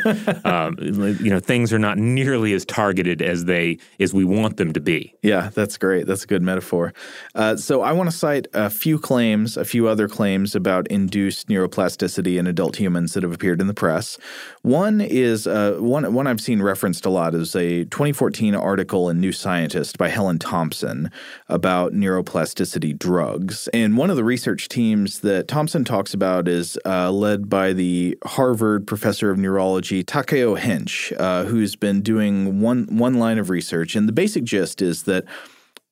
um, 0.45 0.77
you 1.21 1.31
know, 1.31 1.41
things 1.41 1.73
are 1.73 1.79
not 1.79 1.99
nearly 1.99 2.53
as 2.53 2.65
targeted 2.65 3.23
as 3.23 3.45
they 3.45 3.79
as 4.01 4.13
we 4.13 4.25
want 4.25 4.57
them 4.57 4.73
to 4.73 4.81
be. 4.81 5.15
Yeah, 5.23 5.51
that's 5.55 5.79
great. 5.79 6.07
That's 6.07 6.25
a 6.25 6.27
good 6.27 6.43
metaphor. 6.43 6.93
Uh, 7.35 7.57
so 7.57 7.83
I 7.83 7.93
want 7.93 8.11
to 8.11 8.17
cite 8.17 8.49
a 8.53 8.71
few 8.71 8.99
claims, 8.99 9.57
a 9.57 9.65
few 9.65 9.87
other 9.87 10.09
claims 10.09 10.55
about 10.55 10.89
induced 10.89 11.49
neuroplasticity 11.49 12.39
in 12.39 12.47
adult 12.47 12.77
humans 12.77 13.15
that 13.15 13.23
have 13.23 13.33
appeared 13.33 13.61
in 13.61 13.69
the 13.69 13.75
press. 13.75 14.19
One 14.63 15.01
is 15.01 15.47
uh, 15.47 15.77
one 15.79 16.13
one 16.13 16.27
I've 16.27 16.41
seen 16.41 16.63
referenced 16.63 17.07
a 17.07 17.11
lot 17.11 17.35
is 17.35 17.55
a 17.55 17.85
2014 17.85 18.55
article 18.55 19.09
in 19.09 19.21
New 19.21 19.33
Scientist 19.33 19.99
by 19.99 20.09
Helen 20.09 20.39
Thompson 20.39 21.11
about 21.49 21.93
neuroplasticity 21.93 22.08
neuroplasticity 22.09 22.99
drugs. 22.99 23.69
And 23.69 23.97
one 23.97 24.11
of 24.11 24.17
the 24.17 24.25
research 24.25 24.69
teams 24.69 25.21
that 25.21 25.49
Thompson 25.49 25.85
talks 25.85 26.15
about 26.15 26.49
is 26.49 26.79
uh, 26.85 27.11
led 27.11 27.49
by 27.49 27.73
the 27.73 28.19
Harvard 28.25 28.87
professor 28.87 29.31
of 29.31 29.39
neurology 29.39 30.03
Takao 30.03 30.59
Hensch, 30.59 31.13
uh, 31.19 31.45
who's 31.45 31.77
been 31.77 32.01
doing 32.01 32.61
one 32.61 32.87
one 32.91 33.15
line 33.15 33.39
of 33.39 33.51
research. 33.51 33.95
And 33.95 34.09
the 34.09 34.13
basic 34.13 34.45
gist 34.45 34.81
is 34.81 35.05
that 35.05 35.25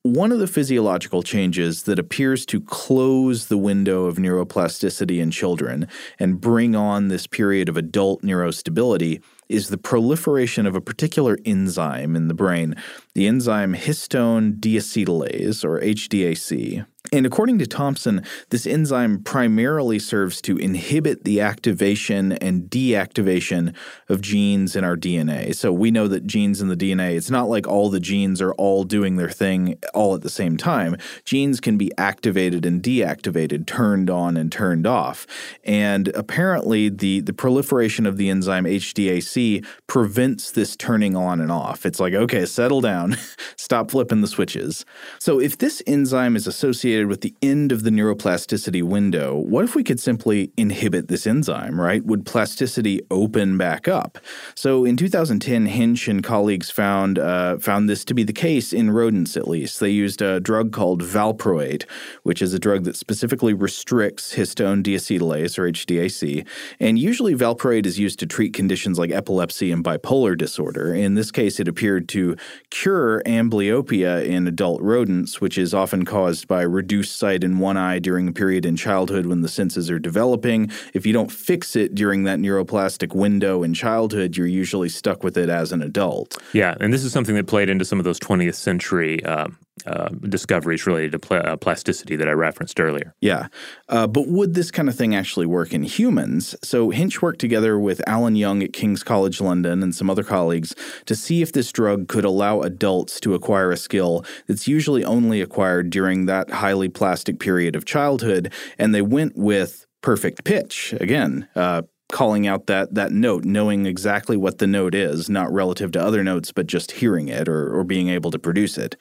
one 0.03 0.31
of 0.31 0.39
the 0.39 0.47
physiological 0.47 1.23
changes 1.23 1.83
that 1.83 1.99
appears 1.99 2.47
to 2.47 2.61
close 2.61 3.47
the 3.47 3.59
window 3.59 4.05
of 4.05 4.19
neuroplasticity 4.19 5.21
in 5.21 5.33
children 5.33 5.89
and 6.21 6.41
bring 6.41 6.77
on 6.77 7.09
this 7.09 7.27
period 7.27 7.69
of 7.69 7.77
adult 7.77 8.23
neurostability 8.23 9.21
is 9.49 9.69
the 9.69 9.79
proliferation 9.79 10.67
of 10.67 10.75
a 10.75 10.81
particular 10.81 11.39
enzyme 11.45 12.17
in 12.17 12.29
the 12.29 12.35
brain, 12.35 12.75
the 13.15 13.27
enzyme 13.27 13.75
histone 13.75 14.59
deacetylase, 14.59 15.65
or 15.65 15.81
HDAC. 15.81 16.87
And 17.13 17.25
according 17.25 17.59
to 17.61 17.67
Thompson, 17.67 18.23
this 18.51 18.67
enzyme 18.67 19.23
primarily 19.23 19.99
serves 19.99 20.41
to 20.43 20.57
inhibit 20.57 21.25
the 21.25 21.41
activation 21.41 22.33
and 22.33 22.65
deactivation 22.65 23.75
of 24.09 24.21
genes 24.21 24.75
in 24.75 24.85
our 24.85 24.97
DNA. 24.97 25.55
So 25.55 25.73
we 25.73 25.91
know 25.91 26.09
that 26.09 26.27
genes 26.27 26.61
in 26.61 26.69
the 26.69 26.77
DNA, 26.77 27.17
it's 27.17 27.31
not 27.31 27.49
like 27.49 27.67
all 27.67 27.91
the 27.91 28.01
genes 28.01 28.41
are 28.41 28.53
all 28.55 28.85
doing 28.85 29.17
their 29.17 29.31
thing 29.31 29.79
all 29.95 30.15
at 30.15 30.23
the 30.23 30.31
same 30.31 30.57
time. 30.57 30.97
Genes 31.25 31.61
can 31.61 31.77
be 31.77 31.93
activated 31.99 32.67
and 32.67 32.83
deactivated, 32.83 33.67
turned 33.67 34.11
on 34.11 34.37
and 34.37 34.51
turned 34.51 34.87
off. 34.87 35.27
And 35.65 36.09
apparently 36.09 36.89
the 36.89 37.21
the 37.21 37.33
proliferation 37.33 38.07
of 38.07 38.17
the 38.17 38.31
enzyme 38.31 38.65
HDAC 38.65 39.65
prevents 39.87 40.51
this 40.51 40.77
turning 40.77 41.17
on 41.17 41.41
and 41.41 41.53
off. 41.53 41.85
It's 41.87 42.01
like, 42.01 42.15
okay, 42.15 42.47
settle 42.47 42.81
down. 42.81 43.17
Stop 43.57 43.91
flipping 43.91 44.21
the 44.21 44.27
switches. 44.27 44.85
So 45.19 45.41
if 45.41 45.59
this 45.59 45.83
enzyme 45.87 46.37
is 46.37 46.47
associated 46.47 46.96
associated 46.97 47.09
with 47.09 47.21
the 47.21 47.35
end 47.43 47.73
of 47.73 47.83
the 47.83 47.91
neuroplasticity 47.91 48.83
window, 48.83 49.37
what 49.37 49.65
if 49.65 49.75
we 49.75 49.85
could 49.85 50.01
simply 50.01 50.51
inhibit 50.57 51.09
this 51.09 51.27
enzyme, 51.27 51.79
right? 51.79 52.05
Would 52.07 52.25
plasticity 52.25 53.01
open 53.11 53.59
back 53.59 53.87
up? 53.87 54.19
So 54.55 54.85
in 54.87 54.97
2010, 54.97 55.67
Hensch 55.67 56.09
and 56.09 56.25
colleagues 56.25 56.71
found 56.71 57.19
uh, 57.19 57.59
found 57.59 57.89
this 57.89 58.05
to 58.07 58.15
be 58.15 58.25
the 58.25 58.33
case 58.33 58.73
in 58.73 58.91
rodents 58.91 59.37
at 59.37 59.47
least. 59.47 59.81
They 59.81 59.91
used 59.91 60.23
a 60.23 60.41
drug 60.41 60.73
called 60.73 61.03
valproate, 61.03 61.85
which 62.23 62.41
is 62.41 62.55
a 62.55 62.59
drug 62.59 62.85
that 62.85 62.97
specifically 62.97 63.53
restricts 63.53 64.35
histone 64.35 64.83
deacetylase 64.83 65.59
or 65.59 65.71
HDAC. 65.71 66.47
And 66.81 66.99
usually 66.99 67.35
valproate 67.35 67.85
is 67.85 67.99
used 67.99 68.19
to 68.21 68.27
treat 68.27 68.55
conditions 68.55 68.99
like 68.99 69.11
epilepsy 69.11 69.71
and 69.71 69.85
bipolar 69.85 70.37
disorder. 70.37 70.95
In 70.95 71.15
this 71.15 71.31
case, 71.31 71.61
it 71.61 71.69
appeared 71.69 72.09
to 72.11 72.37
cure 72.71 73.23
amblyopia 73.27 74.25
in 74.25 74.47
adult 74.47 74.81
rodents, 74.81 75.41
which 75.41 75.59
is 75.59 75.75
often 75.75 76.05
caused 76.05 76.49
by 76.49 76.63
reduced 76.63 76.86
sight 77.03 77.45
in 77.45 77.59
one 77.59 77.77
eye 77.77 77.99
during 77.99 78.29
a 78.29 78.33
period 78.33 78.65
in 78.65 78.77
childhood 78.77 79.27
when 79.27 79.43
the 79.43 79.49
senses 79.49 79.91
are 79.91 79.99
developing. 79.99 80.71
If 80.95 81.07
you 81.07 81.13
don't 81.13 81.31
fix 81.31 81.77
it 81.77 81.95
during 81.95 82.25
that 82.25 82.39
neuroplastic 82.39 83.15
window 83.15 83.63
in 83.63 83.75
childhood, 83.75 84.37
you're 84.37 84.47
usually 84.47 84.89
stuck 84.89 85.23
with 85.23 85.37
it 85.37 85.49
as 85.49 85.73
an 85.73 85.83
adult. 85.83 86.37
Yeah, 86.53 86.75
and 86.81 86.93
this 86.93 87.05
is 87.05 87.13
something 87.13 87.35
that 87.35 87.47
played 87.47 87.69
into 87.69 87.85
some 87.85 87.99
of 87.99 88.05
those 88.05 88.21
20th 88.21 88.55
century 88.55 89.25
uh, 89.25 89.49
uh, 89.87 90.09
discoveries 90.29 90.87
related 90.87 91.13
to 91.13 91.19
pl- 91.19 91.43
uh, 91.45 91.57
plasticity 91.57 92.17
that 92.17 92.29
I 92.29 92.33
referenced 92.33 92.81
earlier. 92.81 93.15
Yeah. 93.21 93.49
Uh, 93.89 94.07
but 94.07 94.29
would 94.29 94.55
this 94.55 94.71
kind 94.71 94.89
of 94.89 94.95
thing 94.95 95.15
actually 95.15 95.47
work 95.47 95.73
in 95.73 95.83
humans? 95.83 96.55
So 96.63 96.91
Hensch 96.91 97.23
worked 97.23 97.41
together 97.41 97.79
with 97.79 98.03
Alan 98.07 98.37
Young 98.37 98.63
at 98.63 98.73
King's 98.73 99.03
College 99.03 99.41
London 99.41 99.83
and 99.83 99.95
some 99.95 100.11
other 100.11 100.25
colleagues 100.25 100.75
to 101.07 101.15
see 101.15 101.43
if 101.43 101.53
this 101.53 101.73
drug 101.73 102.09
could 102.09 102.25
allow 102.25 102.61
adults 102.61 103.21
to 103.21 103.35
acquire 103.35 103.71
a 103.71 103.77
skill 103.77 104.25
that's 104.47 104.69
usually 104.69 105.05
only 105.05 105.41
acquired 105.41 105.91
during 105.91 106.27
that 106.27 106.51
highly 106.51 106.89
plastic 106.89 107.39
period 107.39 107.77
of 107.77 107.85
childhood, 107.85 108.53
and 108.79 108.95
they 108.95 109.03
went 109.03 109.37
with 109.37 109.87
perfect 110.03 110.45
pitch 110.45 110.95
again. 111.01 111.49
Uh, 111.57 111.83
calling 112.13 112.47
out 112.47 112.67
that 112.67 112.95
that 112.95 113.13
note, 113.13 113.45
knowing 113.45 113.87
exactly 113.87 114.37
what 114.37 114.59
the 114.59 114.67
note 114.67 114.95
is, 114.95 115.29
not 115.29 115.53
relative 115.53 115.93
to 115.93 116.03
other 116.03 116.23
notes, 116.23 116.53
but 116.53 116.67
just 116.67 116.93
hearing 116.93 117.29
it 117.29 117.49
or, 117.49 117.75
or 117.75 117.85
being 117.85 118.09
able 118.09 118.31
to 118.31 118.39
produce 118.39 118.79
it. 118.79 118.97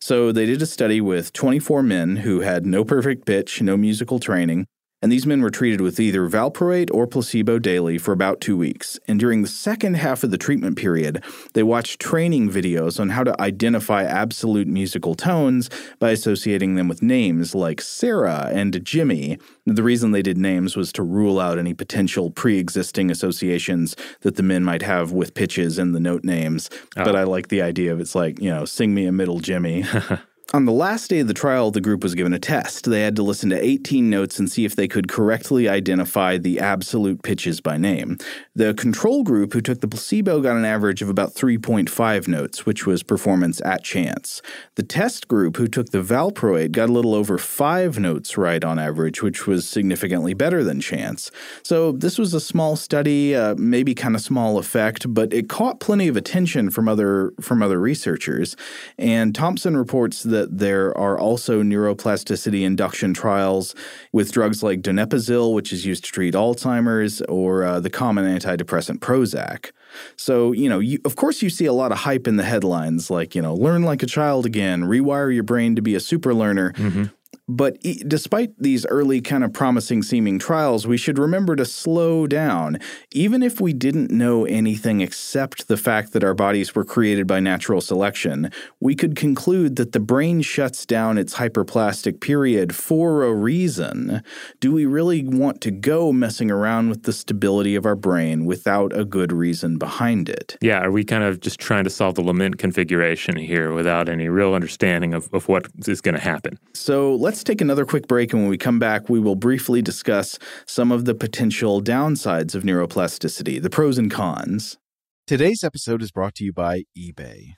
So 0.00 0.32
they 0.32 0.46
did 0.46 0.62
a 0.62 0.66
study 0.66 1.00
with 1.00 1.32
24 1.32 1.82
men 1.82 2.16
who 2.16 2.40
had 2.40 2.66
no 2.66 2.84
perfect 2.84 3.26
pitch, 3.26 3.60
no 3.60 3.76
musical 3.76 4.18
training, 4.18 4.66
and 5.04 5.12
these 5.12 5.26
men 5.26 5.42
were 5.42 5.50
treated 5.50 5.82
with 5.82 6.00
either 6.00 6.26
valproate 6.30 6.88
or 6.90 7.06
placebo 7.06 7.58
daily 7.58 7.98
for 7.98 8.12
about 8.12 8.40
two 8.40 8.56
weeks. 8.56 8.98
And 9.06 9.20
during 9.20 9.42
the 9.42 9.48
second 9.48 9.96
half 9.96 10.24
of 10.24 10.30
the 10.30 10.38
treatment 10.38 10.78
period, 10.78 11.22
they 11.52 11.62
watched 11.62 12.00
training 12.00 12.48
videos 12.50 12.98
on 12.98 13.10
how 13.10 13.22
to 13.22 13.38
identify 13.38 14.04
absolute 14.04 14.66
musical 14.66 15.14
tones 15.14 15.68
by 15.98 16.08
associating 16.08 16.76
them 16.76 16.88
with 16.88 17.02
names 17.02 17.54
like 17.54 17.82
Sarah 17.82 18.48
and 18.50 18.82
Jimmy. 18.82 19.36
The 19.66 19.82
reason 19.82 20.12
they 20.12 20.22
did 20.22 20.38
names 20.38 20.74
was 20.74 20.90
to 20.94 21.02
rule 21.02 21.38
out 21.38 21.58
any 21.58 21.74
potential 21.74 22.30
pre 22.30 22.58
existing 22.58 23.10
associations 23.10 23.96
that 24.22 24.36
the 24.36 24.42
men 24.42 24.64
might 24.64 24.80
have 24.80 25.12
with 25.12 25.34
pitches 25.34 25.76
and 25.76 25.94
the 25.94 26.00
note 26.00 26.24
names. 26.24 26.70
Oh. 26.96 27.04
But 27.04 27.14
I 27.14 27.24
like 27.24 27.48
the 27.48 27.60
idea 27.60 27.92
of 27.92 28.00
it's 28.00 28.14
like, 28.14 28.40
you 28.40 28.48
know, 28.48 28.64
sing 28.64 28.94
me 28.94 29.04
a 29.04 29.12
middle 29.12 29.40
Jimmy. 29.40 29.84
On 30.52 30.66
the 30.66 30.72
last 30.72 31.08
day 31.08 31.20
of 31.20 31.26
the 31.26 31.34
trial, 31.34 31.70
the 31.70 31.80
group 31.80 32.02
was 32.02 32.14
given 32.14 32.34
a 32.34 32.38
test. 32.38 32.84
They 32.84 33.00
had 33.00 33.16
to 33.16 33.22
listen 33.22 33.50
to 33.50 33.64
18 33.64 34.08
notes 34.10 34.38
and 34.38 34.48
see 34.48 34.64
if 34.64 34.76
they 34.76 34.86
could 34.86 35.08
correctly 35.08 35.68
identify 35.68 36.36
the 36.36 36.60
absolute 36.60 37.22
pitches 37.22 37.60
by 37.60 37.78
name. 37.78 38.18
The 38.54 38.74
control 38.74 39.24
group, 39.24 39.54
who 39.54 39.62
took 39.62 39.80
the 39.80 39.88
placebo, 39.88 40.40
got 40.40 40.56
an 40.56 40.66
average 40.66 41.02
of 41.02 41.08
about 41.08 41.34
3.5 41.34 42.28
notes, 42.28 42.66
which 42.66 42.86
was 42.86 43.02
performance 43.02 43.60
at 43.64 43.82
chance. 43.82 44.42
The 44.74 44.82
test 44.82 45.28
group, 45.28 45.56
who 45.56 45.66
took 45.66 45.90
the 45.90 46.02
valproate, 46.02 46.72
got 46.72 46.90
a 46.90 46.92
little 46.92 47.14
over 47.14 47.38
5 47.38 47.98
notes 47.98 48.36
right 48.36 48.62
on 48.62 48.78
average, 48.78 49.22
which 49.22 49.46
was 49.46 49.66
significantly 49.66 50.34
better 50.34 50.62
than 50.62 50.78
chance. 50.78 51.30
So 51.62 51.90
this 51.90 52.18
was 52.18 52.34
a 52.34 52.40
small 52.40 52.76
study, 52.76 53.34
uh, 53.34 53.54
maybe 53.56 53.94
kind 53.94 54.14
of 54.14 54.20
small 54.20 54.58
effect, 54.58 55.12
but 55.12 55.32
it 55.32 55.48
caught 55.48 55.80
plenty 55.80 56.06
of 56.06 56.16
attention 56.16 56.70
from 56.70 56.86
other 56.86 57.32
from 57.40 57.62
other 57.62 57.80
researchers. 57.80 58.56
And 58.98 59.34
Thompson 59.34 59.76
reports 59.76 60.22
that 60.22 60.33
that 60.34 60.58
there 60.58 60.96
are 60.98 61.18
also 61.18 61.62
neuroplasticity 61.62 62.62
induction 62.62 63.14
trials 63.14 63.74
with 64.12 64.32
drugs 64.32 64.62
like 64.62 64.82
donepezil, 64.82 65.54
which 65.54 65.72
is 65.72 65.86
used 65.86 66.04
to 66.04 66.12
treat 66.12 66.34
Alzheimer's, 66.34 67.22
or 67.22 67.64
uh, 67.64 67.80
the 67.80 67.90
common 67.90 68.24
antidepressant 68.24 68.98
Prozac. 68.98 69.70
So, 70.16 70.52
you 70.52 70.68
know, 70.68 70.80
you, 70.80 70.98
of 71.04 71.14
course, 71.14 71.40
you 71.40 71.50
see 71.50 71.66
a 71.66 71.72
lot 71.72 71.92
of 71.92 71.98
hype 71.98 72.26
in 72.26 72.36
the 72.36 72.42
headlines 72.42 73.10
like, 73.10 73.34
you 73.34 73.42
know, 73.42 73.54
learn 73.54 73.82
like 73.84 74.02
a 74.02 74.06
child 74.06 74.44
again, 74.44 74.82
rewire 74.82 75.32
your 75.32 75.44
brain 75.44 75.76
to 75.76 75.82
be 75.82 75.94
a 75.94 76.00
super 76.00 76.34
learner. 76.34 76.72
Mm-hmm. 76.72 77.04
But 77.46 77.78
despite 78.06 78.58
these 78.58 78.86
early 78.86 79.20
kind 79.20 79.44
of 79.44 79.52
promising 79.52 80.02
seeming 80.02 80.38
trials, 80.38 80.86
we 80.86 80.96
should 80.96 81.18
remember 81.18 81.54
to 81.56 81.66
slow 81.66 82.26
down. 82.26 82.78
Even 83.12 83.42
if 83.42 83.60
we 83.60 83.74
didn't 83.74 84.10
know 84.10 84.46
anything 84.46 85.02
except 85.02 85.68
the 85.68 85.76
fact 85.76 86.12
that 86.12 86.24
our 86.24 86.32
bodies 86.32 86.74
were 86.74 86.84
created 86.84 87.26
by 87.26 87.40
natural 87.40 87.82
selection, 87.82 88.50
we 88.80 88.94
could 88.94 89.14
conclude 89.14 89.76
that 89.76 89.92
the 89.92 90.00
brain 90.00 90.40
shuts 90.40 90.86
down 90.86 91.18
its 91.18 91.34
hyperplastic 91.34 92.20
period 92.20 92.74
for 92.74 93.24
a 93.24 93.34
reason. 93.34 94.22
Do 94.60 94.72
we 94.72 94.86
really 94.86 95.22
want 95.24 95.60
to 95.62 95.70
go 95.70 96.12
messing 96.12 96.50
around 96.50 96.88
with 96.88 97.02
the 97.02 97.12
stability 97.12 97.74
of 97.74 97.84
our 97.84 97.96
brain 97.96 98.46
without 98.46 98.96
a 98.96 99.04
good 99.04 99.32
reason 99.32 99.76
behind 99.76 100.30
it? 100.30 100.56
Yeah, 100.62 100.78
are 100.78 100.90
we 100.90 101.04
kind 101.04 101.24
of 101.24 101.40
just 101.40 101.60
trying 101.60 101.84
to 101.84 101.90
solve 101.90 102.14
the 102.14 102.22
lament 102.22 102.56
configuration 102.56 103.36
here 103.36 103.74
without 103.74 104.08
any 104.08 104.30
real 104.30 104.54
understanding 104.54 105.12
of, 105.12 105.28
of 105.34 105.46
what 105.46 105.66
is 105.86 106.00
going 106.00 106.14
to 106.14 106.20
happen? 106.20 106.58
So 106.72 107.14
let's 107.16 107.33
Let's 107.34 107.42
take 107.42 107.60
another 107.60 107.84
quick 107.84 108.06
break, 108.06 108.32
and 108.32 108.42
when 108.42 108.48
we 108.48 108.56
come 108.56 108.78
back, 108.78 109.08
we 109.08 109.18
will 109.18 109.34
briefly 109.34 109.82
discuss 109.82 110.38
some 110.66 110.92
of 110.92 111.04
the 111.04 111.16
potential 111.16 111.82
downsides 111.82 112.54
of 112.54 112.62
neuroplasticity, 112.62 113.60
the 113.60 113.68
pros 113.68 113.98
and 113.98 114.08
cons. 114.08 114.78
Today's 115.26 115.64
episode 115.64 116.00
is 116.00 116.12
brought 116.12 116.36
to 116.36 116.44
you 116.44 116.52
by 116.52 116.84
eBay. 116.96 117.54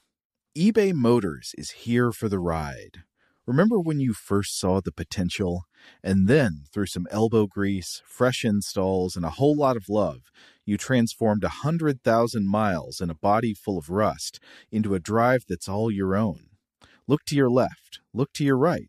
eBay 0.56 0.94
Motors 0.94 1.54
is 1.58 1.72
here 1.72 2.10
for 2.10 2.26
the 2.26 2.38
ride. 2.38 3.02
Remember 3.46 3.78
when 3.78 4.00
you 4.00 4.14
first 4.14 4.58
saw 4.58 4.80
the 4.80 4.92
potential? 4.92 5.64
And 6.02 6.26
then, 6.26 6.64
through 6.72 6.86
some 6.86 7.06
elbow 7.10 7.46
grease, 7.46 8.00
fresh 8.06 8.46
installs, 8.46 9.14
and 9.14 9.26
a 9.26 9.36
whole 9.36 9.54
lot 9.54 9.76
of 9.76 9.90
love, 9.90 10.22
you 10.64 10.78
transformed 10.78 11.44
a 11.44 11.60
100,000 11.60 12.48
miles 12.48 12.98
and 12.98 13.10
a 13.10 13.14
body 13.14 13.52
full 13.52 13.76
of 13.76 13.90
rust 13.90 14.40
into 14.72 14.94
a 14.94 15.00
drive 15.00 15.44
that's 15.46 15.68
all 15.68 15.90
your 15.90 16.16
own. 16.16 16.46
Look 17.06 17.26
to 17.26 17.36
your 17.36 17.50
left, 17.50 18.00
look 18.14 18.32
to 18.32 18.42
your 18.42 18.56
right. 18.56 18.88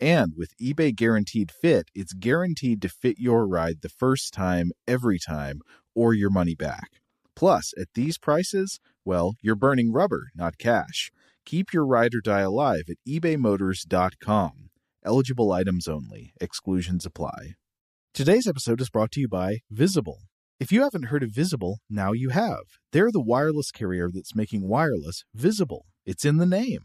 And 0.00 0.32
with 0.34 0.56
eBay 0.56 0.94
Guaranteed 0.94 1.50
Fit, 1.50 1.90
it's 1.94 2.14
guaranteed 2.14 2.80
to 2.82 2.88
fit 2.88 3.18
your 3.18 3.46
ride 3.46 3.82
the 3.82 3.90
first 3.90 4.32
time, 4.32 4.70
every 4.88 5.18
time, 5.18 5.60
or 5.94 6.14
your 6.14 6.30
money 6.30 6.54
back. 6.54 7.00
Plus, 7.36 7.72
at 7.78 7.88
these 7.94 8.16
prices, 8.16 8.80
well, 9.04 9.34
you're 9.42 9.54
burning 9.54 9.92
rubber, 9.92 10.28
not 10.34 10.56
cash. 10.56 11.10
Keep 11.44 11.72
your 11.74 11.86
ride 11.86 12.14
or 12.14 12.20
die 12.22 12.40
alive 12.40 12.84
at 12.88 12.96
ebaymotors.com. 13.06 14.70
Eligible 15.04 15.52
items 15.52 15.86
only, 15.86 16.32
exclusions 16.40 17.04
apply. 17.04 17.54
Today's 18.14 18.46
episode 18.46 18.80
is 18.80 18.90
brought 18.90 19.12
to 19.12 19.20
you 19.20 19.28
by 19.28 19.58
Visible. 19.70 20.22
If 20.58 20.72
you 20.72 20.82
haven't 20.82 21.06
heard 21.06 21.22
of 21.22 21.30
Visible, 21.30 21.78
now 21.88 22.12
you 22.12 22.30
have. 22.30 22.64
They're 22.92 23.12
the 23.12 23.22
wireless 23.22 23.70
carrier 23.70 24.10
that's 24.12 24.34
making 24.34 24.68
wireless 24.68 25.24
visible. 25.34 25.86
It's 26.04 26.24
in 26.24 26.38
the 26.38 26.46
name. 26.46 26.84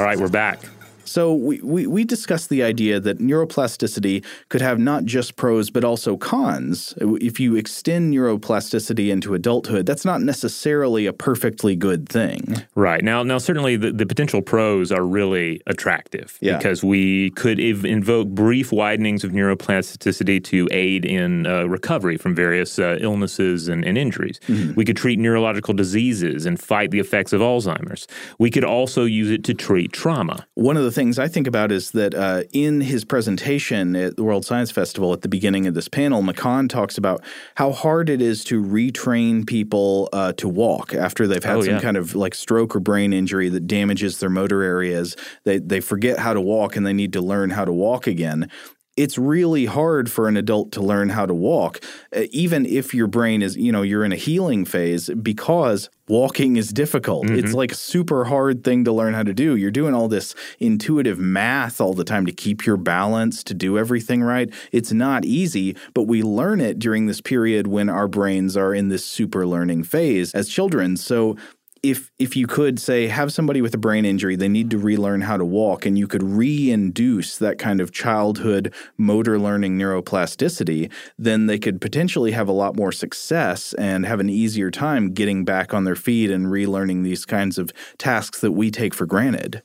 All 0.00 0.06
right, 0.06 0.18
we're 0.18 0.30
back. 0.30 0.79
So 1.10 1.34
we, 1.34 1.60
we, 1.60 1.88
we, 1.88 2.04
discussed 2.04 2.50
the 2.50 2.62
idea 2.62 3.00
that 3.00 3.18
neuroplasticity 3.18 4.24
could 4.48 4.60
have 4.60 4.78
not 4.78 5.04
just 5.04 5.34
pros 5.34 5.68
but 5.68 5.82
also 5.82 6.16
cons. 6.16 6.94
If 6.98 7.40
you 7.40 7.56
extend 7.56 8.14
neuroplasticity 8.14 9.10
into 9.10 9.34
adulthood, 9.34 9.86
that's 9.86 10.04
not 10.04 10.22
necessarily 10.22 11.06
a 11.06 11.12
perfectly 11.12 11.74
good 11.74 12.08
thing. 12.08 12.62
Right. 12.76 13.02
Now 13.02 13.24
now 13.24 13.38
certainly 13.38 13.74
the, 13.76 13.90
the 13.90 14.06
potential 14.06 14.40
pros 14.40 14.92
are 14.92 15.04
really 15.04 15.60
attractive 15.66 16.38
yeah. 16.40 16.56
because 16.56 16.84
we 16.84 17.30
could 17.30 17.58
ev- 17.58 17.84
invoke 17.84 18.28
brief 18.28 18.70
widenings 18.70 19.24
of 19.24 19.32
neuroplasticity 19.32 20.42
to 20.44 20.68
aid 20.70 21.04
in 21.04 21.44
uh, 21.44 21.64
recovery 21.64 22.18
from 22.18 22.36
various 22.36 22.78
uh, 22.78 22.98
illnesses 23.00 23.66
and, 23.66 23.84
and 23.84 23.98
injuries. 23.98 24.38
Mm-hmm. 24.46 24.74
We 24.74 24.84
could 24.84 24.96
treat 24.96 25.18
neurological 25.18 25.74
diseases 25.74 26.46
and 26.46 26.60
fight 26.60 26.92
the 26.92 27.00
effects 27.00 27.32
of 27.32 27.40
Alzheimer's. 27.40 28.06
We 28.38 28.50
could 28.50 28.64
also 28.64 29.04
use 29.04 29.30
it 29.32 29.42
to 29.44 29.54
treat 29.54 29.92
trauma. 29.92 30.46
One 30.54 30.76
of 30.76 30.84
the 30.84 30.92
things 30.92 30.99
I 31.00 31.28
think 31.28 31.46
about 31.46 31.72
is 31.72 31.92
that 31.92 32.14
uh, 32.14 32.42
in 32.52 32.82
his 32.82 33.06
presentation 33.06 33.96
at 33.96 34.16
the 34.16 34.22
World 34.22 34.44
Science 34.44 34.70
Festival 34.70 35.14
at 35.14 35.22
the 35.22 35.28
beginning 35.28 35.66
of 35.66 35.72
this 35.72 35.88
panel, 35.88 36.22
McKhann 36.22 36.68
talks 36.68 36.98
about 36.98 37.24
how 37.54 37.72
hard 37.72 38.10
it 38.10 38.20
is 38.20 38.44
to 38.44 38.62
retrain 38.62 39.46
people 39.46 40.10
uh, 40.12 40.32
to 40.34 40.46
walk 40.46 40.92
after 40.92 41.26
they've 41.26 41.42
had 41.42 41.56
oh, 41.56 41.62
some 41.62 41.74
yeah. 41.74 41.80
kind 41.80 41.96
of 41.96 42.14
like 42.14 42.34
stroke 42.34 42.76
or 42.76 42.80
brain 42.80 43.14
injury 43.14 43.48
that 43.48 43.66
damages 43.66 44.20
their 44.20 44.28
motor 44.28 44.62
areas. 44.62 45.16
They 45.44 45.58
they 45.58 45.80
forget 45.80 46.18
how 46.18 46.34
to 46.34 46.40
walk 46.40 46.76
and 46.76 46.86
they 46.86 46.92
need 46.92 47.14
to 47.14 47.22
learn 47.22 47.48
how 47.48 47.64
to 47.64 47.72
walk 47.72 48.06
again 48.06 48.50
it's 48.96 49.16
really 49.16 49.66
hard 49.66 50.10
for 50.10 50.28
an 50.28 50.36
adult 50.36 50.72
to 50.72 50.80
learn 50.80 51.10
how 51.10 51.24
to 51.24 51.34
walk, 51.34 51.80
uh, 52.14 52.22
even 52.30 52.66
if 52.66 52.92
your 52.92 53.06
brain 53.06 53.40
is, 53.42 53.56
you 53.56 53.72
know, 53.72 53.82
you're 53.82 54.04
in 54.04 54.12
a 54.12 54.16
healing 54.16 54.64
phase 54.64 55.08
because 55.22 55.88
walking 56.08 56.56
is 56.56 56.72
difficult. 56.72 57.26
Mm-hmm. 57.26 57.36
It's 57.36 57.54
like 57.54 57.72
a 57.72 57.76
super 57.76 58.24
hard 58.24 58.64
thing 58.64 58.84
to 58.84 58.92
learn 58.92 59.14
how 59.14 59.22
to 59.22 59.32
do. 59.32 59.54
You're 59.54 59.70
doing 59.70 59.94
all 59.94 60.08
this 60.08 60.34
intuitive 60.58 61.18
math 61.18 61.80
all 61.80 61.94
the 61.94 62.04
time 62.04 62.26
to 62.26 62.32
keep 62.32 62.66
your 62.66 62.76
balance, 62.76 63.44
to 63.44 63.54
do 63.54 63.78
everything 63.78 64.22
right. 64.22 64.52
It's 64.72 64.92
not 64.92 65.24
easy, 65.24 65.76
but 65.94 66.02
we 66.02 66.22
learn 66.22 66.60
it 66.60 66.78
during 66.78 67.06
this 67.06 67.20
period 67.20 67.68
when 67.68 67.88
our 67.88 68.08
brains 68.08 68.56
are 68.56 68.74
in 68.74 68.88
this 68.88 69.06
super 69.06 69.46
learning 69.46 69.84
phase 69.84 70.34
as 70.34 70.48
children. 70.48 70.96
So 70.96 71.36
if 71.82 72.10
if 72.18 72.36
you 72.36 72.46
could 72.46 72.78
say 72.78 73.06
have 73.06 73.32
somebody 73.32 73.62
with 73.62 73.74
a 73.74 73.78
brain 73.78 74.04
injury 74.04 74.36
they 74.36 74.48
need 74.48 74.70
to 74.70 74.78
relearn 74.78 75.22
how 75.22 75.36
to 75.36 75.44
walk 75.44 75.86
and 75.86 75.98
you 75.98 76.06
could 76.06 76.22
reinduce 76.22 77.38
that 77.38 77.58
kind 77.58 77.80
of 77.80 77.90
childhood 77.90 78.72
motor 78.98 79.38
learning 79.38 79.78
neuroplasticity 79.78 80.90
then 81.18 81.46
they 81.46 81.58
could 81.58 81.80
potentially 81.80 82.32
have 82.32 82.48
a 82.48 82.52
lot 82.52 82.76
more 82.76 82.92
success 82.92 83.72
and 83.74 84.04
have 84.04 84.20
an 84.20 84.28
easier 84.28 84.70
time 84.70 85.12
getting 85.12 85.44
back 85.44 85.72
on 85.72 85.84
their 85.84 85.96
feet 85.96 86.30
and 86.30 86.46
relearning 86.46 87.02
these 87.02 87.24
kinds 87.24 87.58
of 87.58 87.70
tasks 87.98 88.40
that 88.40 88.52
we 88.52 88.70
take 88.70 88.94
for 88.94 89.06
granted. 89.06 89.62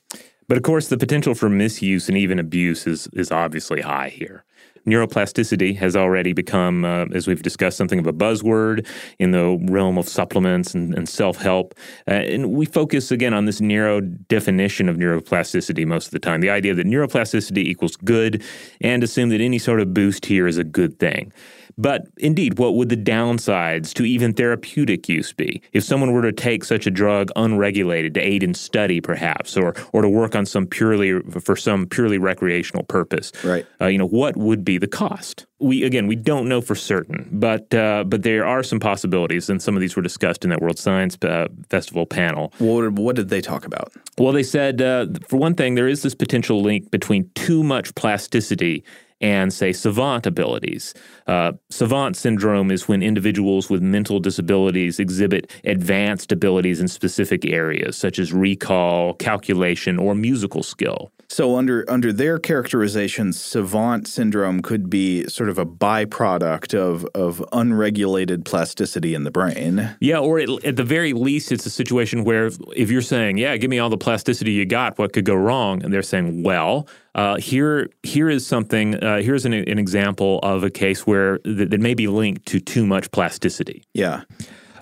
But 0.47 0.57
of 0.57 0.63
course 0.63 0.87
the 0.87 0.97
potential 0.97 1.35
for 1.35 1.49
misuse 1.49 2.07
and 2.07 2.17
even 2.17 2.39
abuse 2.39 2.87
is 2.87 3.07
is 3.13 3.31
obviously 3.31 3.81
high 3.81 4.09
here 4.09 4.45
neuroplasticity 4.85 5.75
has 5.77 5.95
already 5.95 6.33
become, 6.33 6.85
uh, 6.85 7.05
as 7.13 7.27
we've 7.27 7.41
discussed, 7.41 7.77
something 7.77 7.99
of 7.99 8.07
a 8.07 8.13
buzzword 8.13 8.87
in 9.19 9.31
the 9.31 9.57
realm 9.69 9.97
of 9.97 10.07
supplements 10.07 10.73
and, 10.73 10.93
and 10.93 11.09
self 11.09 11.37
help. 11.37 11.73
Uh, 12.07 12.11
and 12.11 12.51
we 12.51 12.65
focus 12.65 13.11
again 13.11 13.33
on 13.33 13.45
this 13.45 13.61
narrow 13.61 14.01
definition 14.01 14.89
of 14.89 14.97
neuroplasticity 14.97 15.85
most 15.85 16.07
of 16.07 16.11
the 16.11 16.19
time 16.19 16.41
the 16.41 16.49
idea 16.49 16.73
that 16.73 16.85
neuroplasticity 16.85 17.57
equals 17.57 17.95
good 17.95 18.43
and 18.81 19.03
assume 19.03 19.29
that 19.29 19.41
any 19.41 19.57
sort 19.57 19.79
of 19.79 19.93
boost 19.93 20.25
here 20.25 20.47
is 20.47 20.57
a 20.57 20.63
good 20.63 20.99
thing. 20.99 21.31
But 21.77 22.07
indeed, 22.17 22.57
what 22.57 22.75
would 22.75 22.89
the 22.89 22.97
downsides 22.97 23.93
to 23.93 24.05
even 24.05 24.33
therapeutic 24.33 25.09
use 25.09 25.33
be? 25.33 25.61
If 25.73 25.83
someone 25.83 26.11
were 26.11 26.21
to 26.21 26.31
take 26.31 26.63
such 26.63 26.87
a 26.87 26.91
drug 26.91 27.31
unregulated 27.35 28.13
to 28.15 28.21
aid 28.21 28.43
in 28.43 28.53
study, 28.53 29.01
perhaps, 29.01 29.57
or 29.57 29.75
or 29.91 30.01
to 30.01 30.09
work 30.09 30.35
on 30.35 30.45
some 30.45 30.67
purely 30.67 31.19
for 31.41 31.55
some 31.55 31.85
purely 31.85 32.17
recreational 32.17 32.83
purpose, 32.83 33.31
right? 33.43 33.65
Uh, 33.81 33.87
you 33.87 33.97
know, 33.97 34.07
what 34.07 34.37
would 34.37 34.63
be 34.63 34.77
the 34.77 34.87
cost? 34.87 35.45
We 35.59 35.83
again, 35.83 36.07
we 36.07 36.15
don't 36.15 36.47
know 36.47 36.61
for 36.61 36.75
certain, 36.75 37.27
but 37.31 37.73
uh, 37.73 38.03
but 38.05 38.23
there 38.23 38.45
are 38.45 38.63
some 38.63 38.79
possibilities, 38.79 39.49
and 39.49 39.61
some 39.61 39.75
of 39.75 39.81
these 39.81 39.95
were 39.95 40.01
discussed 40.01 40.43
in 40.43 40.49
that 40.51 40.61
World 40.61 40.79
Science 40.79 41.17
uh, 41.23 41.47
Festival 41.69 42.05
panel. 42.05 42.53
What, 42.59 42.91
what 42.93 43.15
did 43.15 43.29
they 43.29 43.41
talk 43.41 43.65
about? 43.65 43.91
Well, 44.17 44.33
they 44.33 44.43
said, 44.43 44.81
uh, 44.81 45.07
for 45.27 45.37
one 45.37 45.55
thing, 45.55 45.75
there 45.75 45.87
is 45.87 46.03
this 46.03 46.15
potential 46.15 46.61
link 46.61 46.91
between 46.91 47.29
too 47.35 47.63
much 47.63 47.95
plasticity 47.95 48.83
and, 49.21 49.53
say, 49.53 49.71
savant 49.71 50.25
abilities. 50.25 50.93
Uh, 51.27 51.53
savant 51.69 52.15
syndrome 52.15 52.71
is 52.71 52.87
when 52.87 53.01
individuals 53.01 53.69
with 53.69 53.81
mental 53.81 54.19
disabilities 54.19 54.99
exhibit 54.99 55.51
advanced 55.63 56.31
abilities 56.31 56.79
in 56.79 56.87
specific 56.87 57.45
areas, 57.45 57.97
such 57.97 58.19
as 58.19 58.33
recall, 58.33 59.13
calculation, 59.13 59.97
or 59.97 60.15
musical 60.15 60.63
skill. 60.63 61.11
So, 61.27 61.55
under 61.55 61.83
under 61.89 62.13
their 62.13 62.37
characterization, 62.37 63.33
savant 63.33 64.07
syndrome 64.07 64.61
could 64.61 64.89
be 64.89 65.27
sort 65.27 65.49
of 65.49 65.57
a 65.57 65.65
byproduct 65.65 66.73
of 66.73 67.05
of 67.15 67.43
unregulated 67.51 68.45
plasticity 68.45 69.13
in 69.15 69.23
the 69.23 69.31
brain. 69.31 69.95
Yeah, 69.99 70.19
or 70.19 70.39
it, 70.39 70.49
at 70.63 70.75
the 70.75 70.83
very 70.83 71.13
least, 71.13 71.51
it's 71.51 71.65
a 71.65 71.69
situation 71.69 72.23
where 72.23 72.51
if 72.75 72.91
you're 72.91 73.01
saying, 73.01 73.37
"Yeah, 73.37 73.57
give 73.57 73.69
me 73.69 73.79
all 73.79 73.89
the 73.89 73.97
plasticity 73.97 74.51
you 74.51 74.65
got," 74.65 74.97
what 74.97 75.13
could 75.13 75.25
go 75.25 75.35
wrong? 75.35 75.83
And 75.83 75.93
they're 75.93 76.03
saying, 76.03 76.43
"Well." 76.43 76.87
Uh, 77.15 77.37
here, 77.37 77.89
here 78.03 78.29
is 78.29 78.45
something. 78.45 79.01
Uh, 79.01 79.21
here's 79.21 79.45
an, 79.45 79.53
an, 79.53 79.79
example 79.79 80.39
of 80.43 80.65
a 80.65 80.69
case 80.69 81.07
where 81.07 81.37
th- 81.37 81.69
that 81.69 81.79
may 81.79 81.93
be 81.93 82.07
linked 82.07 82.45
to 82.45 82.59
too 82.59 82.85
much 82.85 83.09
plasticity. 83.11 83.85
Yeah. 83.93 84.23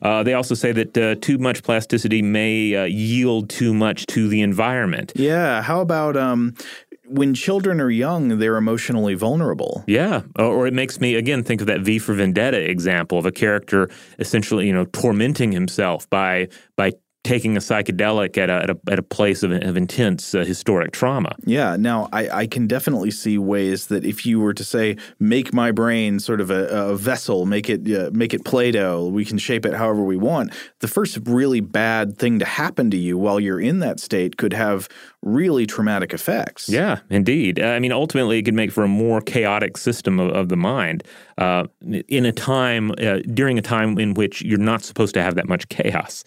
Uh, 0.03 0.21
they 0.21 0.33
also 0.33 0.53
say 0.53 0.71
that 0.71 0.97
uh, 0.97 1.15
too 1.21 1.37
much 1.37 1.63
plasticity 1.63 2.21
may 2.21 2.75
uh, 2.75 2.83
yield 2.83 3.49
too 3.49 3.73
much 3.73 4.05
to 4.07 4.27
the 4.27 4.41
environment. 4.41 5.13
Yeah. 5.15 5.61
How 5.61 5.81
about 5.81 6.17
um, 6.17 6.53
when 7.07 7.33
children 7.33 7.79
are 7.79 7.89
young, 7.89 8.39
they're 8.39 8.57
emotionally 8.57 9.13
vulnerable. 9.13 9.83
Yeah. 9.87 10.23
Or 10.37 10.67
it 10.67 10.73
makes 10.73 10.99
me, 10.99 11.15
again, 11.15 11.43
think 11.43 11.61
of 11.61 11.67
that 11.67 11.81
V 11.81 11.99
for 11.99 12.13
Vendetta 12.13 12.69
example 12.69 13.17
of 13.17 13.25
a 13.25 13.31
character 13.31 13.89
essentially, 14.19 14.67
you 14.67 14.73
know, 14.73 14.85
tormenting 14.85 15.51
himself 15.51 16.09
by 16.09 16.49
by 16.75 16.91
taking 17.23 17.55
a 17.55 17.59
psychedelic 17.59 18.37
at 18.37 18.49
a, 18.49 18.53
at 18.53 18.69
a, 18.69 18.77
at 18.91 18.99
a 18.99 19.03
place 19.03 19.43
of, 19.43 19.51
of 19.51 19.77
intense 19.77 20.35
uh, 20.35 20.43
historic 20.43 20.91
trauma. 20.91 21.33
Yeah. 21.45 21.77
Now, 21.77 22.09
I, 22.11 22.29
I 22.29 22.47
can 22.47 22.67
definitely 22.67 23.11
see 23.11 23.37
ways 23.37 23.87
that 23.87 24.03
if 24.03 24.25
you 24.25 24.41
were 24.41 24.53
to 24.53 24.63
say, 24.63 24.97
make 25.19 25.53
my 25.53 25.71
brain 25.71 26.19
sort 26.19 26.41
of 26.41 26.51
a, 26.51 26.67
a 26.67 26.97
vessel, 26.97 27.45
make 27.45 27.69
it 27.69 27.89
uh, 27.89 28.09
make 28.13 28.33
it 28.33 28.43
Play-Doh, 28.43 29.07
we 29.07 29.23
can 29.23 29.37
shape 29.37 29.65
it 29.65 29.73
however 29.73 30.03
we 30.03 30.17
want. 30.17 30.53
The 30.79 30.87
first 30.87 31.17
really 31.25 31.61
bad 31.61 32.17
thing 32.17 32.39
to 32.39 32.45
happen 32.45 32.91
to 32.91 32.97
you 32.97 33.17
while 33.17 33.39
you're 33.39 33.61
in 33.61 33.79
that 33.79 33.99
state 33.99 34.35
could 34.37 34.53
have 34.53 34.89
really 35.21 35.65
traumatic 35.65 36.13
effects. 36.13 36.67
Yeah, 36.67 36.99
indeed. 37.09 37.61
I 37.61 37.79
mean, 37.79 37.93
ultimately, 37.93 38.39
it 38.39 38.43
could 38.43 38.53
make 38.53 38.71
for 38.71 38.83
a 38.83 38.89
more 38.89 39.21
chaotic 39.21 39.77
system 39.77 40.19
of, 40.19 40.31
of 40.31 40.49
the 40.49 40.57
mind 40.57 41.03
uh, 41.37 41.67
in 42.09 42.25
a 42.25 42.33
time, 42.33 42.91
uh, 42.91 43.19
during 43.33 43.57
a 43.57 43.61
time 43.61 43.97
in 43.97 44.13
which 44.13 44.41
you're 44.41 44.57
not 44.57 44.83
supposed 44.83 45.13
to 45.13 45.23
have 45.23 45.35
that 45.35 45.47
much 45.47 45.69
chaos. 45.69 46.25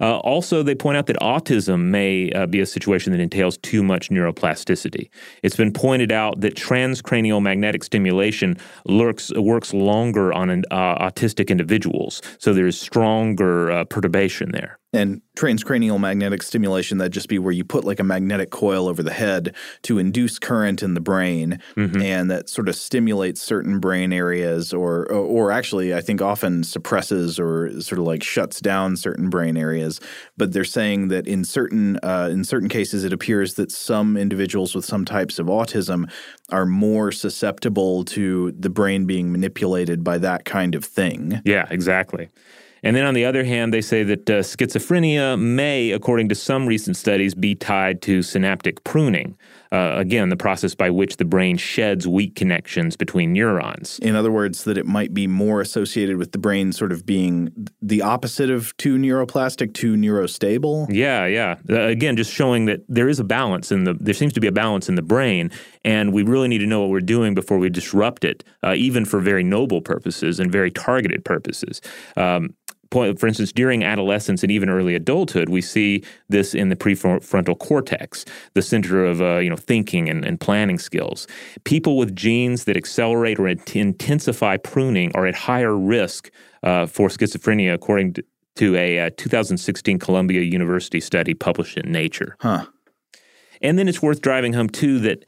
Uh, 0.00 0.18
also, 0.18 0.62
they 0.62 0.74
point 0.74 0.96
out 0.96 1.06
that 1.06 1.16
autism 1.16 1.86
may 1.86 2.30
uh, 2.32 2.46
be 2.46 2.60
a 2.60 2.66
situation 2.66 3.12
that 3.12 3.20
entails 3.20 3.58
too 3.58 3.82
much 3.82 4.10
neuroplasticity. 4.10 5.08
It's 5.42 5.56
been 5.56 5.72
pointed 5.72 6.12
out 6.12 6.40
that 6.40 6.54
transcranial 6.54 7.42
magnetic 7.42 7.84
stimulation 7.84 8.56
lurks, 8.84 9.32
works 9.34 9.74
longer 9.74 10.32
on 10.32 10.50
an, 10.50 10.64
uh, 10.70 11.10
autistic 11.10 11.48
individuals, 11.48 12.22
so 12.38 12.54
there's 12.54 12.80
stronger 12.80 13.70
uh, 13.70 13.84
perturbation 13.84 14.52
there. 14.52 14.78
And 14.90 15.20
transcranial 15.36 16.00
magnetic 16.00 16.42
stimulation, 16.42 16.96
that'd 16.96 17.12
just 17.12 17.28
be 17.28 17.38
where 17.38 17.52
you 17.52 17.62
put 17.62 17.84
like 17.84 18.00
a 18.00 18.04
magnetic 18.04 18.50
coil 18.50 18.88
over 18.88 19.02
the 19.02 19.12
head 19.12 19.54
to 19.82 19.98
induce 19.98 20.38
current 20.38 20.82
in 20.82 20.94
the 20.94 21.00
brain. 21.00 21.58
Mm-hmm. 21.76 22.00
And 22.00 22.30
that 22.30 22.48
sort 22.48 22.70
of 22.70 22.74
stimulates 22.74 23.42
certain 23.42 23.80
brain 23.80 24.14
areas, 24.14 24.72
or, 24.72 25.04
or 25.12 25.52
actually, 25.52 25.94
I 25.94 26.00
think 26.00 26.22
often 26.22 26.64
suppresses 26.64 27.38
or 27.38 27.82
sort 27.82 27.98
of 27.98 28.06
like 28.06 28.22
shuts 28.22 28.60
down 28.60 28.96
certain 28.96 29.28
brain 29.28 29.58
areas. 29.58 30.00
But 30.38 30.52
they're 30.52 30.64
saying 30.64 31.08
that 31.08 31.26
in 31.26 31.44
certain 31.44 31.98
uh, 32.02 32.30
in 32.32 32.44
certain 32.44 32.70
cases, 32.70 33.04
it 33.04 33.12
appears 33.12 33.54
that 33.54 33.70
some 33.70 34.16
individuals 34.16 34.74
with 34.74 34.86
some 34.86 35.04
types 35.04 35.38
of 35.38 35.48
autism 35.48 36.10
are 36.50 36.64
more 36.64 37.12
susceptible 37.12 38.06
to 38.06 38.52
the 38.52 38.70
brain 38.70 39.04
being 39.04 39.30
manipulated 39.30 40.02
by 40.02 40.16
that 40.16 40.46
kind 40.46 40.74
of 40.74 40.82
thing. 40.82 41.42
Yeah, 41.44 41.66
exactly. 41.70 42.30
And 42.82 42.94
then 42.94 43.04
on 43.04 43.14
the 43.14 43.24
other 43.24 43.44
hand, 43.44 43.72
they 43.72 43.80
say 43.80 44.02
that 44.04 44.30
uh, 44.30 44.40
schizophrenia 44.40 45.38
may, 45.38 45.90
according 45.90 46.28
to 46.30 46.34
some 46.34 46.66
recent 46.66 46.96
studies, 46.96 47.34
be 47.34 47.54
tied 47.54 48.02
to 48.02 48.22
synaptic 48.22 48.84
pruning. 48.84 49.36
Uh, 49.70 49.94
again, 49.96 50.30
the 50.30 50.36
process 50.36 50.74
by 50.74 50.88
which 50.88 51.18
the 51.18 51.24
brain 51.26 51.56
sheds 51.56 52.08
weak 52.08 52.34
connections 52.34 52.96
between 52.96 53.34
neurons. 53.34 53.98
In 53.98 54.16
other 54.16 54.32
words, 54.32 54.64
that 54.64 54.78
it 54.78 54.86
might 54.86 55.12
be 55.12 55.26
more 55.26 55.60
associated 55.60 56.16
with 56.16 56.32
the 56.32 56.38
brain 56.38 56.72
sort 56.72 56.90
of 56.90 57.04
being 57.04 57.68
the 57.82 58.00
opposite 58.00 58.48
of 58.48 58.74
too 58.78 58.96
neuroplastic, 58.96 59.74
too 59.74 59.94
neurostable. 59.94 60.86
Yeah, 60.88 61.26
yeah. 61.26 61.56
Uh, 61.68 61.82
again, 61.82 62.16
just 62.16 62.32
showing 62.32 62.64
that 62.64 62.80
there 62.88 63.10
is 63.10 63.20
a 63.20 63.24
balance 63.24 63.70
in 63.70 63.84
the, 63.84 63.92
there 63.92 64.14
seems 64.14 64.32
to 64.34 64.40
be 64.40 64.46
a 64.46 64.52
balance 64.52 64.88
in 64.88 64.94
the 64.94 65.02
brain, 65.02 65.50
and 65.84 66.14
we 66.14 66.22
really 66.22 66.48
need 66.48 66.58
to 66.58 66.66
know 66.66 66.80
what 66.80 66.90
we're 66.90 67.00
doing 67.00 67.34
before 67.34 67.58
we 67.58 67.68
disrupt 67.68 68.24
it, 68.24 68.44
uh, 68.62 68.74
even 68.74 69.04
for 69.04 69.20
very 69.20 69.44
noble 69.44 69.82
purposes 69.82 70.40
and 70.40 70.50
very 70.50 70.70
targeted 70.70 71.26
purposes. 71.26 71.82
Um, 72.16 72.54
for 72.90 73.26
instance, 73.26 73.52
during 73.52 73.84
adolescence 73.84 74.42
and 74.42 74.50
even 74.50 74.68
early 74.68 74.94
adulthood, 74.94 75.48
we 75.48 75.60
see 75.60 76.02
this 76.28 76.54
in 76.54 76.68
the 76.68 76.76
prefrontal 76.76 77.58
cortex, 77.58 78.24
the 78.54 78.62
center 78.62 79.04
of 79.04 79.20
uh, 79.20 79.38
you 79.38 79.50
know 79.50 79.56
thinking 79.56 80.08
and, 80.08 80.24
and, 80.24 80.40
planning 80.40 80.78
skills. 80.78 81.26
People 81.64 81.96
with 81.96 82.14
genes 82.14 82.64
that 82.64 82.76
accelerate 82.76 83.38
or 83.38 83.48
intensify 83.48 84.56
pruning 84.56 85.12
are 85.14 85.26
at 85.26 85.34
higher 85.34 85.76
risk 85.76 86.30
uh, 86.62 86.86
for 86.86 87.08
schizophrenia, 87.08 87.74
according 87.74 88.14
to, 88.14 88.24
to 88.56 88.76
a 88.76 88.98
uh, 89.00 89.10
2016 89.16 89.98
Columbia 89.98 90.42
University 90.42 91.00
study 91.00 91.34
published 91.34 91.76
in 91.76 91.92
Nature. 91.92 92.36
Huh. 92.40 92.66
And 93.60 93.78
then 93.78 93.88
it's 93.88 94.00
worth 94.00 94.20
driving 94.20 94.52
home 94.52 94.68
too 94.68 94.98
that 95.00 95.24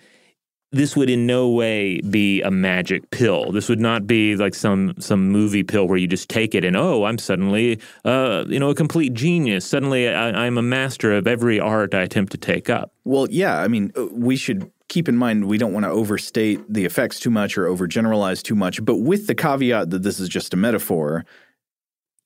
this 0.73 0.97
would 0.97 1.11
in 1.11 1.27
no 1.27 1.49
way 1.49 2.01
be 2.03 2.43
a 2.43 2.51
magic 2.51 3.11
pill. 3.11 3.51
This 3.51 3.68
would 3.68 3.81
not 3.81 4.07
be 4.07 4.37
like 4.37 4.55
some 4.55 4.95
some 4.99 5.29
movie 5.31 5.62
pill 5.62 5.89
where 5.89 5.99
you 5.99 6.07
just 6.07 6.29
take 6.29 6.55
it 6.55 6.64
and 6.64 6.77
oh, 6.77 7.05
I'm 7.05 7.18
suddenly 7.18 7.81
uh, 8.05 8.45
you 8.49 8.61
know 8.61 8.71
a 8.71 8.75
complete 8.75 9.14
genius. 9.14 9.66
Suddenly, 9.66 10.09
I, 10.09 10.47
I'm 10.47 10.59
a 10.59 10.62
master 10.62 11.12
of 11.12 11.27
every 11.27 11.59
art 11.59 11.95
I 11.95 12.03
attempt 12.03 12.33
to 12.33 12.39
take 12.39 12.71
up. 12.71 12.93
Well, 13.05 13.27
yeah, 13.31 13.59
I 13.59 13.68
mean, 13.68 13.93
uh, 13.97 14.07
we 14.12 14.37
should 14.37 14.71
keep 14.89 15.09
in 15.09 15.16
mind 15.16 15.47
we 15.47 15.59
don't 15.59 15.73
want 15.73 15.85
to 15.85 15.91
overstate 15.91 16.61
the 16.68 16.85
effects 16.85 17.21
too 17.21 17.31
much 17.31 17.57
or 17.57 17.66
overgeneralize 17.66 18.43
too 18.43 18.57
much, 18.57 18.85
but 18.85 18.97
with 18.97 19.27
the 19.27 19.35
caveat 19.35 19.91
that 19.91 20.03
this 20.03 20.21
is 20.21 20.29
just 20.29 20.55
a 20.55 20.57
metaphor 20.57 21.25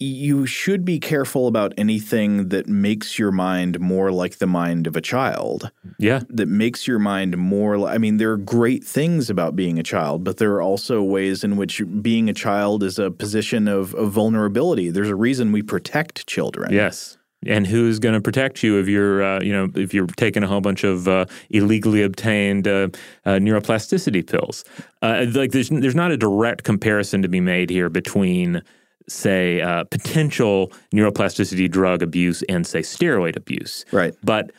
you 0.01 0.45
should 0.45 0.84
be 0.84 0.99
careful 0.99 1.47
about 1.47 1.72
anything 1.78 2.49
that 2.49 2.66
makes 2.66 3.18
your 3.18 3.30
mind 3.30 3.78
more 3.78 4.11
like 4.11 4.38
the 4.38 4.47
mind 4.47 4.86
of 4.86 4.97
a 4.97 5.01
child. 5.01 5.70
Yeah. 5.99 6.22
That 6.28 6.49
makes 6.49 6.88
your 6.88 6.99
mind 6.99 7.36
more 7.38 7.86
I 7.86 7.99
mean 7.99 8.16
there 8.16 8.32
are 8.32 8.36
great 8.36 8.84
things 8.84 9.30
about 9.30 9.55
being 9.55 9.78
a 9.78 9.82
child, 9.82 10.24
but 10.24 10.38
there 10.38 10.53
are 10.55 10.62
also 10.62 11.03
ways 11.03 11.45
in 11.45 11.57
which 11.57 11.82
being 12.03 12.28
a 12.28 12.34
child 12.34 12.82
is 12.82 12.99
a 12.99 13.11
position 13.11 13.68
of, 13.68 13.95
of 13.95 14.11
vulnerability. 14.11 14.90
There's 14.90 15.11
a 15.11 15.16
reason 15.16 15.53
we 15.53 15.62
protect 15.62 16.26
children. 16.26 16.72
Yes. 16.72 17.16
And 17.47 17.66
who's 17.66 17.99
going 17.99 18.14
to 18.14 18.22
protect 18.22 18.62
you 18.62 18.78
if 18.78 18.88
you're, 18.88 19.22
uh, 19.22 19.40
you 19.42 19.53
know, 19.53 19.68
if 19.74 19.92
you're 19.92 20.07
taking 20.07 20.42
a 20.42 20.47
whole 20.47 20.62
bunch 20.62 20.82
of 20.82 21.07
uh, 21.07 21.26
illegally 21.51 22.03
obtained 22.03 22.66
uh, 22.66 22.88
uh 23.26 23.32
neuroplasticity 23.32 24.26
pills? 24.26 24.64
Uh, 25.03 25.26
like, 25.34 25.53
there's 25.53 25.68
there's 25.68 25.95
not 25.95 26.11
a 26.11 26.16
direct 26.16 26.64
comparison 26.64 27.20
to 27.20 27.28
be 27.28 27.40
made 27.40 27.68
here 27.68 27.90
between 27.90 28.62
say, 29.09 29.61
uh, 29.61 29.84
potential 29.84 30.72
neuroplasticity 30.92 31.70
drug 31.70 32.02
abuse 32.02 32.42
and 32.48 32.66
say 32.66 32.80
steroid 32.80 33.36
abuse. 33.36 33.84
Right. 33.92 34.14
But 34.22 34.52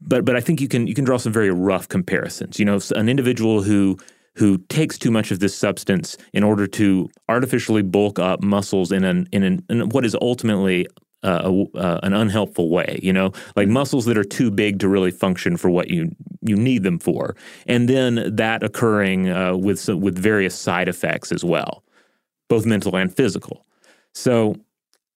but 0.00 0.24
but 0.24 0.36
I 0.36 0.40
think 0.40 0.60
you 0.60 0.68
can 0.68 0.86
you 0.86 0.94
can 0.94 1.04
draw 1.04 1.18
some 1.18 1.32
very 1.32 1.50
rough 1.50 1.88
comparisons. 1.88 2.58
You 2.58 2.64
know, 2.64 2.80
an 2.94 3.08
individual 3.08 3.62
who 3.62 3.98
who 4.34 4.58
takes 4.68 4.98
too 4.98 5.10
much 5.10 5.30
of 5.30 5.40
this 5.40 5.56
substance 5.56 6.16
in 6.32 6.42
order 6.42 6.66
to 6.66 7.08
artificially 7.28 7.82
bulk 7.82 8.18
up 8.18 8.42
muscles 8.42 8.92
in 8.92 9.04
an 9.04 9.28
in, 9.32 9.42
an, 9.42 9.64
in 9.68 9.88
what 9.90 10.04
is 10.04 10.16
ultimately 10.20 10.86
uh, 11.22 11.42
a, 11.44 11.78
uh, 11.78 12.00
an 12.02 12.12
unhelpful 12.12 12.70
way, 12.70 13.00
you 13.02 13.12
know, 13.12 13.32
like 13.56 13.68
muscles 13.68 14.04
that 14.04 14.16
are 14.16 14.24
too 14.24 14.50
big 14.50 14.78
to 14.78 14.88
really 14.88 15.10
function 15.10 15.56
for 15.56 15.70
what 15.70 15.88
you 15.88 16.10
you 16.42 16.56
need 16.56 16.82
them 16.82 16.98
for, 16.98 17.36
and 17.66 17.88
then 17.88 18.34
that 18.34 18.62
occurring 18.62 19.28
uh, 19.28 19.56
with 19.56 19.88
with 19.88 20.18
various 20.18 20.54
side 20.54 20.88
effects 20.88 21.32
as 21.32 21.44
well 21.44 21.82
both 22.48 22.66
mental 22.66 22.96
and 22.96 23.14
physical. 23.14 23.66
So 24.14 24.56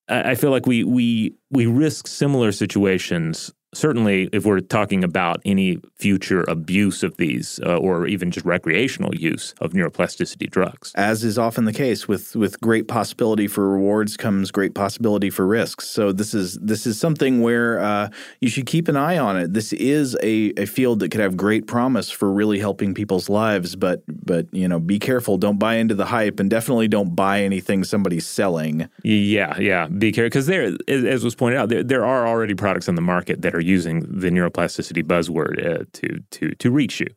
I 0.09 0.35
feel 0.35 0.51
like 0.51 0.65
we 0.65 0.83
we 0.83 1.35
we 1.51 1.65
risk 1.65 2.07
similar 2.07 2.51
situations 2.51 3.51
certainly 3.73 4.29
if 4.33 4.45
we're 4.45 4.59
talking 4.59 5.03
about 5.03 5.41
any 5.45 5.79
future 5.95 6.43
abuse 6.47 7.03
of 7.03 7.17
these 7.17 7.59
uh, 7.65 7.77
or 7.77 8.07
even 8.07 8.31
just 8.31 8.45
recreational 8.45 9.13
use 9.15 9.53
of 9.61 9.71
neuroplasticity 9.71 10.49
drugs. 10.49 10.91
As 10.95 11.23
is 11.23 11.37
often 11.37 11.65
the 11.65 11.73
case 11.73 12.07
with 12.07 12.35
with 12.35 12.59
great 12.59 12.87
possibility 12.87 13.47
for 13.47 13.69
rewards 13.69 14.17
comes 14.17 14.51
great 14.51 14.73
possibility 14.73 15.29
for 15.29 15.47
risks. 15.47 15.87
So 15.87 16.11
this 16.11 16.33
is 16.33 16.57
this 16.59 16.85
is 16.85 16.99
something 16.99 17.41
where 17.41 17.79
uh, 17.79 18.09
you 18.41 18.49
should 18.49 18.65
keep 18.65 18.87
an 18.87 18.97
eye 18.97 19.17
on 19.17 19.37
it. 19.37 19.53
This 19.53 19.73
is 19.73 20.17
a, 20.21 20.53
a 20.57 20.65
field 20.65 20.99
that 20.99 21.09
could 21.09 21.21
have 21.21 21.37
great 21.37 21.67
promise 21.67 22.09
for 22.09 22.31
really 22.31 22.59
helping 22.59 22.93
people's 22.93 23.29
lives 23.29 23.75
but 23.75 24.03
but 24.07 24.47
you 24.51 24.67
know 24.67 24.79
be 24.79 24.99
careful. 24.99 25.37
Don't 25.37 25.59
buy 25.59 25.75
into 25.75 25.95
the 25.95 26.05
hype 26.05 26.39
and 26.39 26.49
definitely 26.49 26.87
don't 26.87 27.15
buy 27.15 27.41
anything 27.41 27.83
somebody's 27.83 28.27
selling. 28.27 28.89
Yeah 29.03 29.57
yeah. 29.59 29.87
Be 29.87 30.11
careful 30.11 30.29
because 30.29 30.47
there 30.47 30.75
as 30.87 31.23
was 31.23 31.35
pointed 31.35 31.57
out 31.57 31.69
there, 31.69 31.83
there 31.83 32.05
are 32.05 32.27
already 32.27 32.53
products 32.53 32.89
on 32.89 32.95
the 32.95 33.01
market 33.01 33.41
that 33.43 33.55
are 33.55 33.60
using 33.61 34.01
the 34.01 34.29
neuroplasticity 34.29 35.03
buzzword 35.03 35.65
uh, 35.65 35.85
to 35.93 36.23
to 36.31 36.51
to 36.55 36.71
reach 36.71 36.99
you. 36.99 37.07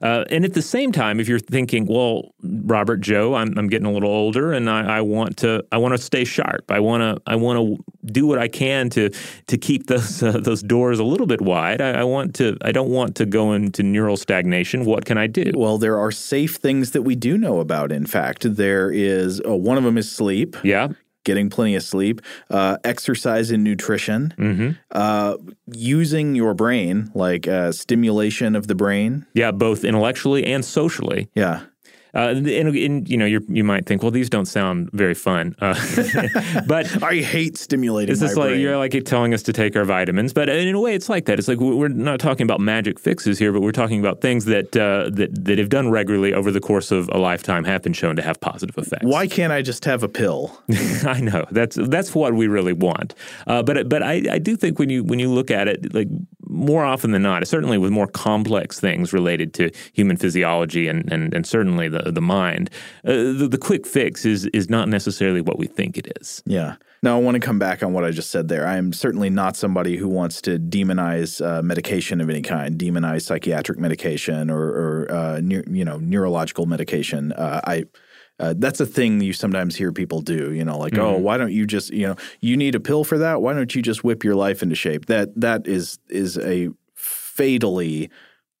Uh, 0.00 0.24
and 0.30 0.44
at 0.44 0.54
the 0.54 0.62
same 0.62 0.92
time, 0.92 1.18
if 1.18 1.28
you're 1.28 1.38
thinking, 1.38 1.86
well, 1.86 2.32
Robert 2.42 3.00
Joe, 3.00 3.34
I'm, 3.34 3.58
I'm 3.58 3.68
getting 3.68 3.86
a 3.86 3.90
little 3.90 4.10
older, 4.10 4.52
and 4.52 4.70
I, 4.70 4.98
I 4.98 5.00
want 5.00 5.36
to 5.38 5.64
I 5.72 5.78
want 5.78 5.96
to 5.96 5.98
stay 5.98 6.24
sharp. 6.24 6.70
I 6.70 6.80
want 6.80 7.02
to 7.02 7.22
I 7.26 7.36
want 7.36 7.58
to 7.58 7.84
do 8.06 8.26
what 8.26 8.38
I 8.38 8.48
can 8.48 8.90
to 8.90 9.10
to 9.48 9.58
keep 9.58 9.86
those 9.86 10.22
uh, 10.22 10.38
those 10.38 10.62
doors 10.62 10.98
a 10.98 11.04
little 11.04 11.26
bit 11.26 11.40
wide. 11.40 11.80
I, 11.80 12.00
I, 12.00 12.04
want 12.04 12.34
to 12.36 12.56
I 12.62 12.72
don't 12.72 12.90
want 12.90 13.16
to 13.16 13.26
go 13.26 13.52
into 13.52 13.82
neural 13.82 14.16
stagnation. 14.16 14.84
What 14.84 15.04
can 15.04 15.18
I 15.18 15.26
do? 15.26 15.52
Well, 15.56 15.78
there 15.78 15.98
are 15.98 16.12
safe 16.12 16.56
things 16.56 16.92
that 16.92 17.02
we 17.02 17.16
do 17.16 17.36
know 17.36 17.58
about. 17.58 17.90
In 17.90 18.06
fact, 18.06 18.54
there 18.56 18.90
is 18.90 19.42
uh, 19.46 19.56
one 19.56 19.78
of 19.78 19.84
them 19.84 19.98
is 19.98 20.10
sleep. 20.10 20.56
Yeah 20.62 20.88
getting 21.28 21.50
plenty 21.50 21.74
of 21.74 21.82
sleep, 21.82 22.22
uh, 22.48 22.78
exercise 22.84 23.50
and 23.50 23.62
nutrition, 23.62 24.32
mm-hmm. 24.38 24.70
uh, 24.92 25.36
using 25.74 26.34
your 26.34 26.54
brain, 26.54 27.12
like 27.14 27.46
uh, 27.46 27.70
stimulation 27.70 28.56
of 28.56 28.66
the 28.66 28.74
brain. 28.74 29.26
Yeah, 29.34 29.50
both 29.50 29.84
intellectually 29.84 30.46
and 30.46 30.64
socially. 30.64 31.28
Yeah. 31.34 31.64
Uh, 32.14 32.34
and, 32.36 32.48
and, 32.48 33.08
you 33.08 33.16
know, 33.16 33.26
you 33.26 33.64
might 33.64 33.86
think, 33.86 34.02
well, 34.02 34.10
these 34.10 34.30
don't 34.30 34.46
sound 34.46 34.90
very 34.92 35.14
fun, 35.14 35.54
uh, 35.60 35.74
but 36.66 37.02
I 37.02 37.16
hate 37.16 37.56
stimulating. 37.58 38.12
It's 38.12 38.20
just 38.20 38.36
like 38.36 38.50
brain. 38.50 38.60
you're 38.60 38.76
like 38.76 38.92
telling 39.04 39.34
us 39.34 39.42
to 39.44 39.52
take 39.52 39.76
our 39.76 39.84
vitamins, 39.84 40.32
but 40.32 40.48
in 40.48 40.74
a 40.74 40.80
way, 40.80 40.94
it's 40.94 41.08
like 41.08 41.26
that. 41.26 41.38
It's 41.38 41.48
like 41.48 41.58
we're 41.58 41.88
not 41.88 42.20
talking 42.20 42.44
about 42.44 42.60
magic 42.60 42.98
fixes 42.98 43.38
here, 43.38 43.52
but 43.52 43.60
we're 43.60 43.72
talking 43.72 44.00
about 44.00 44.20
things 44.20 44.46
that 44.46 44.76
uh, 44.76 45.10
that 45.12 45.44
that 45.44 45.58
have 45.58 45.68
done 45.68 45.90
regularly 45.90 46.32
over 46.32 46.50
the 46.50 46.60
course 46.60 46.90
of 46.90 47.08
a 47.12 47.18
lifetime 47.18 47.64
have 47.64 47.82
been 47.82 47.92
shown 47.92 48.16
to 48.16 48.22
have 48.22 48.40
positive 48.40 48.76
effects. 48.78 49.04
Why 49.04 49.26
can't 49.26 49.52
I 49.52 49.62
just 49.62 49.84
have 49.84 50.02
a 50.02 50.08
pill? 50.08 50.58
I 51.04 51.20
know 51.20 51.44
that's 51.50 51.76
that's 51.76 52.14
what 52.14 52.34
we 52.34 52.46
really 52.46 52.72
want, 52.72 53.14
uh, 53.46 53.62
but 53.62 53.88
but 53.88 54.02
I, 54.02 54.22
I 54.30 54.38
do 54.38 54.56
think 54.56 54.78
when 54.78 54.90
you 54.90 55.04
when 55.04 55.18
you 55.18 55.28
look 55.28 55.50
at 55.50 55.68
it, 55.68 55.94
like 55.94 56.08
more 56.48 56.84
often 56.84 57.12
than 57.12 57.22
not, 57.22 57.46
certainly 57.46 57.78
with 57.78 57.90
more 57.90 58.06
complex 58.06 58.80
things 58.80 59.12
related 59.12 59.54
to 59.54 59.70
human 59.92 60.16
physiology 60.16 60.88
and, 60.88 61.10
and, 61.12 61.34
and 61.34 61.46
certainly 61.46 61.88
the, 61.88 62.10
the 62.10 62.20
mind, 62.20 62.70
uh, 63.04 63.12
the, 63.12 63.48
the 63.50 63.58
quick 63.58 63.86
fix 63.86 64.24
is, 64.24 64.46
is 64.46 64.68
not 64.68 64.88
necessarily 64.88 65.40
what 65.40 65.58
we 65.58 65.66
think 65.66 65.98
it 65.98 66.12
is. 66.20 66.42
Yeah. 66.46 66.76
Now, 67.02 67.16
I 67.16 67.20
want 67.20 67.36
to 67.36 67.40
come 67.40 67.60
back 67.60 67.82
on 67.82 67.92
what 67.92 68.04
I 68.04 68.10
just 68.10 68.30
said 68.30 68.48
there. 68.48 68.66
I 68.66 68.76
am 68.76 68.92
certainly 68.92 69.30
not 69.30 69.56
somebody 69.56 69.96
who 69.96 70.08
wants 70.08 70.40
to 70.42 70.58
demonize 70.58 71.44
uh, 71.44 71.62
medication 71.62 72.20
of 72.20 72.28
any 72.28 72.42
kind, 72.42 72.76
demonize 72.76 73.22
psychiatric 73.22 73.78
medication 73.78 74.50
or, 74.50 74.62
or 74.62 75.12
uh, 75.12 75.40
ne- 75.40 75.62
you 75.68 75.84
know 75.84 75.98
neurological 75.98 76.66
medication. 76.66 77.32
Uh, 77.32 77.60
I 77.64 77.84
uh, 78.40 78.54
that's 78.56 78.80
a 78.80 78.86
thing 78.86 79.20
you 79.20 79.32
sometimes 79.32 79.76
hear 79.76 79.92
people 79.92 80.20
do. 80.20 80.52
You 80.52 80.64
know, 80.64 80.78
like, 80.78 80.96
oh, 80.96 81.16
Mhm. 81.16 81.20
why 81.20 81.36
don't 81.36 81.52
you 81.52 81.66
just, 81.66 81.92
you 81.92 82.06
know, 82.06 82.16
you 82.40 82.56
need 82.56 82.74
a 82.74 82.80
pill 82.80 83.04
for 83.04 83.18
that? 83.18 83.42
Why 83.42 83.52
don't 83.54 83.74
you 83.74 83.82
just 83.82 84.04
whip 84.04 84.22
your 84.24 84.34
life 84.36 84.62
into 84.62 84.74
shape? 84.74 85.06
That 85.06 85.38
that 85.40 85.66
is 85.66 85.98
is 86.08 86.38
a 86.38 86.68
fatally 86.94 88.10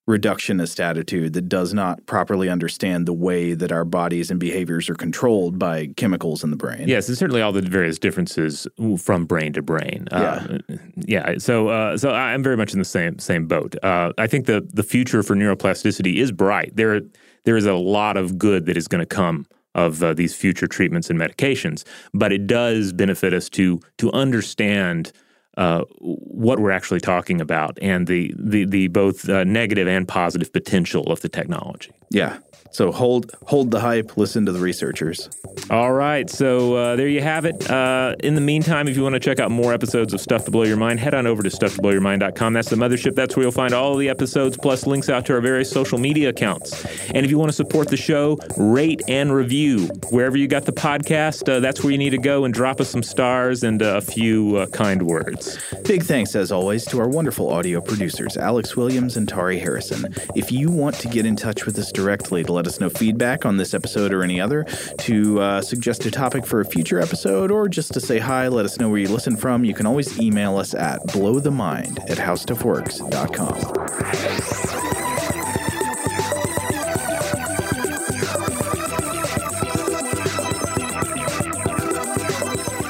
reductionist 0.08 0.80
attitude 0.80 1.34
that 1.34 1.48
does 1.50 1.74
not 1.74 2.04
properly 2.06 2.48
understand 2.48 3.04
the 3.04 3.12
way 3.12 3.52
that 3.52 3.70
our 3.70 3.84
bodies 3.84 4.30
and 4.30 4.40
behaviors 4.40 4.88
are 4.88 4.94
controlled 4.94 5.58
by 5.58 5.88
chemicals 5.98 6.42
in 6.42 6.48
the 6.50 6.56
brain. 6.56 6.88
Yes, 6.88 7.08
and 7.10 7.18
certainly 7.18 7.42
all 7.42 7.52
the 7.52 7.60
various 7.60 7.98
differences 7.98 8.66
from 8.98 9.26
brain 9.26 9.52
to 9.52 9.60
brain. 9.60 10.08
Uh, 10.10 10.58
yeah. 10.96 11.34
So, 11.36 11.68
uh, 11.68 11.98
so 11.98 12.10
I'm 12.10 12.42
very 12.42 12.56
much 12.56 12.72
in 12.72 12.78
the 12.78 12.86
same 12.86 13.18
same 13.18 13.46
boat. 13.46 13.76
Uh, 13.82 14.12
I 14.16 14.26
think 14.26 14.46
the 14.46 14.66
the 14.72 14.82
future 14.82 15.22
for 15.22 15.36
neuroplasticity 15.36 16.16
is 16.16 16.32
bright. 16.32 16.74
There 16.74 17.02
there 17.44 17.56
is 17.58 17.66
a 17.66 17.74
lot 17.74 18.16
of 18.16 18.38
good 18.38 18.64
that 18.66 18.78
is 18.78 18.88
going 18.88 19.00
to 19.00 19.06
come 19.06 19.46
of 19.86 20.02
uh, 20.02 20.14
these 20.14 20.34
future 20.34 20.66
treatments 20.66 21.10
and 21.10 21.18
medications, 21.18 21.84
but 22.12 22.32
it 22.32 22.46
does 22.46 22.92
benefit 22.92 23.32
us 23.32 23.48
to 23.50 23.80
to 23.98 24.12
understand. 24.12 25.12
Uh, 25.56 25.82
what 25.98 26.60
we're 26.60 26.70
actually 26.70 27.00
talking 27.00 27.40
about 27.40 27.76
and 27.82 28.06
the 28.06 28.32
the 28.38 28.64
the 28.64 28.86
both 28.86 29.28
uh, 29.28 29.42
negative 29.42 29.88
and 29.88 30.06
positive 30.06 30.52
potential 30.52 31.10
of 31.10 31.20
the 31.20 31.28
technology. 31.28 31.90
Yeah. 32.10 32.38
So 32.70 32.92
hold 32.92 33.32
hold 33.46 33.70
the 33.70 33.80
hype, 33.80 34.16
listen 34.16 34.46
to 34.46 34.52
the 34.52 34.60
researchers. 34.60 35.28
All 35.70 35.92
right, 35.92 36.28
so 36.28 36.74
uh, 36.74 36.96
there 36.96 37.08
you 37.08 37.20
have 37.20 37.44
it. 37.44 37.68
Uh, 37.68 38.14
in 38.20 38.34
the 38.34 38.40
meantime, 38.40 38.88
if 38.88 38.96
you 38.96 39.02
want 39.02 39.14
to 39.14 39.20
check 39.20 39.40
out 39.40 39.50
more 39.50 39.72
episodes 39.72 40.14
of 40.14 40.20
Stuff 40.20 40.44
to 40.44 40.50
Blow 40.50 40.62
Your 40.62 40.76
Mind, 40.76 41.00
head 41.00 41.14
on 41.14 41.26
over 41.26 41.42
to 41.42 41.48
stufftoblowyourmind.com. 41.48 42.52
That's 42.52 42.70
the 42.70 42.76
mothership. 42.76 43.14
That's 43.14 43.36
where 43.36 43.44
you'll 43.44 43.52
find 43.52 43.74
all 43.74 43.96
the 43.96 44.08
episodes, 44.08 44.56
plus 44.56 44.86
links 44.86 45.08
out 45.08 45.26
to 45.26 45.34
our 45.34 45.40
various 45.40 45.70
social 45.70 45.98
media 45.98 46.28
accounts. 46.28 46.84
And 47.08 47.24
if 47.24 47.30
you 47.30 47.38
want 47.38 47.50
to 47.50 47.56
support 47.56 47.88
the 47.88 47.96
show, 47.96 48.38
rate 48.56 49.02
and 49.08 49.32
review 49.32 49.88
wherever 50.10 50.36
you 50.36 50.46
got 50.46 50.64
the 50.64 50.72
podcast. 50.72 51.52
Uh, 51.52 51.60
that's 51.60 51.82
where 51.82 51.90
you 51.90 51.98
need 51.98 52.10
to 52.10 52.18
go 52.18 52.44
and 52.44 52.54
drop 52.54 52.80
us 52.80 52.88
some 52.88 53.02
stars 53.02 53.62
and 53.62 53.82
uh, 53.82 53.96
a 53.96 54.00
few 54.00 54.56
uh, 54.56 54.66
kind 54.66 55.02
words. 55.02 55.58
Big 55.84 56.02
thanks, 56.02 56.36
as 56.36 56.52
always, 56.52 56.84
to 56.86 57.00
our 57.00 57.08
wonderful 57.08 57.50
audio 57.50 57.80
producers, 57.80 58.36
Alex 58.36 58.76
Williams 58.76 59.16
and 59.16 59.28
Tari 59.28 59.58
Harrison. 59.58 60.14
If 60.36 60.52
you 60.52 60.70
want 60.70 60.96
to 60.96 61.08
get 61.08 61.26
in 61.26 61.34
touch 61.34 61.66
with 61.66 61.78
us 61.78 61.90
directly 61.98 62.44
to 62.44 62.52
let 62.52 62.68
us 62.68 62.78
know 62.78 62.88
feedback 62.88 63.44
on 63.44 63.56
this 63.56 63.74
episode 63.74 64.12
or 64.12 64.22
any 64.22 64.40
other, 64.40 64.62
to 64.98 65.40
uh, 65.40 65.60
suggest 65.60 66.06
a 66.06 66.12
topic 66.12 66.46
for 66.46 66.60
a 66.60 66.64
future 66.64 67.00
episode, 67.00 67.50
or 67.50 67.68
just 67.68 67.92
to 67.92 68.00
say 68.00 68.20
hi, 68.20 68.46
let 68.46 68.64
us 68.64 68.78
know 68.78 68.88
where 68.88 69.00
you 69.00 69.08
listen 69.08 69.36
from, 69.36 69.64
you 69.64 69.74
can 69.74 69.84
always 69.84 70.16
email 70.20 70.56
us 70.56 70.74
at 70.74 71.00
blowthemind 71.08 71.98
at 72.08 72.18
howstuffworks.com. 72.18 73.58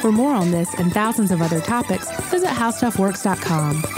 For 0.03 0.13
more 0.13 0.35
on 0.35 0.51
this 0.51 0.73
and 0.75 0.93
thousands 0.93 1.31
of 1.31 1.41
other 1.41 1.61
topics, 1.63 2.11
visit 2.31 2.49
howstuffworks.com. 2.49 3.98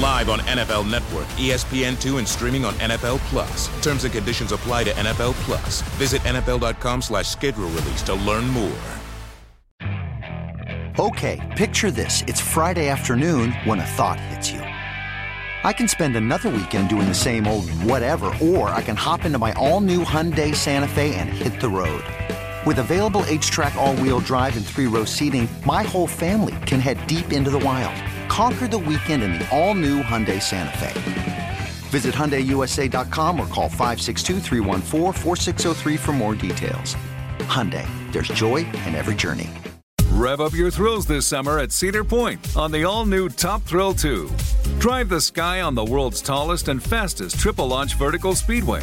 Live 0.00 0.28
on 0.28 0.38
NFL 0.40 0.90
Network, 0.90 1.26
E 1.38 1.50
ESPN2, 1.50 2.18
and 2.18 2.26
streaming 2.26 2.64
on 2.64 2.74
NFL 2.74 3.18
Plus. 3.30 3.68
Terms 3.82 4.04
and 4.04 4.12
conditions 4.12 4.52
apply 4.52 4.84
to 4.84 4.90
NFL 4.92 5.34
Plus. 5.44 5.82
Visit 5.98 6.22
NFL.com 6.22 7.02
slash 7.02 7.28
schedule 7.28 7.68
release 7.68 8.02
to 8.04 8.14
learn 8.14 8.48
more. 8.48 8.78
Okay, 10.98 11.38
picture 11.58 11.90
this. 11.90 12.22
It's 12.26 12.40
Friday 12.40 12.88
afternoon 12.88 13.52
when 13.64 13.80
a 13.80 13.84
thought 13.84 14.18
hits 14.18 14.50
you. 14.50 14.60
I 14.60 15.72
can 15.72 15.88
spend 15.88 16.16
another 16.16 16.48
weekend 16.48 16.88
doing 16.88 17.06
the 17.06 17.14
same 17.14 17.46
old 17.46 17.68
whatever, 17.82 18.32
or 18.40 18.70
I 18.70 18.80
can 18.80 18.96
hop 18.96 19.26
into 19.26 19.38
my 19.38 19.52
all 19.54 19.80
new 19.80 20.04
Hyundai 20.04 20.54
Santa 20.54 20.88
Fe 20.88 21.14
and 21.16 21.28
hit 21.28 21.60
the 21.60 21.68
road. 21.68 22.02
With 22.66 22.80
available 22.80 23.22
HTRAC, 23.22 23.74
all 23.76 23.94
wheel 23.94 24.18
drive, 24.18 24.56
and 24.56 24.66
three 24.66 24.86
row 24.86 25.04
seating, 25.04 25.48
my 25.64 25.84
whole 25.84 26.08
family 26.08 26.56
can 26.66 26.80
head 26.80 27.06
deep 27.06 27.32
into 27.32 27.48
the 27.48 27.60
wild. 27.60 27.94
Conquer 28.28 28.66
the 28.66 28.76
weekend 28.76 29.22
in 29.22 29.34
the 29.34 29.48
all 29.56 29.74
new 29.74 30.02
Hyundai 30.02 30.42
Santa 30.42 30.76
Fe. 30.78 31.58
Visit 31.90 32.12
HyundaiUSA.com 32.16 33.38
or 33.38 33.46
call 33.46 33.68
562-314-4603 33.68 35.96
for 35.96 36.12
more 36.12 36.34
details. 36.34 36.96
Hyundai, 37.38 37.86
there's 38.12 38.26
joy 38.28 38.66
in 38.84 38.96
every 38.96 39.14
journey. 39.14 39.48
Rev 40.10 40.40
up 40.40 40.52
your 40.52 40.72
thrills 40.72 41.06
this 41.06 41.24
summer 41.24 41.60
at 41.60 41.70
Cedar 41.70 42.02
Point 42.02 42.56
on 42.56 42.72
the 42.72 42.82
all 42.82 43.06
new 43.06 43.28
Top 43.28 43.62
Thrill 43.62 43.94
2. 43.94 44.28
Drive 44.80 45.08
the 45.08 45.20
sky 45.20 45.60
on 45.60 45.76
the 45.76 45.84
world's 45.84 46.20
tallest 46.20 46.66
and 46.66 46.82
fastest 46.82 47.38
triple 47.38 47.68
launch 47.68 47.94
vertical 47.94 48.34
speedway. 48.34 48.82